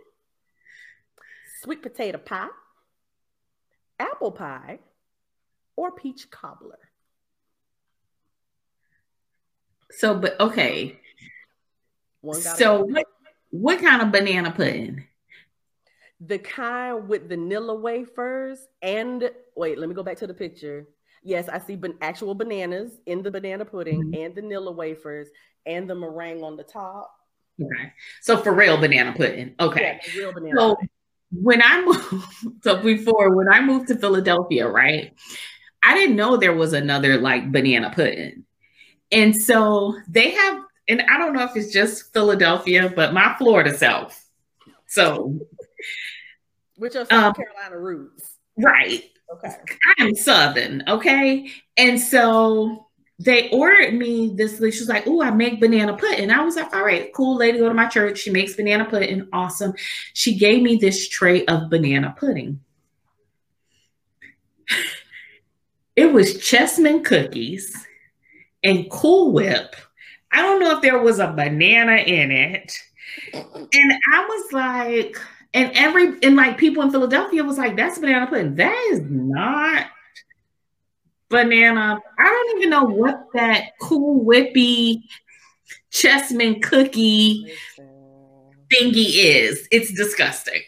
sweet 1.61 1.83
potato 1.83 2.19
pie, 2.19 2.49
apple 3.99 4.33
pie, 4.33 4.79
or 5.77 5.93
peach 5.93 6.31
cobbler. 6.31 6.79
So, 9.91 10.15
but 10.15 10.41
okay. 10.41 10.99
so, 12.41 12.85
what, 12.85 13.07
what 13.51 13.81
kind 13.81 14.03
of 14.03 14.13
banana 14.13 14.51
pudding? 14.53 15.05
The 16.25 16.39
kind 16.39 17.09
with 17.09 17.29
vanilla 17.29 17.75
wafers 17.75 18.59
and 18.81 19.31
wait, 19.57 19.79
let 19.79 19.89
me 19.89 19.95
go 19.95 20.03
back 20.03 20.19
to 20.19 20.27
the 20.27 20.35
picture. 20.35 20.87
Yes, 21.25 21.49
I 21.49 21.59
see 21.59 21.77
ban- 21.77 21.99
actual 22.01 22.35
bananas 22.35 22.99
in 23.07 23.23
the 23.23 23.31
banana 23.31 23.65
pudding 23.65 24.03
mm-hmm. 24.03 24.23
and 24.23 24.35
vanilla 24.35 24.73
wafers 24.73 25.29
and 25.67 25.89
the 25.89 25.95
meringue 25.95 26.43
on 26.43 26.57
the 26.57 26.65
top. 26.65 27.13
Okay. 27.61 27.93
So 28.21 28.39
for 28.39 28.53
real 28.53 28.77
banana 28.77 29.13
pudding. 29.13 29.55
Okay. 29.61 30.01
Yeah, 30.15 30.21
real 30.21 30.33
banana 30.33 30.55
so 30.57 30.75
pudding. 30.75 30.91
when 31.33 31.63
I 31.63 31.85
moved 31.85 32.25
so 32.63 32.83
before 32.83 33.35
when 33.37 33.49
I 33.49 33.61
moved 33.61 33.89
to 33.89 33.97
Philadelphia, 33.97 34.69
right? 34.69 35.13
I 35.83 35.95
didn't 35.95 36.17
know 36.17 36.37
there 36.37 36.55
was 36.55 36.73
another 36.73 37.19
like 37.19 37.51
banana 37.51 37.93
pudding. 37.95 38.45
And 39.11 39.41
so 39.41 39.99
they 40.09 40.31
have, 40.31 40.63
and 40.89 41.03
I 41.03 41.19
don't 41.19 41.35
know 41.35 41.45
if 41.45 41.55
it's 41.55 41.73
just 41.73 42.13
Philadelphia, 42.15 42.93
but 42.95 43.13
my 43.13 43.35
Florida 43.37 43.77
self. 43.77 44.19
So, 44.87 45.39
which 46.83 46.97
are 46.97 47.07
South 47.07 47.13
um, 47.13 47.35
Carolina 47.35 47.79
roots. 47.79 48.39
Right. 48.59 49.05
Okay. 49.33 49.55
I 49.99 50.03
am 50.03 50.17
Southern. 50.17 50.83
Okay. 50.89 51.49
And 51.77 52.01
so 52.01 52.89
they 53.21 53.49
ordered 53.51 53.95
me 53.95 54.35
this. 54.35 54.57
She 54.57 54.65
was 54.65 54.89
like, 54.89 55.07
Oh, 55.07 55.23
I 55.23 55.31
make 55.31 55.61
banana 55.61 55.97
pudding. 55.97 56.33
I 56.33 56.43
was 56.43 56.57
like, 56.57 56.75
All 56.75 56.85
right, 56.85 57.15
cool 57.15 57.37
lady, 57.37 57.59
go 57.59 57.69
to 57.69 57.75
my 57.75 57.87
church. 57.87 58.19
She 58.19 58.31
makes 58.31 58.57
banana 58.57 58.85
pudding. 58.85 59.29
Awesome. 59.33 59.75
She 60.15 60.37
gave 60.37 60.61
me 60.61 60.75
this 60.75 61.09
tray 61.09 61.45
of 61.47 61.71
banana 61.71 62.17
pudding. 62.19 62.59
it 65.95 66.13
was 66.13 66.35
Chessmen 66.39 67.05
cookies 67.05 67.87
and 68.65 68.91
Cool 68.91 69.33
Whip. 69.33 69.77
I 70.33 70.43
don't 70.43 70.59
know 70.59 70.75
if 70.75 70.83
there 70.83 71.01
was 71.01 71.21
a 71.21 71.29
banana 71.29 71.99
in 71.99 72.33
it. 72.33 72.77
And 73.33 73.93
I 74.13 74.25
was 74.27 74.53
like, 74.53 75.17
and 75.55 75.71
every 75.75 76.19
and 76.23 76.37
like 76.37 76.59
people 76.59 76.83
in 76.83 76.91
Philadelphia 76.91 77.45
was 77.45 77.59
like, 77.59 77.77
that's 77.77 77.99
banana 77.99 78.27
pudding. 78.27 78.55
That 78.57 78.89
is 78.91 79.01
not 79.03 79.87
banana. 81.29 81.99
I 82.19 82.25
don't 82.25 82.59
even 82.59 82.71
know 82.71 82.85
what 82.85 83.27
that 83.35 83.73
cool 83.81 84.25
whippy 84.25 85.03
Chessmen 85.91 86.63
cookie 86.63 87.53
thingy 88.73 89.13
is. 89.15 89.69
It's 89.71 89.93
disgusting. 89.93 90.63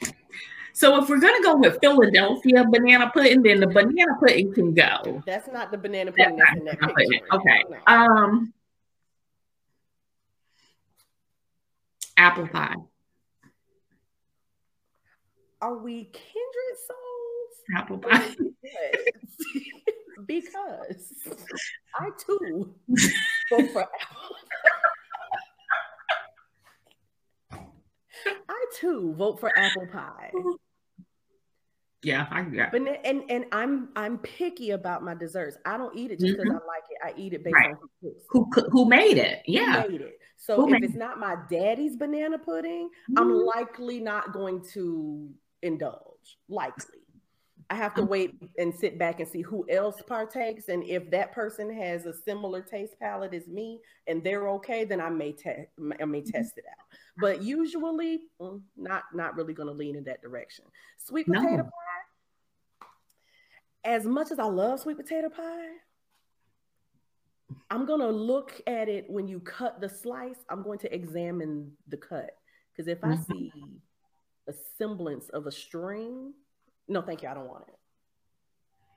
So 0.75 1.01
if 1.01 1.09
we're 1.09 1.21
gonna 1.21 1.43
go 1.43 1.57
with 1.57 1.79
Philadelphia 1.81 2.65
banana 2.69 3.11
pudding, 3.15 3.43
then 3.43 3.61
the 3.61 3.69
banana 3.69 4.17
pudding 4.21 4.53
can 4.53 4.75
go. 4.75 5.23
That's 5.25 5.49
not 5.49 5.71
the 5.71 5.79
banana 5.79 6.13
pudding. 6.13 6.37
That's, 6.37 6.61
that's 6.65 6.81
that 6.81 6.97
picture. 6.97 7.27
Okay. 7.33 7.65
No. 7.71 7.79
Um, 7.87 8.53
apple 12.17 12.49
pie. 12.49 12.75
Are 15.65 15.79
we 15.79 16.05
kindred 16.13 16.77
souls? 16.87 17.55
Apple 17.75 17.97
pie. 17.97 18.35
because 20.27 21.15
I 21.99 22.11
too 22.19 22.75
vote 23.51 23.71
for 23.73 23.81
apple. 23.81 24.37
I 28.51 28.67
too 28.79 29.15
vote 29.17 29.41
for 29.41 29.59
apple 29.59 29.87
pie. 29.91 30.33
Yeah, 32.03 32.27
I 32.31 32.47
yeah. 32.53 32.69
But 32.71 32.83
and 33.03 33.23
and 33.31 33.47
I'm 33.51 33.89
I'm 33.97 34.19
picky 34.19 34.73
about 34.73 35.03
my 35.03 35.15
desserts. 35.15 35.57
I 35.65 35.79
don't 35.79 35.97
eat 35.97 36.11
it 36.11 36.21
just 36.21 36.37
because 36.37 36.51
mm-hmm. 36.51 36.59
I 36.59 36.67
like 36.67 36.85
it. 36.91 36.99
I 37.03 37.15
eat 37.19 37.33
it 37.33 37.43
based 37.43 37.55
right. 37.55 37.71
on 37.71 37.79
who 38.03 38.51
who 38.53 38.69
who 38.71 38.85
made 38.85 39.17
it. 39.17 39.41
Yeah, 39.47 39.85
who 39.85 39.93
made 39.93 40.03
it. 40.03 40.19
So 40.37 40.57
who 40.57 40.75
if 40.75 40.83
it's 40.83 40.95
it? 40.95 40.99
not 40.99 41.19
my 41.19 41.37
daddy's 41.49 41.97
banana 41.97 42.37
pudding, 42.37 42.91
mm-hmm. 43.11 43.19
I'm 43.19 43.33
likely 43.33 44.01
not 44.01 44.35
going 44.35 44.63
to 44.75 45.31
indulge. 45.65 46.39
Likely. 46.49 47.05
I 47.71 47.77
have 47.77 47.95
to 47.95 48.05
wait 48.05 48.35
and 48.59 48.75
sit 48.75 48.99
back 48.99 49.21
and 49.21 49.29
see 49.29 49.41
who 49.41 49.65
else 49.71 50.03
partakes, 50.07 50.69
and 50.69 50.85
if 50.85 51.11
that 51.11 51.33
person 51.33 51.73
has 51.75 52.05
a 52.05 52.13
similar 52.13 52.61
taste 52.61 52.99
palette 53.01 53.33
as 53.33 53.49
me, 53.49 53.81
and 54.07 54.23
they're 54.23 54.49
okay, 54.51 54.85
then 54.85 55.01
I 55.01 55.09
may 55.09 55.33
test. 55.33 55.69
I 56.01 56.05
may 56.05 56.21
mm-hmm. 56.21 56.31
test 56.31 56.59
it 56.59 56.65
out. 56.69 56.87
But 57.17 57.43
usually, 57.43 58.25
mm, 58.41 58.61
not 58.77 59.05
not 59.15 59.35
really 59.37 59.55
going 59.55 59.69
to 59.69 59.73
lean 59.73 59.97
in 59.97 60.05
that 60.05 60.21
direction. 60.21 60.67
Sweet 60.99 61.27
potato 61.27 61.57
no. 61.57 61.63
pie. 61.63 62.89
As 63.85 64.05
much 64.05 64.31
as 64.31 64.39
I 64.39 64.45
love 64.45 64.81
sweet 64.81 64.99
potato 64.99 65.31
pie, 65.31 65.69
I'm 67.71 67.87
gonna 67.87 68.09
look 68.11 68.61
at 68.67 68.89
it 68.89 69.09
when 69.09 69.27
you 69.27 69.41
cut 69.41 69.81
the 69.81 69.89
slice. 69.89 70.45
I'm 70.51 70.63
going 70.63 70.79
to 70.81 70.95
examine 70.95 71.73
the 71.89 71.97
cut 71.97 72.37
because 72.73 72.89
if 72.89 73.03
I 73.03 73.15
Mhm. 73.15 73.27
see 73.27 73.53
a 74.49 74.53
semblance 74.79 75.29
of 75.31 75.47
a 75.47 75.53
string, 75.53 76.33
no, 76.89 77.03
thank 77.03 77.23
you, 77.23 77.29
I 77.29 77.35
don't 77.35 77.49
want 77.49 77.65
it. 77.69 77.75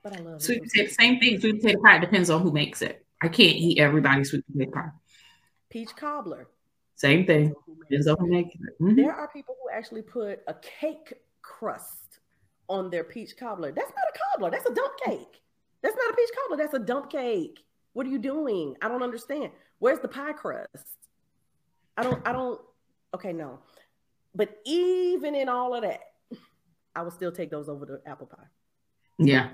But 0.02 0.16
I 0.18 0.20
love 0.20 0.42
Sweet 0.42 0.58
it. 0.58 0.64
potato, 0.64 0.90
same 0.98 1.20
thing. 1.20 1.40
Sweet 1.40 1.60
potato 1.60 1.80
pie 1.82 1.98
depends 1.98 2.30
on 2.30 2.42
who 2.42 2.52
makes 2.52 2.82
it. 2.82 3.04
I 3.22 3.28
can't 3.28 3.56
eat 3.56 3.78
everybody's 3.78 4.30
sweet 4.30 4.44
potato 4.46 4.70
pie. 4.70 4.90
Peach 5.70 5.94
cobbler. 5.96 6.48
Same 6.94 7.26
thing. 7.26 7.54
Depends 7.80 8.06
on 8.06 8.16
who 8.18 8.26
makes 8.28 8.54
it. 8.54 8.80
Mhm. 8.80 8.96
There 8.96 9.14
are 9.14 9.28
people 9.28 9.56
who 9.62 9.70
actually 9.70 10.02
put 10.02 10.40
a 10.46 10.54
cake 10.54 11.14
crust 11.42 12.20
on 12.68 12.90
their 12.90 13.04
peach 13.04 13.36
cobbler. 13.36 13.72
That's 13.72 13.90
not 13.90 14.04
a 14.14 14.18
cobbler. 14.18 14.50
That's 14.50 14.68
a 14.68 14.74
dump 14.74 14.92
cake. 15.04 15.42
That's 15.82 15.96
not 15.96 16.10
a 16.10 16.16
peach 16.16 16.30
cobbler. 16.42 16.56
That's 16.56 16.74
a 16.74 16.78
dump 16.78 17.10
cake. 17.10 17.64
What 17.92 18.06
are 18.06 18.10
you 18.10 18.18
doing? 18.18 18.76
I 18.82 18.88
don't 18.88 19.02
understand. 19.02 19.52
Where's 19.78 20.00
the 20.00 20.08
pie 20.08 20.32
crust? 20.32 20.96
I 21.96 22.02
don't. 22.02 22.26
I 22.26 22.32
don't. 22.32 22.60
Okay, 23.14 23.32
no. 23.32 23.60
But 24.34 24.56
even 24.64 25.34
in 25.34 25.48
all 25.48 25.74
of 25.74 25.82
that, 25.82 26.00
I 26.94 27.02
would 27.02 27.12
still 27.12 27.32
take 27.32 27.50
those 27.50 27.68
over 27.68 27.86
the 27.86 28.02
apple 28.06 28.26
pie. 28.26 28.46
Yeah. 29.18 29.50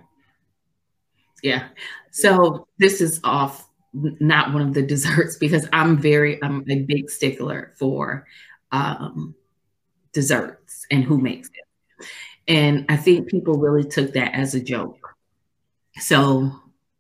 Yeah. 1.42 1.68
So 2.10 2.66
this 2.78 3.00
is 3.00 3.20
off 3.24 3.68
not 3.92 4.52
one 4.52 4.62
of 4.62 4.74
the 4.74 4.82
desserts 4.82 5.36
because 5.36 5.68
I'm 5.72 5.98
very 5.98 6.42
I'm 6.42 6.64
a 6.68 6.80
big 6.80 7.10
stickler 7.10 7.72
for 7.78 8.26
um 8.72 9.34
desserts 10.12 10.86
and 10.90 11.04
who 11.04 11.18
makes 11.18 11.48
it. 11.48 12.06
And 12.46 12.86
I 12.88 12.96
think 12.96 13.28
people 13.28 13.58
really 13.58 13.84
took 13.84 14.12
that 14.14 14.34
as 14.34 14.54
a 14.54 14.60
joke. 14.60 15.16
So 15.98 16.50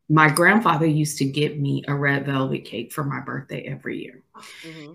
my 0.08 0.28
grandfather 0.28 0.86
used 0.86 1.18
to 1.18 1.24
get 1.24 1.58
me 1.58 1.82
a 1.88 1.94
red 1.94 2.26
velvet 2.26 2.64
cake 2.64 2.92
for 2.92 3.04
my 3.04 3.20
birthday 3.20 3.62
every 3.62 4.02
year. 4.02 4.22
Mhm. 4.62 4.94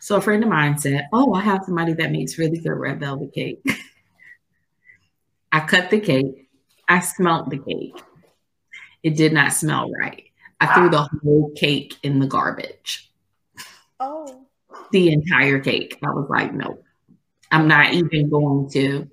So 0.00 0.16
a 0.16 0.20
friend 0.20 0.42
of 0.42 0.48
mine 0.48 0.78
said, 0.78 1.08
Oh, 1.12 1.34
I 1.34 1.40
have 1.42 1.64
somebody 1.64 1.92
that 1.94 2.10
makes 2.10 2.38
really 2.38 2.58
good 2.58 2.72
red 2.72 3.00
velvet 3.00 3.32
cake. 3.32 3.62
I 5.52 5.60
cut 5.60 5.90
the 5.90 6.00
cake. 6.00 6.48
I 6.88 7.00
smelt 7.00 7.50
the 7.50 7.58
cake. 7.58 7.96
It 9.02 9.16
did 9.16 9.32
not 9.32 9.52
smell 9.52 9.90
right. 9.90 10.24
I 10.60 10.74
threw 10.74 10.88
the 10.88 11.08
whole 11.22 11.52
cake 11.56 11.96
in 12.02 12.20
the 12.20 12.26
garbage. 12.26 13.10
Oh, 14.00 14.46
The 14.92 15.12
entire 15.12 15.58
cake. 15.58 15.98
I 16.04 16.10
was 16.10 16.28
like, 16.30 16.54
nope. 16.54 16.82
I'm 17.50 17.68
not 17.68 17.92
even 17.92 18.30
going 18.30 18.70
to 18.70 19.10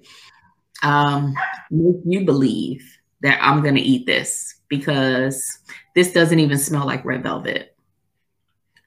um, 0.84 1.34
make 1.72 1.98
you 2.06 2.26
believe 2.26 2.98
that 3.22 3.40
I'm 3.42 3.62
going 3.62 3.76
to 3.76 3.82
eat 3.82 4.06
this 4.06 4.56
because 4.70 5.60
this 5.96 6.14
doesn't 6.14 6.40
even 6.40 6.58
smell 6.58 6.86
like 6.86 7.04
red 7.04 7.24
velvet. 7.24 7.76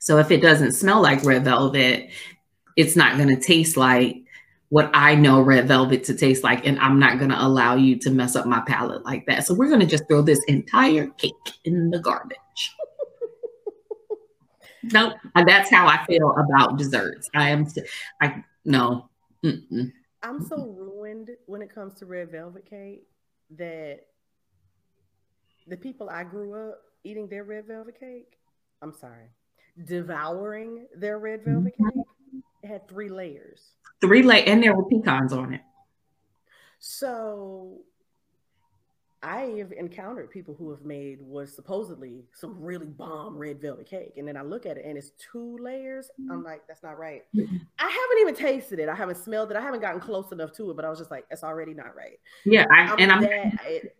So 0.02 0.18
if 0.18 0.32
it 0.32 0.42
doesn't 0.42 0.72
smell 0.72 1.00
like 1.00 1.22
red 1.22 1.44
velvet, 1.44 2.10
it's 2.76 2.96
not 2.96 3.16
going 3.16 3.28
to 3.28 3.40
taste 3.40 3.76
like 3.76 4.16
what 4.68 4.90
I 4.92 5.14
know 5.14 5.40
red 5.40 5.68
velvet 5.68 6.02
to 6.04 6.14
taste 6.14 6.42
like. 6.42 6.66
And 6.66 6.76
I'm 6.80 6.98
not 6.98 7.18
going 7.18 7.30
to 7.30 7.40
allow 7.40 7.76
you 7.76 7.96
to 8.00 8.10
mess 8.10 8.34
up 8.34 8.44
my 8.44 8.62
palate 8.66 9.04
like 9.04 9.26
that. 9.26 9.46
So 9.46 9.54
we're 9.54 9.68
going 9.68 9.78
to 9.78 9.86
just 9.86 10.08
throw 10.08 10.20
this 10.20 10.40
entire 10.48 11.06
cake 11.06 11.32
in 11.64 11.90
the 11.90 12.00
garbage. 12.00 12.36
nope. 14.82 15.12
That's 15.36 15.70
how 15.70 15.86
I 15.86 16.04
feel 16.06 16.34
about 16.36 16.78
desserts. 16.78 17.30
I 17.32 17.50
am, 17.50 17.68
I, 18.20 18.42
no. 18.64 19.08
Mm-mm. 19.44 19.92
I'm 20.24 20.44
so 20.44 20.74
ruined 20.76 21.30
when 21.46 21.62
it 21.62 21.72
comes 21.72 21.94
to 22.00 22.06
red 22.06 22.32
velvet 22.32 22.68
cake 22.68 23.06
that 23.56 24.00
the 25.68 25.76
people 25.76 26.10
I 26.10 26.24
grew 26.24 26.70
up 26.70 26.80
eating 27.04 27.28
their 27.28 27.44
red 27.44 27.68
velvet 27.68 28.00
cake, 28.00 28.36
I'm 28.82 28.92
sorry, 28.92 29.28
devouring 29.84 30.86
their 30.94 31.18
red 31.18 31.44
velvet 31.44 31.74
Mhm. 31.78 31.94
cake, 31.94 32.04
it 32.62 32.66
had 32.68 32.88
three 32.88 33.08
layers. 33.08 33.74
Three 34.00 34.22
late, 34.22 34.46
and 34.48 34.62
there 34.62 34.74
were 34.74 34.84
pecans 34.84 35.32
on 35.32 35.54
it. 35.54 35.62
So 36.78 37.84
I 39.22 39.42
have 39.58 39.70
encountered 39.70 40.30
people 40.32 40.54
who 40.54 40.70
have 40.70 40.84
made 40.84 41.20
was 41.22 41.54
supposedly 41.54 42.24
some 42.32 42.60
really 42.60 42.86
bomb 42.86 43.38
red 43.38 43.60
velvet 43.60 43.86
cake. 43.86 44.14
And 44.16 44.26
then 44.26 44.36
I 44.36 44.42
look 44.42 44.66
at 44.66 44.76
it 44.76 44.84
and 44.84 44.98
it's 44.98 45.10
two 45.10 45.56
layers. 45.58 46.10
I'm 46.28 46.42
like, 46.42 46.66
that's 46.66 46.82
not 46.82 46.98
right. 46.98 47.22
Mhm. 47.32 47.60
I 47.78 47.88
haven't 47.88 48.18
even 48.20 48.34
tasted 48.34 48.80
it. 48.80 48.88
I 48.88 48.96
haven't 48.96 49.18
smelled 49.18 49.52
it. 49.52 49.56
I 49.56 49.60
haven't 49.60 49.78
gotten 49.80 50.00
close 50.00 50.32
enough 50.32 50.50
to 50.54 50.72
it, 50.72 50.74
but 50.74 50.84
I 50.84 50.90
was 50.90 50.98
just 50.98 51.12
like, 51.12 51.24
it's 51.30 51.44
already 51.44 51.72
not 51.72 51.94
right. 51.94 52.18
Yeah, 52.44 52.66
I, 52.68 52.80
I'm 52.80 52.98
and 52.98 53.12
I'm 53.12 53.22
it, 53.22 53.96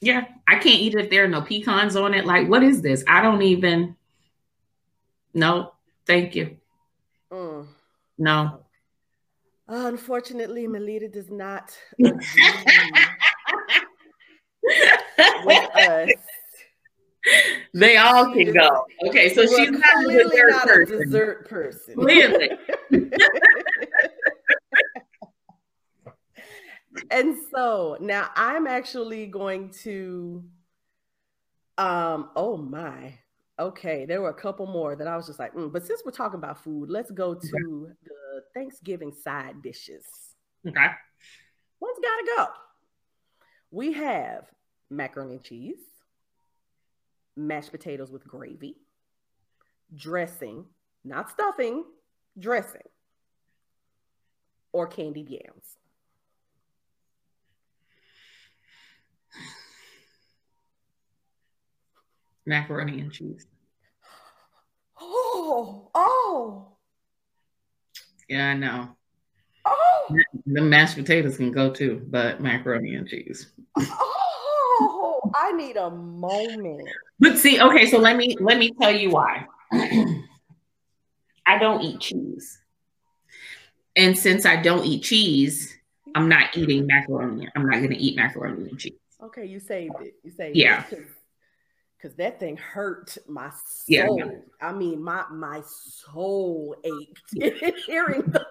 yeah, 0.00 0.24
I 0.48 0.54
can't 0.56 0.80
eat 0.80 0.94
it 0.96 1.04
if 1.04 1.10
there 1.10 1.22
are 1.22 1.28
no 1.28 1.42
pecans 1.42 1.94
on 1.94 2.12
it. 2.12 2.26
Like, 2.26 2.48
what 2.48 2.64
is 2.64 2.82
this? 2.82 3.04
I 3.06 3.22
don't 3.22 3.42
even. 3.42 3.96
No, 5.34 5.72
thank 6.06 6.34
you. 6.34 6.56
mm. 7.32 7.66
No. 8.18 8.60
Unfortunately, 9.68 10.66
Melita 10.66 11.08
does 11.08 11.30
not 11.30 11.76
agree 11.98 12.12
with 15.44 15.76
us. 15.76 16.10
they 17.74 17.96
all 17.96 18.32
can 18.34 18.52
go. 18.52 18.84
Okay, 19.06 19.32
so 19.32 19.46
she's 19.46 19.70
not 19.70 20.02
a 20.02 20.04
clearly 20.04 20.28
dessert 20.30 20.50
not 20.50 20.66
person. 20.66 20.94
a 20.94 21.04
dessert 21.04 21.48
person. 21.48 21.94
Clearly. 21.94 22.50
and 27.10 27.36
so 27.54 27.96
now 28.00 28.28
I'm 28.34 28.66
actually 28.66 29.26
going 29.26 29.70
to 29.82 30.44
um 31.78 32.28
oh 32.36 32.58
my 32.58 33.14
okay 33.62 34.04
there 34.04 34.20
were 34.20 34.30
a 34.30 34.34
couple 34.34 34.66
more 34.66 34.96
that 34.96 35.06
I 35.06 35.16
was 35.16 35.26
just 35.26 35.38
like 35.38 35.54
mm, 35.54 35.72
but 35.72 35.86
since 35.86 36.02
we're 36.04 36.12
talking 36.12 36.38
about 36.38 36.62
food 36.62 36.90
let's 36.90 37.10
go 37.10 37.34
to 37.34 37.90
the 38.04 38.42
Thanksgiving 38.54 39.12
side 39.12 39.62
dishes. 39.62 40.04
Okay. 40.66 40.86
one's 41.80 41.98
gotta 42.02 42.24
go. 42.36 42.46
We 43.70 43.92
have 43.94 44.44
macaroni 44.90 45.34
and 45.34 45.42
cheese 45.42 45.80
mashed 47.36 47.70
potatoes 47.70 48.10
with 48.10 48.26
gravy 48.26 48.76
dressing 49.94 50.66
not 51.04 51.30
stuffing 51.30 51.84
dressing 52.38 52.82
or 54.72 54.86
candied 54.86 55.30
yams 55.30 55.78
Macaroni 62.46 63.00
and 63.00 63.12
cheese. 63.12 63.46
Oh, 65.00 65.90
oh, 65.94 66.68
Yeah, 68.28 68.50
I 68.50 68.54
know. 68.54 68.96
oh, 69.64 70.16
The 70.46 70.60
mashed 70.62 70.96
potatoes 70.96 71.36
can 71.36 71.52
go 71.52 71.70
too, 71.72 72.04
but 72.08 72.40
macaroni 72.40 72.94
and 72.94 73.06
cheese. 73.08 73.50
oh! 73.78 75.20
I 75.34 75.52
need 75.52 75.76
a 75.76 75.90
moment. 75.90 76.88
But 77.18 77.38
see, 77.38 77.60
okay, 77.60 77.86
so 77.86 77.98
let 77.98 78.16
me 78.16 78.36
let 78.40 78.58
me 78.58 78.72
tell 78.80 78.94
you 78.94 79.10
why. 79.10 79.46
I 81.46 81.58
don't 81.58 81.82
eat 81.82 82.00
cheese. 82.00 82.58
And 83.96 84.16
since 84.16 84.46
I 84.46 84.56
don't 84.62 84.84
eat 84.84 85.02
cheese, 85.02 85.76
I'm 86.14 86.28
not 86.28 86.56
eating 86.56 86.86
macaroni. 86.86 87.48
I'm 87.54 87.66
not 87.68 87.80
gonna 87.82 87.96
eat 87.98 88.16
macaroni 88.16 88.68
and 88.70 88.78
cheese. 88.78 88.92
Okay, 89.22 89.44
you 89.46 89.60
saved 89.60 89.94
it. 90.00 90.14
You 90.24 90.30
saved 90.30 90.56
Yeah. 90.56 90.84
it. 90.90 91.06
Because 92.02 92.16
that 92.16 92.40
thing 92.40 92.56
hurt 92.56 93.16
my 93.28 93.50
soul. 93.64 94.18
Yeah. 94.18 94.30
I 94.60 94.72
mean, 94.72 95.00
my 95.02 95.24
my 95.30 95.62
soul 95.64 96.74
ached 96.82 97.76
hearing 97.86 98.22
those. 98.26 98.44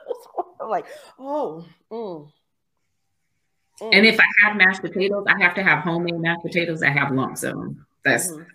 I'm 0.61 0.69
like, 0.69 0.85
oh, 1.19 1.65
mm, 1.91 2.29
mm. 3.81 3.89
And 3.93 4.05
if 4.05 4.19
I 4.19 4.23
have 4.45 4.55
mashed 4.55 4.81
potatoes, 4.81 5.25
I 5.27 5.41
have 5.43 5.53
to 5.55 5.63
have 5.63 5.79
homemade 5.79 6.19
mashed 6.19 6.43
potatoes 6.43 6.79
that 6.79 6.93
have 6.93 7.11
lumps 7.11 7.43
in 7.43 7.57
them. 7.57 7.85
That's 8.05 8.31
Mhm. 8.31 8.45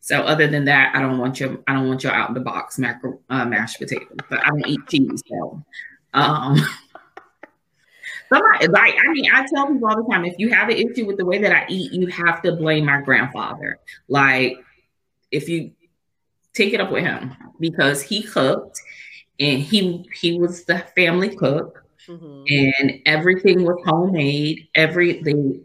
so. 0.00 0.20
Other 0.22 0.46
than 0.46 0.64
that, 0.64 0.94
I 0.96 1.00
don't 1.00 1.18
want 1.18 1.38
your 1.38 1.58
I 1.66 1.74
don't 1.74 1.88
want 1.88 2.02
your 2.02 2.12
out 2.12 2.32
the 2.32 2.40
box 2.40 2.78
macro, 2.78 3.20
uh, 3.28 3.44
mashed 3.44 3.78
potatoes. 3.78 4.16
But 4.30 4.42
I 4.42 4.48
don't 4.48 4.66
eat 4.66 4.80
cheese, 4.88 5.22
so 5.28 5.62
um. 6.14 6.56
Somebody, 8.32 8.68
like 8.68 8.94
I 8.94 9.12
mean, 9.12 9.26
I 9.34 9.46
tell 9.52 9.66
people 9.72 9.88
all 9.88 10.02
the 10.02 10.08
time: 10.10 10.24
if 10.24 10.34
you 10.38 10.50
have 10.50 10.68
an 10.68 10.76
issue 10.76 11.04
with 11.06 11.16
the 11.16 11.24
way 11.24 11.38
that 11.38 11.52
I 11.52 11.66
eat, 11.68 11.92
you 11.92 12.06
have 12.08 12.42
to 12.42 12.52
blame 12.52 12.84
my 12.86 13.00
grandfather. 13.00 13.78
Like, 14.08 14.56
if 15.30 15.48
you 15.48 15.72
take 16.54 16.72
it 16.72 16.80
up 16.80 16.90
with 16.90 17.04
him 17.04 17.32
because 17.58 18.02
he 18.02 18.22
cooked 18.22 18.80
and 19.38 19.60
he 19.60 20.08
he 20.20 20.38
was 20.38 20.64
the 20.64 20.78
family 20.96 21.34
cook 21.34 21.84
Mhm. 22.08 22.44
and 22.80 23.00
everything 23.06 23.64
was 23.64 23.80
homemade. 23.84 24.68
Everything. 24.74 25.64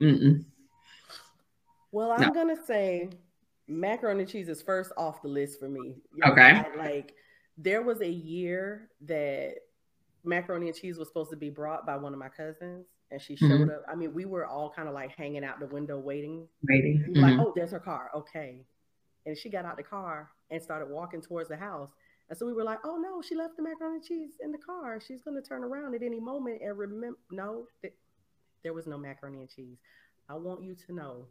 Mm-mm. 0.00 0.44
Well, 1.92 2.12
I'm 2.12 2.20
No. 2.20 2.30
gonna 2.32 2.62
say 2.64 3.10
macaroni 3.66 4.20
and 4.20 4.28
cheese 4.28 4.48
is 4.48 4.62
first 4.62 4.92
off 4.96 5.22
the 5.22 5.28
list 5.28 5.58
for 5.58 5.68
me. 5.68 5.96
You 6.12 6.24
know, 6.24 6.32
Okay. 6.32 6.62
Like 6.76 7.14
there 7.56 7.82
was 7.82 8.00
a 8.00 8.08
year 8.08 8.90
that 9.02 9.56
macaroni 10.24 10.68
and 10.68 10.76
cheese 10.76 10.98
was 10.98 11.08
supposed 11.08 11.30
to 11.30 11.36
be 11.36 11.50
brought 11.50 11.86
by 11.86 11.96
one 11.96 12.12
of 12.12 12.18
my 12.18 12.28
cousins, 12.28 12.86
and 13.10 13.20
she 13.20 13.36
showed 13.36 13.50
mm-hmm. 13.50 13.70
up. 13.70 13.84
I 13.90 13.94
mean, 13.94 14.12
we 14.12 14.24
were 14.24 14.46
all 14.46 14.70
kind 14.74 14.88
of 14.88 14.94
like 14.94 15.10
hanging 15.16 15.44
out 15.44 15.60
the 15.60 15.66
window 15.66 15.98
waiting. 15.98 16.46
Waiting. 16.68 17.04
Mm-hmm. 17.08 17.20
Like, 17.20 17.38
oh, 17.38 17.52
there's 17.56 17.72
her 17.72 17.80
car. 17.80 18.10
Okay. 18.14 18.64
And 19.26 19.36
she 19.36 19.50
got 19.50 19.64
out 19.64 19.76
the 19.76 19.82
car 19.82 20.30
and 20.50 20.62
started 20.62 20.88
walking 20.88 21.20
towards 21.20 21.48
the 21.48 21.56
house. 21.56 21.90
And 22.28 22.38
so 22.38 22.46
we 22.46 22.52
were 22.52 22.64
like, 22.64 22.78
oh 22.84 22.96
no, 22.96 23.22
she 23.22 23.34
left 23.34 23.56
the 23.56 23.62
macaroni 23.62 23.96
and 23.96 24.04
cheese 24.04 24.32
in 24.42 24.52
the 24.52 24.58
car. 24.58 25.00
She's 25.00 25.22
going 25.22 25.40
to 25.40 25.46
turn 25.46 25.64
around 25.64 25.94
at 25.94 26.02
any 26.02 26.20
moment 26.20 26.60
and 26.62 26.76
remember. 26.76 27.18
No, 27.30 27.66
th- 27.80 27.94
there 28.62 28.74
was 28.74 28.86
no 28.86 28.98
macaroni 28.98 29.40
and 29.40 29.48
cheese. 29.48 29.78
I 30.28 30.34
want 30.34 30.62
you 30.62 30.74
to 30.86 30.94
know 30.94 31.26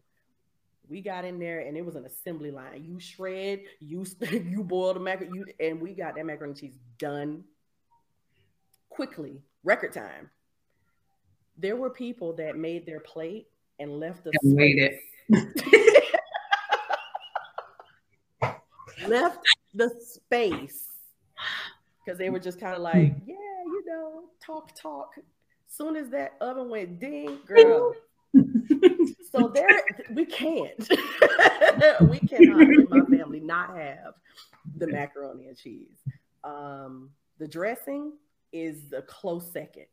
we 0.90 1.02
got 1.02 1.26
in 1.26 1.38
there 1.38 1.60
and 1.60 1.78
it 1.78 1.86
was 1.86 1.96
an 1.96 2.06
assembly 2.06 2.50
line. 2.50 2.84
You 2.84 3.00
shred, 3.00 3.62
you 3.80 4.06
you 4.32 4.64
boil 4.64 4.94
the 4.94 5.00
macaroni, 5.00 5.38
you 5.38 5.46
and 5.60 5.80
we 5.80 5.94
got 5.94 6.16
that 6.16 6.26
macaroni 6.26 6.52
and 6.52 6.60
cheese 6.60 6.80
done 6.98 7.44
quickly, 8.98 9.42
record 9.64 9.94
time. 9.94 10.30
There 11.56 11.76
were 11.76 11.92
people 11.92 12.34
that 12.38 12.58
made 12.58 12.88
their 12.88 13.00
plate 13.00 13.46
and 13.78 14.00
left 14.00 14.24
the 14.24 14.32
and 14.42 14.58
waited. 14.58 14.98
left 19.08 19.46
the 19.76 19.92
space 20.02 20.88
because 22.04 22.18
they 22.18 22.32
were 22.32 22.40
just 22.40 22.60
kind 22.60 22.76
of 22.76 22.82
like, 22.82 23.14
yeah, 23.28 23.36
you 23.66 23.84
know, 23.86 24.24
talk, 24.44 24.74
talk. 24.74 25.14
Soon 25.68 25.96
as 25.96 26.10
that 26.10 26.32
oven 26.42 26.72
went 26.72 27.00
ding, 27.00 27.38
girl. 27.46 27.94
so 29.32 29.48
there, 29.54 29.84
we 30.16 30.26
can't. 30.26 30.80
we 32.10 32.18
cannot 32.18 32.62
in 32.62 32.88
my 32.90 33.02
family 33.16 33.42
not 33.42 33.78
have 33.78 34.16
the 34.76 34.88
macaroni 34.88 35.50
and 35.50 35.56
cheese. 35.56 36.00
Um, 36.44 37.12
the 37.38 37.48
dressing 37.48 38.14
is 38.52 38.90
the 38.90 39.02
close 39.04 39.52
second. 39.52 39.86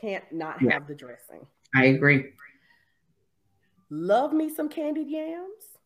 Can't 0.00 0.24
not 0.32 0.62
yeah. 0.62 0.74
have 0.74 0.86
the 0.86 0.94
dressing. 0.94 1.46
I 1.74 1.86
agree. 1.86 2.26
Love 3.90 4.32
me 4.32 4.48
some 4.48 4.68
candied 4.68 5.08
yams. 5.08 5.78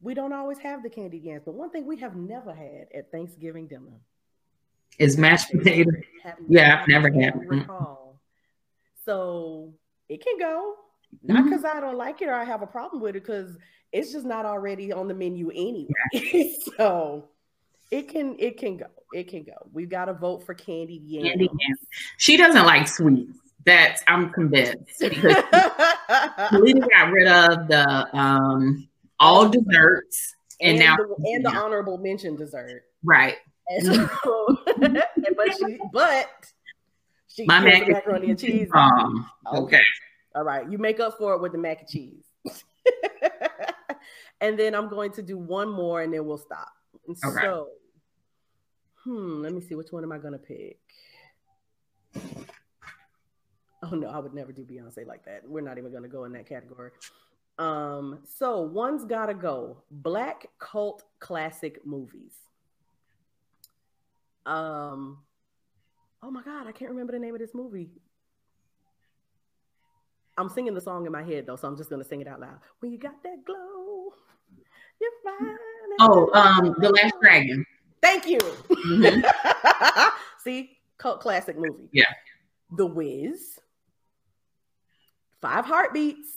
We 0.00 0.14
don't 0.14 0.32
always 0.32 0.58
have 0.58 0.82
the 0.82 0.90
candied 0.90 1.22
yams, 1.22 1.42
but 1.44 1.54
one 1.54 1.70
thing 1.70 1.86
we 1.86 1.96
have 1.98 2.16
never 2.16 2.52
had 2.52 2.88
at 2.94 3.10
Thanksgiving 3.12 3.68
dinner 3.68 4.00
is 4.98 5.16
mashed 5.16 5.50
potato. 5.50 5.90
Yeah, 6.48 6.80
I've 6.80 6.88
never 6.88 7.12
had. 7.12 7.34
Recall. 7.46 8.20
So 9.04 9.72
it 10.08 10.24
can 10.24 10.38
go. 10.38 10.76
Not 11.22 11.44
because 11.44 11.62
mm-hmm. 11.62 11.76
I 11.76 11.80
don't 11.80 11.98
like 11.98 12.22
it 12.22 12.28
or 12.28 12.34
I 12.34 12.44
have 12.44 12.62
a 12.62 12.66
problem 12.66 13.02
with 13.02 13.14
it, 13.16 13.22
because 13.22 13.56
it's 13.92 14.12
just 14.12 14.24
not 14.24 14.46
already 14.46 14.92
on 14.92 15.08
the 15.08 15.14
menu 15.14 15.50
anyway. 15.50 16.56
so 16.76 17.28
it 17.92 18.08
can 18.08 18.34
it 18.38 18.56
can 18.56 18.78
go. 18.78 18.86
It 19.12 19.28
can 19.28 19.44
go. 19.44 19.52
We've 19.72 19.90
got 19.90 20.06
to 20.06 20.14
vote 20.14 20.44
for 20.44 20.54
Candy 20.54 21.00
yams. 21.04 21.28
Candied 21.28 21.50
yams. 21.50 21.78
She 22.16 22.38
doesn't 22.38 22.64
like 22.64 22.88
sweets. 22.88 23.38
That's 23.64 24.02
I'm 24.08 24.30
convinced. 24.30 24.96
we 25.00 25.12
got 25.12 27.12
rid 27.12 27.28
of 27.28 27.68
the 27.68 28.08
um 28.14 28.88
all 29.20 29.48
desserts 29.48 30.34
and, 30.60 30.70
and 30.70 30.78
now 30.80 30.96
the, 30.96 31.14
and 31.34 31.44
the 31.44 31.50
honorable 31.50 31.98
mention 31.98 32.34
dessert. 32.34 32.82
Right. 33.04 33.36
So, 33.82 34.08
but 34.78 35.56
she 35.58 35.78
but 35.92 36.30
she 37.28 37.44
my 37.44 37.60
mac 37.60 37.86
macaroni 37.86 38.30
and 38.30 38.38
cheese. 38.38 38.70
Um, 38.72 39.30
okay. 39.46 39.58
okay. 39.58 39.82
All 40.34 40.44
right. 40.44 40.68
You 40.68 40.78
make 40.78 40.98
up 40.98 41.18
for 41.18 41.34
it 41.34 41.42
with 41.42 41.52
the 41.52 41.58
mac 41.58 41.80
and 41.80 41.88
cheese. 41.88 42.24
and 44.40 44.58
then 44.58 44.74
I'm 44.74 44.88
going 44.88 45.12
to 45.12 45.22
do 45.22 45.36
one 45.36 45.68
more 45.68 46.00
and 46.00 46.12
then 46.12 46.24
we'll 46.24 46.38
stop. 46.38 46.72
Okay. 47.08 47.42
So 47.42 47.68
hmm, 49.04 49.42
let 49.42 49.52
me 49.52 49.60
see 49.60 49.74
which 49.74 49.92
one 49.92 50.04
am 50.04 50.12
I 50.12 50.18
gonna 50.18 50.38
pick? 50.38 50.80
Oh 53.82 53.96
no, 53.96 54.08
I 54.08 54.18
would 54.18 54.32
never 54.32 54.52
do 54.52 54.62
Beyonce 54.62 55.06
like 55.06 55.24
that. 55.24 55.42
We're 55.44 55.60
not 55.60 55.76
even 55.78 55.92
gonna 55.92 56.08
go 56.08 56.24
in 56.24 56.32
that 56.32 56.48
category. 56.48 56.92
Um, 57.58 58.20
so 58.38 58.60
one's 58.60 59.04
gotta 59.04 59.34
go. 59.34 59.78
Black 59.90 60.46
cult 60.58 61.02
classic 61.18 61.84
movies. 61.84 62.32
Um, 64.46 65.18
oh 66.22 66.30
my 66.30 66.42
god, 66.42 66.66
I 66.66 66.72
can't 66.72 66.90
remember 66.90 67.12
the 67.12 67.18
name 67.18 67.34
of 67.34 67.40
this 67.40 67.54
movie. 67.54 67.90
I'm 70.38 70.48
singing 70.48 70.74
the 70.74 70.80
song 70.80 71.04
in 71.06 71.12
my 71.12 71.22
head 71.22 71.46
though, 71.46 71.56
so 71.56 71.68
I'm 71.68 71.76
just 71.76 71.90
gonna 71.90 72.04
sing 72.04 72.20
it 72.20 72.28
out 72.28 72.40
loud. 72.40 72.58
When 72.80 72.92
you 72.92 72.98
got 72.98 73.22
that 73.24 73.44
glow, 73.44 74.12
you're 75.00 75.10
fine. 75.24 75.56
Oh, 76.00 76.30
um, 76.32 76.74
The 76.78 76.90
Last 76.90 77.14
Dragon. 77.20 77.66
Thank 78.02 78.26
you. 78.26 78.38
Mm-hmm. 78.38 80.08
See, 80.44 80.76
cult 80.98 81.20
classic 81.20 81.56
movie. 81.56 81.88
Yeah. 81.92 82.12
The 82.76 82.86
Wiz. 82.86 83.58
Five 85.40 85.64
Heartbeats 85.64 86.28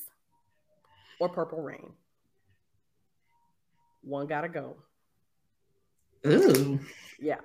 or 1.19 1.29
Purple 1.29 1.61
Rain? 1.61 1.91
One 4.03 4.27
gotta 4.27 4.49
go. 4.49 4.75
Ooh. 6.25 6.79
Yeah. 7.19 7.39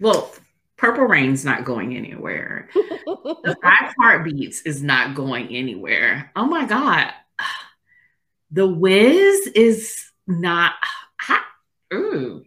Well, 0.00 0.32
Purple 0.76 1.04
Rain's 1.04 1.44
not 1.44 1.64
going 1.64 1.96
anywhere. 1.96 2.68
the 2.74 3.56
Five 3.62 3.94
Heartbeats 4.00 4.62
is 4.62 4.82
not 4.82 5.14
going 5.14 5.48
anywhere. 5.48 6.30
Oh 6.36 6.46
my 6.46 6.66
God. 6.66 7.12
The 8.50 8.66
Wiz 8.66 9.46
is 9.48 10.10
not. 10.26 10.72
Ooh. 11.92 12.44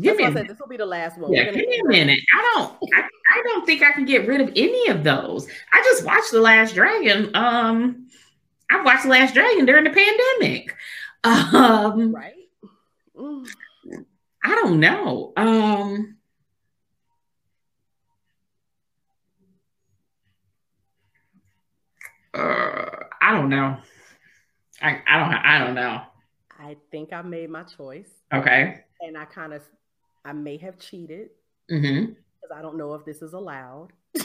Give 0.00 0.16
me 0.16 0.28
this 0.28 0.58
will 0.58 0.66
be 0.66 0.76
the 0.76 0.86
last 0.86 1.18
one. 1.18 1.32
Yeah, 1.32 1.44
give 1.44 1.68
me 1.68 1.80
a 1.84 1.88
minute. 1.88 2.18
I 2.32 2.52
don't. 2.54 2.76
I, 2.96 3.02
I 3.02 3.42
don't 3.44 3.64
think 3.64 3.82
I 3.82 3.92
can 3.92 4.04
get 4.04 4.26
rid 4.26 4.40
of 4.40 4.48
any 4.56 4.88
of 4.88 5.04
those. 5.04 5.46
I 5.72 5.82
just 5.84 6.04
watched 6.04 6.32
The 6.32 6.40
Last 6.40 6.74
Dragon. 6.74 7.30
Um, 7.36 8.08
I 8.70 8.82
watched 8.82 9.04
The 9.04 9.10
Last 9.10 9.34
Dragon 9.34 9.66
during 9.66 9.84
the 9.84 9.90
pandemic. 9.90 10.74
Um, 11.26 12.14
right. 12.14 12.34
I 14.44 14.54
don't 14.56 14.78
know. 14.78 15.32
Um, 15.38 16.16
uh, 22.34 22.90
I 23.22 23.32
don't 23.32 23.48
know. 23.48 23.78
I, 24.82 25.00
I 25.08 25.18
don't 25.18 25.32
I 25.32 25.58
don't 25.64 25.74
know. 25.74 26.02
I 26.60 26.76
think 26.90 27.14
I 27.14 27.22
made 27.22 27.48
my 27.48 27.62
choice. 27.62 28.10
Okay. 28.30 28.84
And 29.00 29.16
I 29.16 29.24
kind 29.24 29.54
of 29.54 29.62
I 30.24 30.32
may 30.32 30.56
have 30.58 30.78
cheated 30.78 31.30
mm-hmm. 31.70 32.06
because 32.06 32.14
mm-hmm. 32.50 32.58
I 32.58 32.62
don't 32.62 32.76
know 32.76 32.94
if 32.94 33.04
this 33.04 33.22
is 33.22 33.32
allowed. 33.32 33.88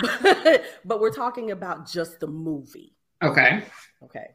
but, 0.00 0.64
but 0.84 1.00
we're 1.00 1.12
talking 1.12 1.50
about 1.50 1.90
just 1.90 2.20
the 2.20 2.26
movie. 2.26 2.94
Okay. 3.22 3.64
Okay. 4.02 4.26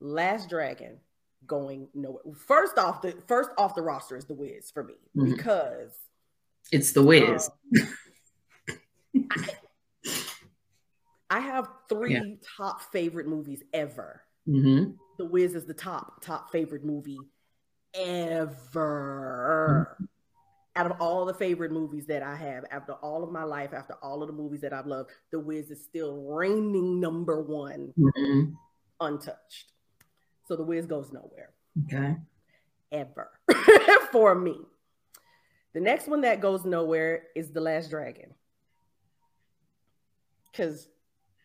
Last 0.00 0.48
Dragon 0.48 0.98
going 1.46 1.88
nowhere. 1.94 2.22
First 2.46 2.78
off 2.78 3.02
the 3.02 3.12
first 3.26 3.50
off 3.58 3.74
the 3.74 3.82
roster 3.82 4.16
is 4.16 4.24
the 4.24 4.34
Wiz 4.34 4.70
for 4.70 4.84
me 4.84 4.94
mm-hmm. 5.16 5.34
because 5.34 5.92
it's 6.70 6.92
the 6.92 7.02
Wiz. 7.02 7.50
Um, 9.14 9.28
I, 9.30 9.48
I, 11.30 11.40
have 11.40 11.68
three 11.88 12.14
yeah. 12.14 12.22
top 12.56 12.80
favorite 12.92 13.26
movies 13.26 13.62
ever. 13.72 14.22
Mm-hmm. 14.48 14.92
The 15.18 15.24
Wiz 15.24 15.54
is 15.54 15.66
the 15.66 15.74
top 15.74 16.22
top 16.22 16.50
favorite 16.50 16.84
movie 16.84 17.18
ever. 17.94 19.88
Out 20.74 20.90
of 20.90 21.00
all 21.00 21.26
the 21.26 21.34
favorite 21.34 21.70
movies 21.70 22.06
that 22.06 22.22
I 22.22 22.34
have, 22.34 22.64
after 22.70 22.94
all 22.94 23.22
of 23.22 23.30
my 23.30 23.44
life, 23.44 23.74
after 23.74 23.94
all 24.02 24.22
of 24.22 24.28
the 24.28 24.32
movies 24.32 24.62
that 24.62 24.72
I've 24.72 24.86
loved, 24.86 25.10
The 25.30 25.38
Wiz 25.38 25.70
is 25.70 25.84
still 25.84 26.22
reigning 26.22 26.98
number 26.98 27.42
one, 27.42 27.92
mm-hmm. 27.98 28.52
untouched. 29.00 29.72
So 30.48 30.56
The 30.56 30.64
Wiz 30.64 30.86
goes 30.86 31.12
nowhere. 31.12 31.50
Okay. 31.84 32.16
Ever 32.90 33.30
for 34.12 34.34
me. 34.34 34.60
The 35.74 35.80
next 35.80 36.08
one 36.08 36.22
that 36.22 36.40
goes 36.40 36.64
nowhere 36.64 37.24
is 37.34 37.50
The 37.50 37.60
Last 37.60 37.90
Dragon. 37.90 38.34
Because, 40.50 40.88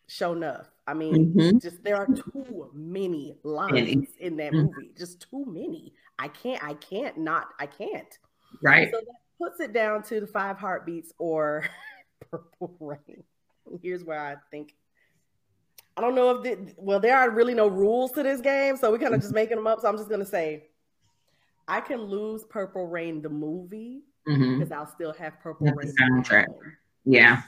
Sho'nuff. 0.08 0.66
I 0.86 0.94
mean, 0.94 1.34
mm-hmm. 1.34 1.58
just 1.58 1.84
there 1.84 1.96
are 1.96 2.06
too 2.06 2.70
many 2.72 3.36
lines 3.42 4.08
in 4.18 4.36
that 4.38 4.52
mm-hmm. 4.52 4.66
movie. 4.66 4.94
Just 4.96 5.26
too 5.30 5.44
many. 5.46 5.92
I 6.18 6.28
can't, 6.28 6.62
I 6.62 6.74
can't 6.74 7.18
not, 7.18 7.48
I 7.58 7.66
can't. 7.66 8.18
Right. 8.62 8.90
So 8.92 8.98
that 8.98 9.16
puts 9.40 9.60
it 9.60 9.72
down 9.72 10.02
to 10.04 10.20
the 10.20 10.26
five 10.26 10.58
heartbeats 10.58 11.12
or 11.18 11.64
purple 12.30 12.74
rain. 12.80 13.22
Here's 13.82 14.04
where 14.04 14.20
I 14.20 14.36
think 14.50 14.74
I 15.96 16.00
don't 16.00 16.14
know 16.14 16.30
if 16.30 16.42
the, 16.42 16.74
well 16.76 17.00
there 17.00 17.16
are 17.16 17.30
really 17.30 17.54
no 17.54 17.66
rules 17.66 18.12
to 18.12 18.22
this 18.22 18.40
game, 18.40 18.76
so 18.76 18.90
we're 18.90 18.98
kind 18.98 19.14
of 19.14 19.20
just 19.20 19.34
making 19.34 19.56
them 19.56 19.66
up. 19.66 19.80
So 19.80 19.88
I'm 19.88 19.96
just 19.96 20.08
gonna 20.08 20.24
say 20.24 20.68
I 21.66 21.80
can 21.80 22.02
lose 22.02 22.44
Purple 22.44 22.86
Rain 22.86 23.20
the 23.20 23.28
movie 23.28 24.02
because 24.24 24.40
mm-hmm. 24.40 24.72
I'll 24.72 24.86
still 24.86 25.12
have 25.14 25.38
Purple 25.40 25.66
That's 25.66 25.76
Rain 25.76 25.94
soundtrack. 26.22 26.46
Yeah. 27.04 27.42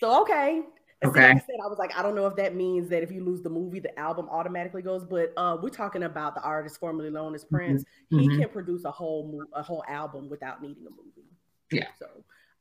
So 0.00 0.22
okay, 0.22 0.62
Okay. 1.04 1.28
Like 1.28 1.36
I 1.36 1.40
said, 1.40 1.56
I 1.62 1.66
was 1.66 1.78
like, 1.78 1.96
I 1.96 2.02
don't 2.02 2.14
know 2.14 2.26
if 2.26 2.36
that 2.36 2.54
means 2.54 2.88
that 2.88 3.02
if 3.02 3.10
you 3.10 3.24
lose 3.24 3.42
the 3.42 3.50
movie, 3.50 3.78
the 3.78 3.98
album 3.98 4.28
automatically 4.30 4.82
goes. 4.82 5.04
But 5.04 5.32
uh, 5.36 5.58
we're 5.60 5.68
talking 5.68 6.04
about 6.04 6.34
the 6.34 6.42
artist 6.42 6.78
formerly 6.80 7.10
known 7.10 7.34
as 7.34 7.44
mm-hmm. 7.44 7.56
Prince. 7.56 7.84
Mm-hmm. 8.12 8.18
He 8.18 8.38
can 8.38 8.48
produce 8.48 8.84
a 8.84 8.90
whole 8.90 9.42
a 9.52 9.62
whole 9.62 9.84
album 9.88 10.28
without 10.28 10.62
needing 10.62 10.86
a 10.86 10.90
movie. 10.90 11.28
Yeah. 11.70 11.88
So 11.98 12.06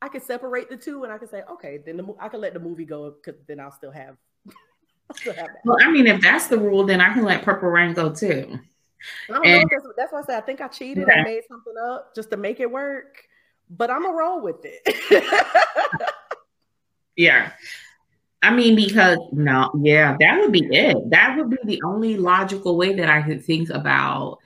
I 0.02 0.10
can 0.10 0.22
separate 0.22 0.70
the 0.70 0.78
two, 0.78 1.04
and 1.04 1.14
I 1.14 1.18
can 1.18 1.30
say, 1.30 1.44
okay, 1.50 1.80
then 1.86 1.98
the, 1.98 2.14
I 2.20 2.28
can 2.28 2.42
let 2.42 2.54
the 2.54 2.60
movie 2.60 2.86
go 2.86 3.12
because 3.12 3.40
then 3.48 3.60
I'll 3.60 3.72
still 3.72 3.92
have. 3.92 4.18
I'll 5.10 5.16
still 5.16 5.34
have 5.34 5.48
well, 5.64 5.78
I 5.82 5.90
mean, 5.92 6.08
if 6.08 6.22
that's 6.22 6.48
the 6.48 6.58
rule, 6.58 6.86
then 6.86 7.00
I 7.00 7.14
can 7.14 7.24
let 7.24 7.44
Purple 7.44 7.70
Rain 7.70 7.94
go 7.94 8.14
too. 8.14 8.60
I 9.30 9.34
don't 9.34 9.46
and, 9.46 9.64
know. 9.64 9.68
That's, 9.72 9.94
that's 9.98 10.14
why 10.14 10.20
I 10.20 10.24
said 10.24 10.44
I 10.44 10.46
think 10.46 10.62
I 10.62 10.68
cheated 10.68 11.06
okay. 11.06 11.14
and 11.14 11.24
made 11.24 11.42
something 11.48 11.74
up 11.82 12.14
just 12.16 12.32
to 12.32 12.38
make 12.38 12.60
it 12.60 12.70
work, 12.70 13.18
but 13.70 13.90
I'm 13.90 14.04
gonna 14.04 14.16
roll 14.16 14.42
with 14.42 14.64
it. 14.64 16.12
yeah. 17.16 17.52
I 18.44 18.54
mean, 18.54 18.76
because 18.76 19.18
no, 19.32 19.72
yeah, 19.82 20.18
that 20.20 20.40
would 20.42 20.52
be 20.52 20.68
it. 20.70 20.98
That 21.12 21.38
would 21.38 21.50
be 21.50 21.58
the 21.64 21.82
only 21.86 22.18
logical 22.18 22.76
way 22.76 22.94
that 22.96 23.10
I 23.10 23.22
could 23.22 23.44
think 23.44 23.70
about 23.70 24.40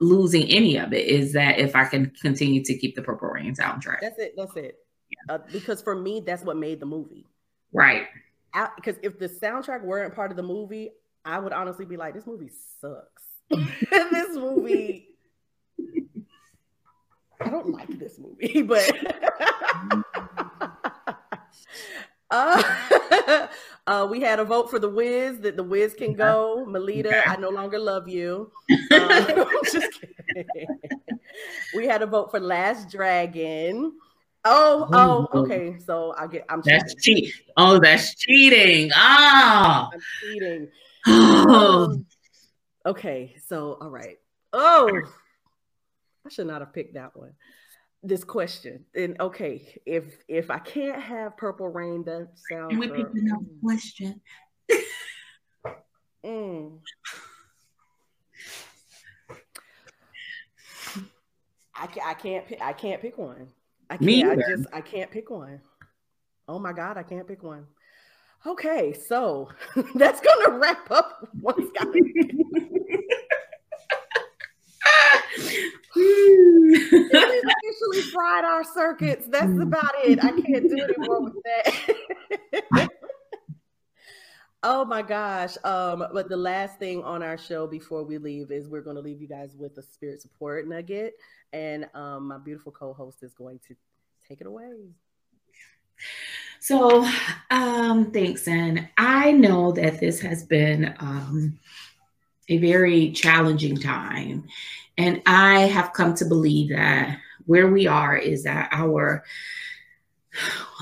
losing 0.00 0.44
any 0.44 0.76
of 0.76 0.92
it 0.92 1.06
is 1.06 1.32
that 1.32 1.58
if 1.58 1.74
I 1.74 1.84
can 1.84 2.12
continue 2.20 2.62
to 2.62 2.78
keep 2.78 2.94
the 2.94 3.02
Purple 3.02 3.28
Rain 3.28 3.56
soundtrack. 3.56 4.00
That's 4.00 4.18
it. 4.20 4.34
That's 4.36 4.56
it. 4.56 4.78
Yeah. 5.10 5.34
Uh, 5.34 5.38
because 5.50 5.82
for 5.82 5.96
me, 5.96 6.22
that's 6.24 6.44
what 6.44 6.56
made 6.56 6.78
the 6.78 6.86
movie. 6.86 7.26
Right. 7.72 8.06
Because 8.76 8.96
if 9.02 9.18
the 9.18 9.28
soundtrack 9.28 9.82
weren't 9.82 10.14
part 10.14 10.30
of 10.30 10.36
the 10.36 10.42
movie, 10.44 10.90
I 11.24 11.40
would 11.40 11.52
honestly 11.52 11.84
be 11.84 11.96
like, 11.96 12.14
this 12.14 12.26
movie 12.26 12.50
sucks. 12.80 13.24
this 13.90 14.36
movie. 14.36 15.08
I 17.40 17.48
don't 17.48 17.70
like 17.70 17.98
this 17.98 18.18
movie, 18.20 18.62
but 18.62 18.88
uh, 22.32 23.46
uh, 23.86 24.08
we 24.10 24.20
had 24.20 24.40
a 24.40 24.44
vote 24.44 24.70
for 24.70 24.78
the 24.78 24.88
Wiz 24.88 25.38
that 25.40 25.56
the 25.56 25.62
Wiz 25.62 25.94
can 25.94 26.14
go. 26.14 26.64
Melita, 26.66 27.28
I 27.28 27.36
no 27.36 27.50
longer 27.50 27.78
love 27.78 28.08
you. 28.08 28.50
Um, 28.70 28.78
just 29.70 30.00
kidding. 30.00 30.66
we 31.74 31.86
had 31.86 32.02
a 32.02 32.06
vote 32.06 32.30
for 32.30 32.40
Last 32.40 32.90
Dragon. 32.90 33.92
Oh, 34.44 34.88
oh, 34.92 35.40
okay. 35.42 35.76
So 35.78 36.14
I 36.18 36.26
get. 36.26 36.44
I'm. 36.48 36.62
That's 36.64 36.94
cheating. 36.96 37.30
Oh, 37.56 37.78
that's 37.78 38.16
cheating. 38.16 38.90
Ah, 38.94 39.88
I'm 39.92 40.00
cheating. 40.20 40.68
um, 41.06 42.06
okay, 42.84 43.36
so 43.46 43.78
all 43.80 43.90
right. 43.90 44.18
Oh, 44.52 44.90
I 46.26 46.28
should 46.28 46.48
not 46.48 46.60
have 46.60 46.72
picked 46.72 46.94
that 46.94 47.16
one 47.16 47.34
this 48.02 48.24
question. 48.24 48.84
And 48.94 49.20
okay, 49.20 49.80
if 49.86 50.04
if 50.28 50.50
I 50.50 50.58
can't 50.58 51.00
have 51.00 51.36
purple 51.36 51.68
rain, 51.68 52.04
that 52.04 52.28
sounds. 52.50 52.76
we 52.76 52.88
pick 52.88 53.06
another 53.14 53.44
mm. 53.44 53.60
question? 53.62 54.20
mm. 56.24 56.78
I, 61.74 61.88
I 62.04 62.14
can't 62.14 62.46
pick, 62.46 62.60
I 62.60 62.72
can't 62.72 63.02
pick 63.02 63.18
one. 63.18 63.48
I 63.90 63.96
can't. 63.96 64.06
Me 64.06 64.24
I 64.24 64.36
just 64.36 64.66
I 64.72 64.80
can't 64.80 65.10
pick 65.10 65.30
one. 65.30 65.60
Oh 66.48 66.58
my 66.58 66.72
god, 66.72 66.96
I 66.96 67.02
can't 67.02 67.26
pick 67.26 67.42
one. 67.42 67.66
Okay, 68.46 68.92
so 68.92 69.48
that's 69.94 70.20
gonna 70.20 70.58
wrap 70.58 70.90
up 70.90 71.28
one 71.40 71.70
We've 75.94 76.92
officially 76.92 78.02
fried 78.12 78.44
our 78.44 78.64
circuits. 78.64 79.26
That's 79.28 79.46
mm. 79.46 79.62
about 79.62 79.92
it. 80.04 80.22
I 80.22 80.30
can't 80.30 80.68
do 80.68 80.78
anymore 80.82 81.22
with 81.22 81.34
that. 81.44 82.88
oh 84.62 84.84
my 84.84 85.02
gosh. 85.02 85.56
Um, 85.64 86.04
but 86.12 86.28
the 86.28 86.36
last 86.36 86.78
thing 86.78 87.02
on 87.02 87.22
our 87.22 87.38
show 87.38 87.66
before 87.66 88.04
we 88.04 88.18
leave 88.18 88.50
is 88.50 88.68
we're 88.68 88.82
going 88.82 88.96
to 88.96 89.02
leave 89.02 89.20
you 89.20 89.28
guys 89.28 89.54
with 89.56 89.76
a 89.78 89.82
spirit 89.82 90.22
support 90.22 90.66
nugget. 90.68 91.14
And 91.52 91.88
um, 91.94 92.28
my 92.28 92.38
beautiful 92.38 92.72
co-host 92.72 93.22
is 93.22 93.34
going 93.34 93.60
to 93.68 93.76
take 94.28 94.40
it 94.40 94.46
away. 94.46 94.70
So, 96.60 97.06
um, 97.50 98.12
thanks, 98.12 98.46
and 98.46 98.88
I 98.96 99.32
know 99.32 99.72
that 99.72 99.98
this 99.98 100.20
has 100.20 100.44
been 100.44 100.94
um, 101.00 101.58
a 102.48 102.58
very 102.58 103.10
challenging 103.10 103.76
time, 103.76 104.46
and 104.98 105.22
I 105.26 105.60
have 105.60 105.92
come 105.92 106.14
to 106.14 106.24
believe 106.24 106.70
that 106.70 107.18
where 107.46 107.68
we 107.68 107.86
are 107.86 108.16
is 108.16 108.44
that 108.44 108.68
our 108.72 109.24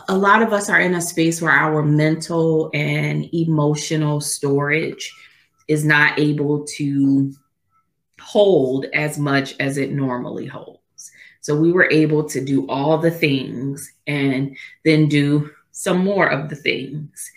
a 0.08 0.16
lot 0.16 0.42
of 0.42 0.52
us 0.52 0.68
are 0.68 0.80
in 0.80 0.94
a 0.94 1.00
space 1.00 1.42
where 1.42 1.52
our 1.52 1.82
mental 1.82 2.70
and 2.74 3.32
emotional 3.34 4.20
storage 4.20 5.12
is 5.68 5.84
not 5.84 6.18
able 6.18 6.64
to 6.64 7.32
hold 8.20 8.86
as 8.92 9.18
much 9.18 9.54
as 9.60 9.76
it 9.76 9.92
normally 9.92 10.46
holds. 10.46 10.80
So 11.40 11.56
we 11.56 11.72
were 11.72 11.90
able 11.90 12.24
to 12.24 12.44
do 12.44 12.66
all 12.68 12.98
the 12.98 13.10
things 13.10 13.92
and 14.06 14.56
then 14.84 15.08
do 15.08 15.50
some 15.72 15.98
more 15.98 16.28
of 16.28 16.48
the 16.48 16.56
things. 16.56 17.30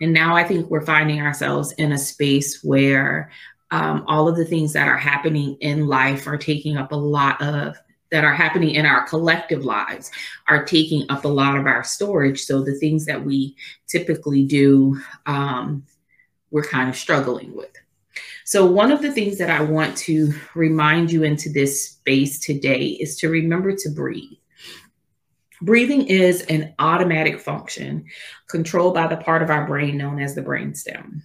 And 0.00 0.12
now 0.12 0.36
I 0.36 0.44
think 0.44 0.70
we're 0.70 0.86
finding 0.86 1.20
ourselves 1.20 1.72
in 1.72 1.92
a 1.92 1.98
space 1.98 2.62
where 2.62 3.30
um, 3.70 4.04
all 4.06 4.28
of 4.28 4.36
the 4.36 4.44
things 4.44 4.72
that 4.72 4.88
are 4.88 4.96
happening 4.96 5.56
in 5.60 5.86
life 5.86 6.26
are 6.26 6.38
taking 6.38 6.76
up 6.76 6.92
a 6.92 6.96
lot 6.96 7.40
of 7.42 7.76
that 8.10 8.24
are 8.24 8.34
happening 8.34 8.70
in 8.70 8.86
our 8.86 9.06
collective 9.06 9.64
lives 9.64 10.10
are 10.48 10.64
taking 10.64 11.04
up 11.10 11.24
a 11.24 11.28
lot 11.28 11.58
of 11.58 11.66
our 11.66 11.84
storage. 11.84 12.42
So 12.42 12.62
the 12.62 12.74
things 12.74 13.04
that 13.04 13.22
we 13.22 13.54
typically 13.86 14.44
do, 14.44 14.98
um, 15.26 15.84
we're 16.50 16.64
kind 16.64 16.88
of 16.88 16.96
struggling 16.96 17.54
with. 17.54 17.70
So, 18.44 18.64
one 18.64 18.90
of 18.90 19.02
the 19.02 19.12
things 19.12 19.36
that 19.36 19.50
I 19.50 19.60
want 19.60 19.94
to 19.98 20.32
remind 20.54 21.12
you 21.12 21.22
into 21.22 21.50
this 21.50 21.84
space 21.84 22.38
today 22.38 22.96
is 22.98 23.16
to 23.18 23.28
remember 23.28 23.76
to 23.76 23.90
breathe. 23.90 24.38
Breathing 25.60 26.06
is 26.06 26.42
an 26.42 26.74
automatic 26.78 27.40
function 27.40 28.06
controlled 28.48 28.94
by 28.94 29.06
the 29.06 29.18
part 29.18 29.42
of 29.42 29.50
our 29.50 29.66
brain 29.66 29.98
known 29.98 30.18
as 30.18 30.34
the 30.34 30.40
brainstem. 30.40 31.20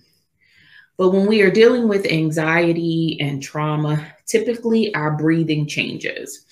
But 0.97 1.09
when 1.09 1.25
we 1.25 1.41
are 1.41 1.51
dealing 1.51 1.87
with 1.87 2.05
anxiety 2.05 3.17
and 3.19 3.41
trauma, 3.41 4.05
typically 4.25 4.93
our 4.93 5.11
breathing 5.11 5.67
changes 5.67 6.45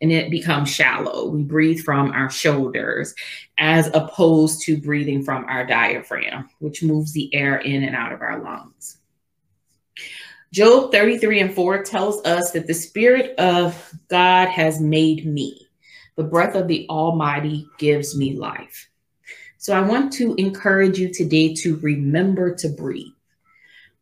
and 0.00 0.12
it 0.12 0.30
becomes 0.30 0.70
shallow. 0.70 1.26
We 1.26 1.42
breathe 1.42 1.80
from 1.80 2.12
our 2.12 2.30
shoulders 2.30 3.14
as 3.58 3.90
opposed 3.94 4.62
to 4.62 4.76
breathing 4.76 5.24
from 5.24 5.44
our 5.46 5.66
diaphragm, 5.66 6.48
which 6.60 6.82
moves 6.82 7.12
the 7.12 7.34
air 7.34 7.56
in 7.56 7.82
and 7.82 7.96
out 7.96 8.12
of 8.12 8.22
our 8.22 8.40
lungs. 8.42 8.98
Job 10.52 10.92
33 10.92 11.40
and 11.40 11.54
4 11.54 11.82
tells 11.82 12.24
us 12.24 12.52
that 12.52 12.66
the 12.66 12.74
Spirit 12.74 13.38
of 13.38 13.92
God 14.08 14.48
has 14.48 14.80
made 14.80 15.26
me. 15.26 15.66
The 16.16 16.24
breath 16.24 16.54
of 16.54 16.68
the 16.68 16.86
Almighty 16.88 17.68
gives 17.78 18.16
me 18.16 18.34
life. 18.34 18.88
So 19.58 19.74
I 19.74 19.80
want 19.80 20.12
to 20.14 20.34
encourage 20.36 20.98
you 20.98 21.12
today 21.12 21.54
to 21.56 21.76
remember 21.78 22.54
to 22.54 22.68
breathe 22.68 23.12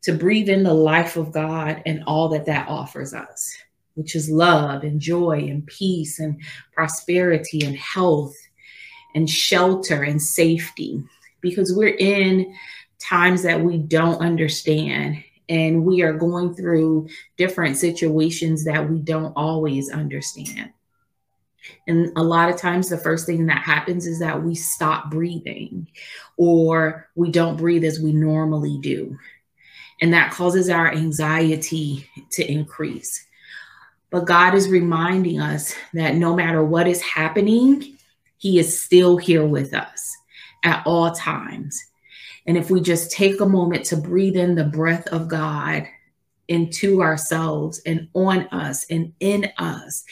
to 0.03 0.13
breathe 0.13 0.49
in 0.49 0.63
the 0.63 0.75
life 0.75 1.17
of 1.17 1.33
God 1.33 1.83
and 1.87 2.05
all 2.07 2.29
that 2.29 2.47
that 2.47 2.69
offers 2.69 3.13
us, 3.13 3.57
which 3.95 4.15
is 4.15 4.31
love 4.31 4.83
and 4.83 5.01
joy 5.01 5.39
and 5.49 5.67
peace 5.67 6.21
and 6.21 6.41
prosperity 6.73 7.65
and 7.65 7.77
health 7.77 8.35
and 9.15 9.29
shelter 9.29 10.03
and 10.03 10.21
safety. 10.21 11.03
Because 11.41 11.75
we're 11.75 11.97
in 11.99 12.55
times 12.99 13.43
that 13.43 13.61
we 13.61 13.79
don't 13.79 14.21
understand 14.21 15.23
and 15.49 15.85
we 15.85 16.03
are 16.03 16.13
going 16.13 16.55
through 16.55 17.09
different 17.37 17.77
situations 17.77 18.65
that 18.65 18.91
we 18.91 18.99
don't 18.99 19.33
always 19.37 19.91
understand. 19.91 20.73
And 21.89 22.13
a 22.17 22.23
lot 22.23 22.49
of 22.49 22.57
times, 22.57 22.89
the 22.89 22.99
first 22.99 23.27
thing 23.27 23.47
that 23.47 23.63
happens 23.63 24.07
is 24.07 24.21
that 24.21 24.43
we 24.43 24.55
stop 24.55 25.11
breathing 25.11 25.89
or 26.37 27.09
we 27.15 27.31
don't 27.31 27.57
breathe 27.57 27.85
as 27.85 28.01
we 28.01 28.13
normally 28.13 28.79
do 28.81 29.17
and 30.01 30.13
that 30.13 30.33
causes 30.33 30.69
our 30.69 30.93
anxiety 30.93 32.09
to 32.31 32.51
increase. 32.51 33.27
But 34.11 34.27
God 34.27 34.55
is 34.55 34.69
reminding 34.69 35.41
us 35.41 35.75
that 35.95 36.15
no 36.15 36.35
matter 36.35 36.65
what 36.65 36.87
is 36.87 37.03
happening, 37.03 37.97
He 38.39 38.59
is 38.59 38.81
still 38.81 39.17
here 39.17 39.45
with 39.45 39.75
us 39.75 40.17
at 40.63 40.83
all 40.87 41.13
times. 41.13 41.83
And 42.47 42.57
if 42.57 42.71
we 42.71 42.81
just 42.81 43.11
take 43.11 43.41
a 43.41 43.47
moment 43.47 43.85
to 43.87 43.97
breathe 43.97 44.37
in 44.37 44.55
the 44.55 44.65
breath 44.65 45.07
of 45.09 45.29
God 45.29 45.87
into 46.49 47.03
ourselves 47.03 47.81
and 47.85 48.09
on 48.15 48.47
us 48.49 48.87
and 48.89 49.13
in 49.19 49.51
us, 49.59 50.05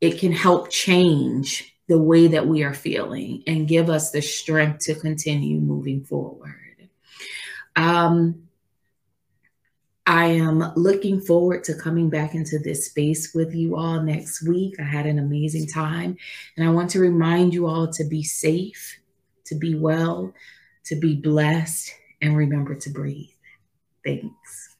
it 0.00 0.18
can 0.18 0.32
help 0.32 0.70
change 0.70 1.72
the 1.88 1.98
way 1.98 2.26
that 2.26 2.46
we 2.46 2.64
are 2.64 2.74
feeling 2.74 3.44
and 3.46 3.68
give 3.68 3.88
us 3.88 4.10
the 4.10 4.20
strength 4.20 4.84
to 4.86 4.94
continue 4.94 5.60
moving 5.60 6.02
forward. 6.04 6.88
Um, 7.76 8.45
I 10.06 10.26
am 10.26 10.72
looking 10.76 11.20
forward 11.20 11.64
to 11.64 11.74
coming 11.74 12.08
back 12.08 12.36
into 12.36 12.60
this 12.60 12.86
space 12.86 13.34
with 13.34 13.52
you 13.54 13.74
all 13.74 14.00
next 14.00 14.46
week. 14.46 14.76
I 14.78 14.84
had 14.84 15.04
an 15.04 15.18
amazing 15.18 15.66
time. 15.66 16.16
And 16.56 16.66
I 16.66 16.70
want 16.70 16.90
to 16.90 17.00
remind 17.00 17.52
you 17.52 17.66
all 17.66 17.88
to 17.88 18.04
be 18.04 18.22
safe, 18.22 19.00
to 19.46 19.56
be 19.56 19.74
well, 19.74 20.32
to 20.84 20.94
be 20.94 21.16
blessed, 21.16 21.92
and 22.22 22.36
remember 22.36 22.76
to 22.76 22.90
breathe. 22.90 23.30
Thanks. 24.04 24.76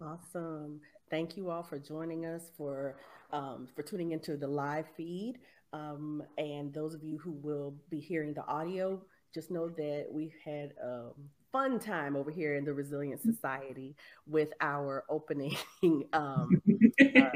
Awesome. 0.00 0.80
Thank 1.10 1.36
you 1.36 1.50
all 1.50 1.62
for 1.62 1.78
joining 1.78 2.24
us 2.24 2.50
for 2.56 2.96
um, 3.32 3.68
for 3.76 3.82
tuning 3.82 4.12
into 4.12 4.38
the 4.38 4.46
live 4.46 4.86
feed. 4.96 5.38
Um, 5.74 6.22
and 6.38 6.72
those 6.72 6.94
of 6.94 7.04
you 7.04 7.18
who 7.18 7.32
will 7.32 7.74
be 7.90 8.00
hearing 8.00 8.32
the 8.32 8.44
audio, 8.46 9.02
just 9.34 9.50
know 9.50 9.68
that 9.68 10.06
we 10.10 10.32
had 10.44 10.72
a 10.82 11.10
fun 11.52 11.78
time 11.78 12.16
over 12.16 12.30
here 12.30 12.54
in 12.54 12.64
the 12.64 12.72
Resilience 12.72 13.22
Society 13.22 13.96
with 14.26 14.50
our 14.60 15.04
opening 15.08 15.56
um, 16.12 16.62
uh, 17.00 17.30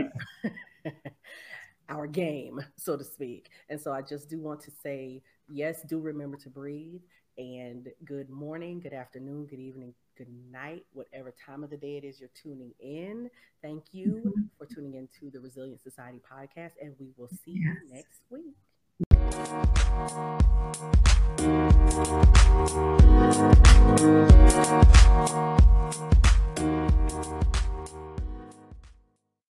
our 1.89 2.07
game, 2.07 2.61
so 2.77 2.97
to 2.97 3.05
speak. 3.05 3.51
And 3.69 3.81
so 3.81 3.93
I 3.93 4.03
just 4.03 4.29
do 4.29 4.41
want 4.41 4.61
to 4.63 4.71
say, 4.71 5.23
yes, 5.49 5.83
do 5.87 5.99
remember 5.99 6.37
to 6.39 6.51
breathe. 6.51 7.03
And 7.37 7.89
good 8.05 8.31
morning, 8.31 8.79
good 8.79 8.93
afternoon, 8.93 9.47
good 9.47 9.59
evening, 9.59 9.93
good 10.17 10.29
night, 10.53 10.85
whatever 10.93 11.35
time 11.45 11.65
of 11.65 11.71
the 11.71 11.77
day 11.77 11.97
it 11.97 12.05
is 12.05 12.21
you're 12.21 12.31
tuning 12.41 12.73
in. 12.79 13.29
Thank 13.61 13.87
you 13.93 14.23
mm-hmm. 14.25 14.43
for 14.57 14.73
tuning 14.73 14.95
into 14.95 15.33
the 15.33 15.41
Resilience 15.41 15.83
Society 15.83 16.21
podcast, 16.21 16.75
and 16.81 16.95
we 17.01 17.09
will 17.17 17.29
see 17.29 17.61
yes. 17.65 17.77
you 17.83 17.95
next 17.95 18.21
week. 18.31 18.55
Thank 19.97 20.19
you. 20.19 20.35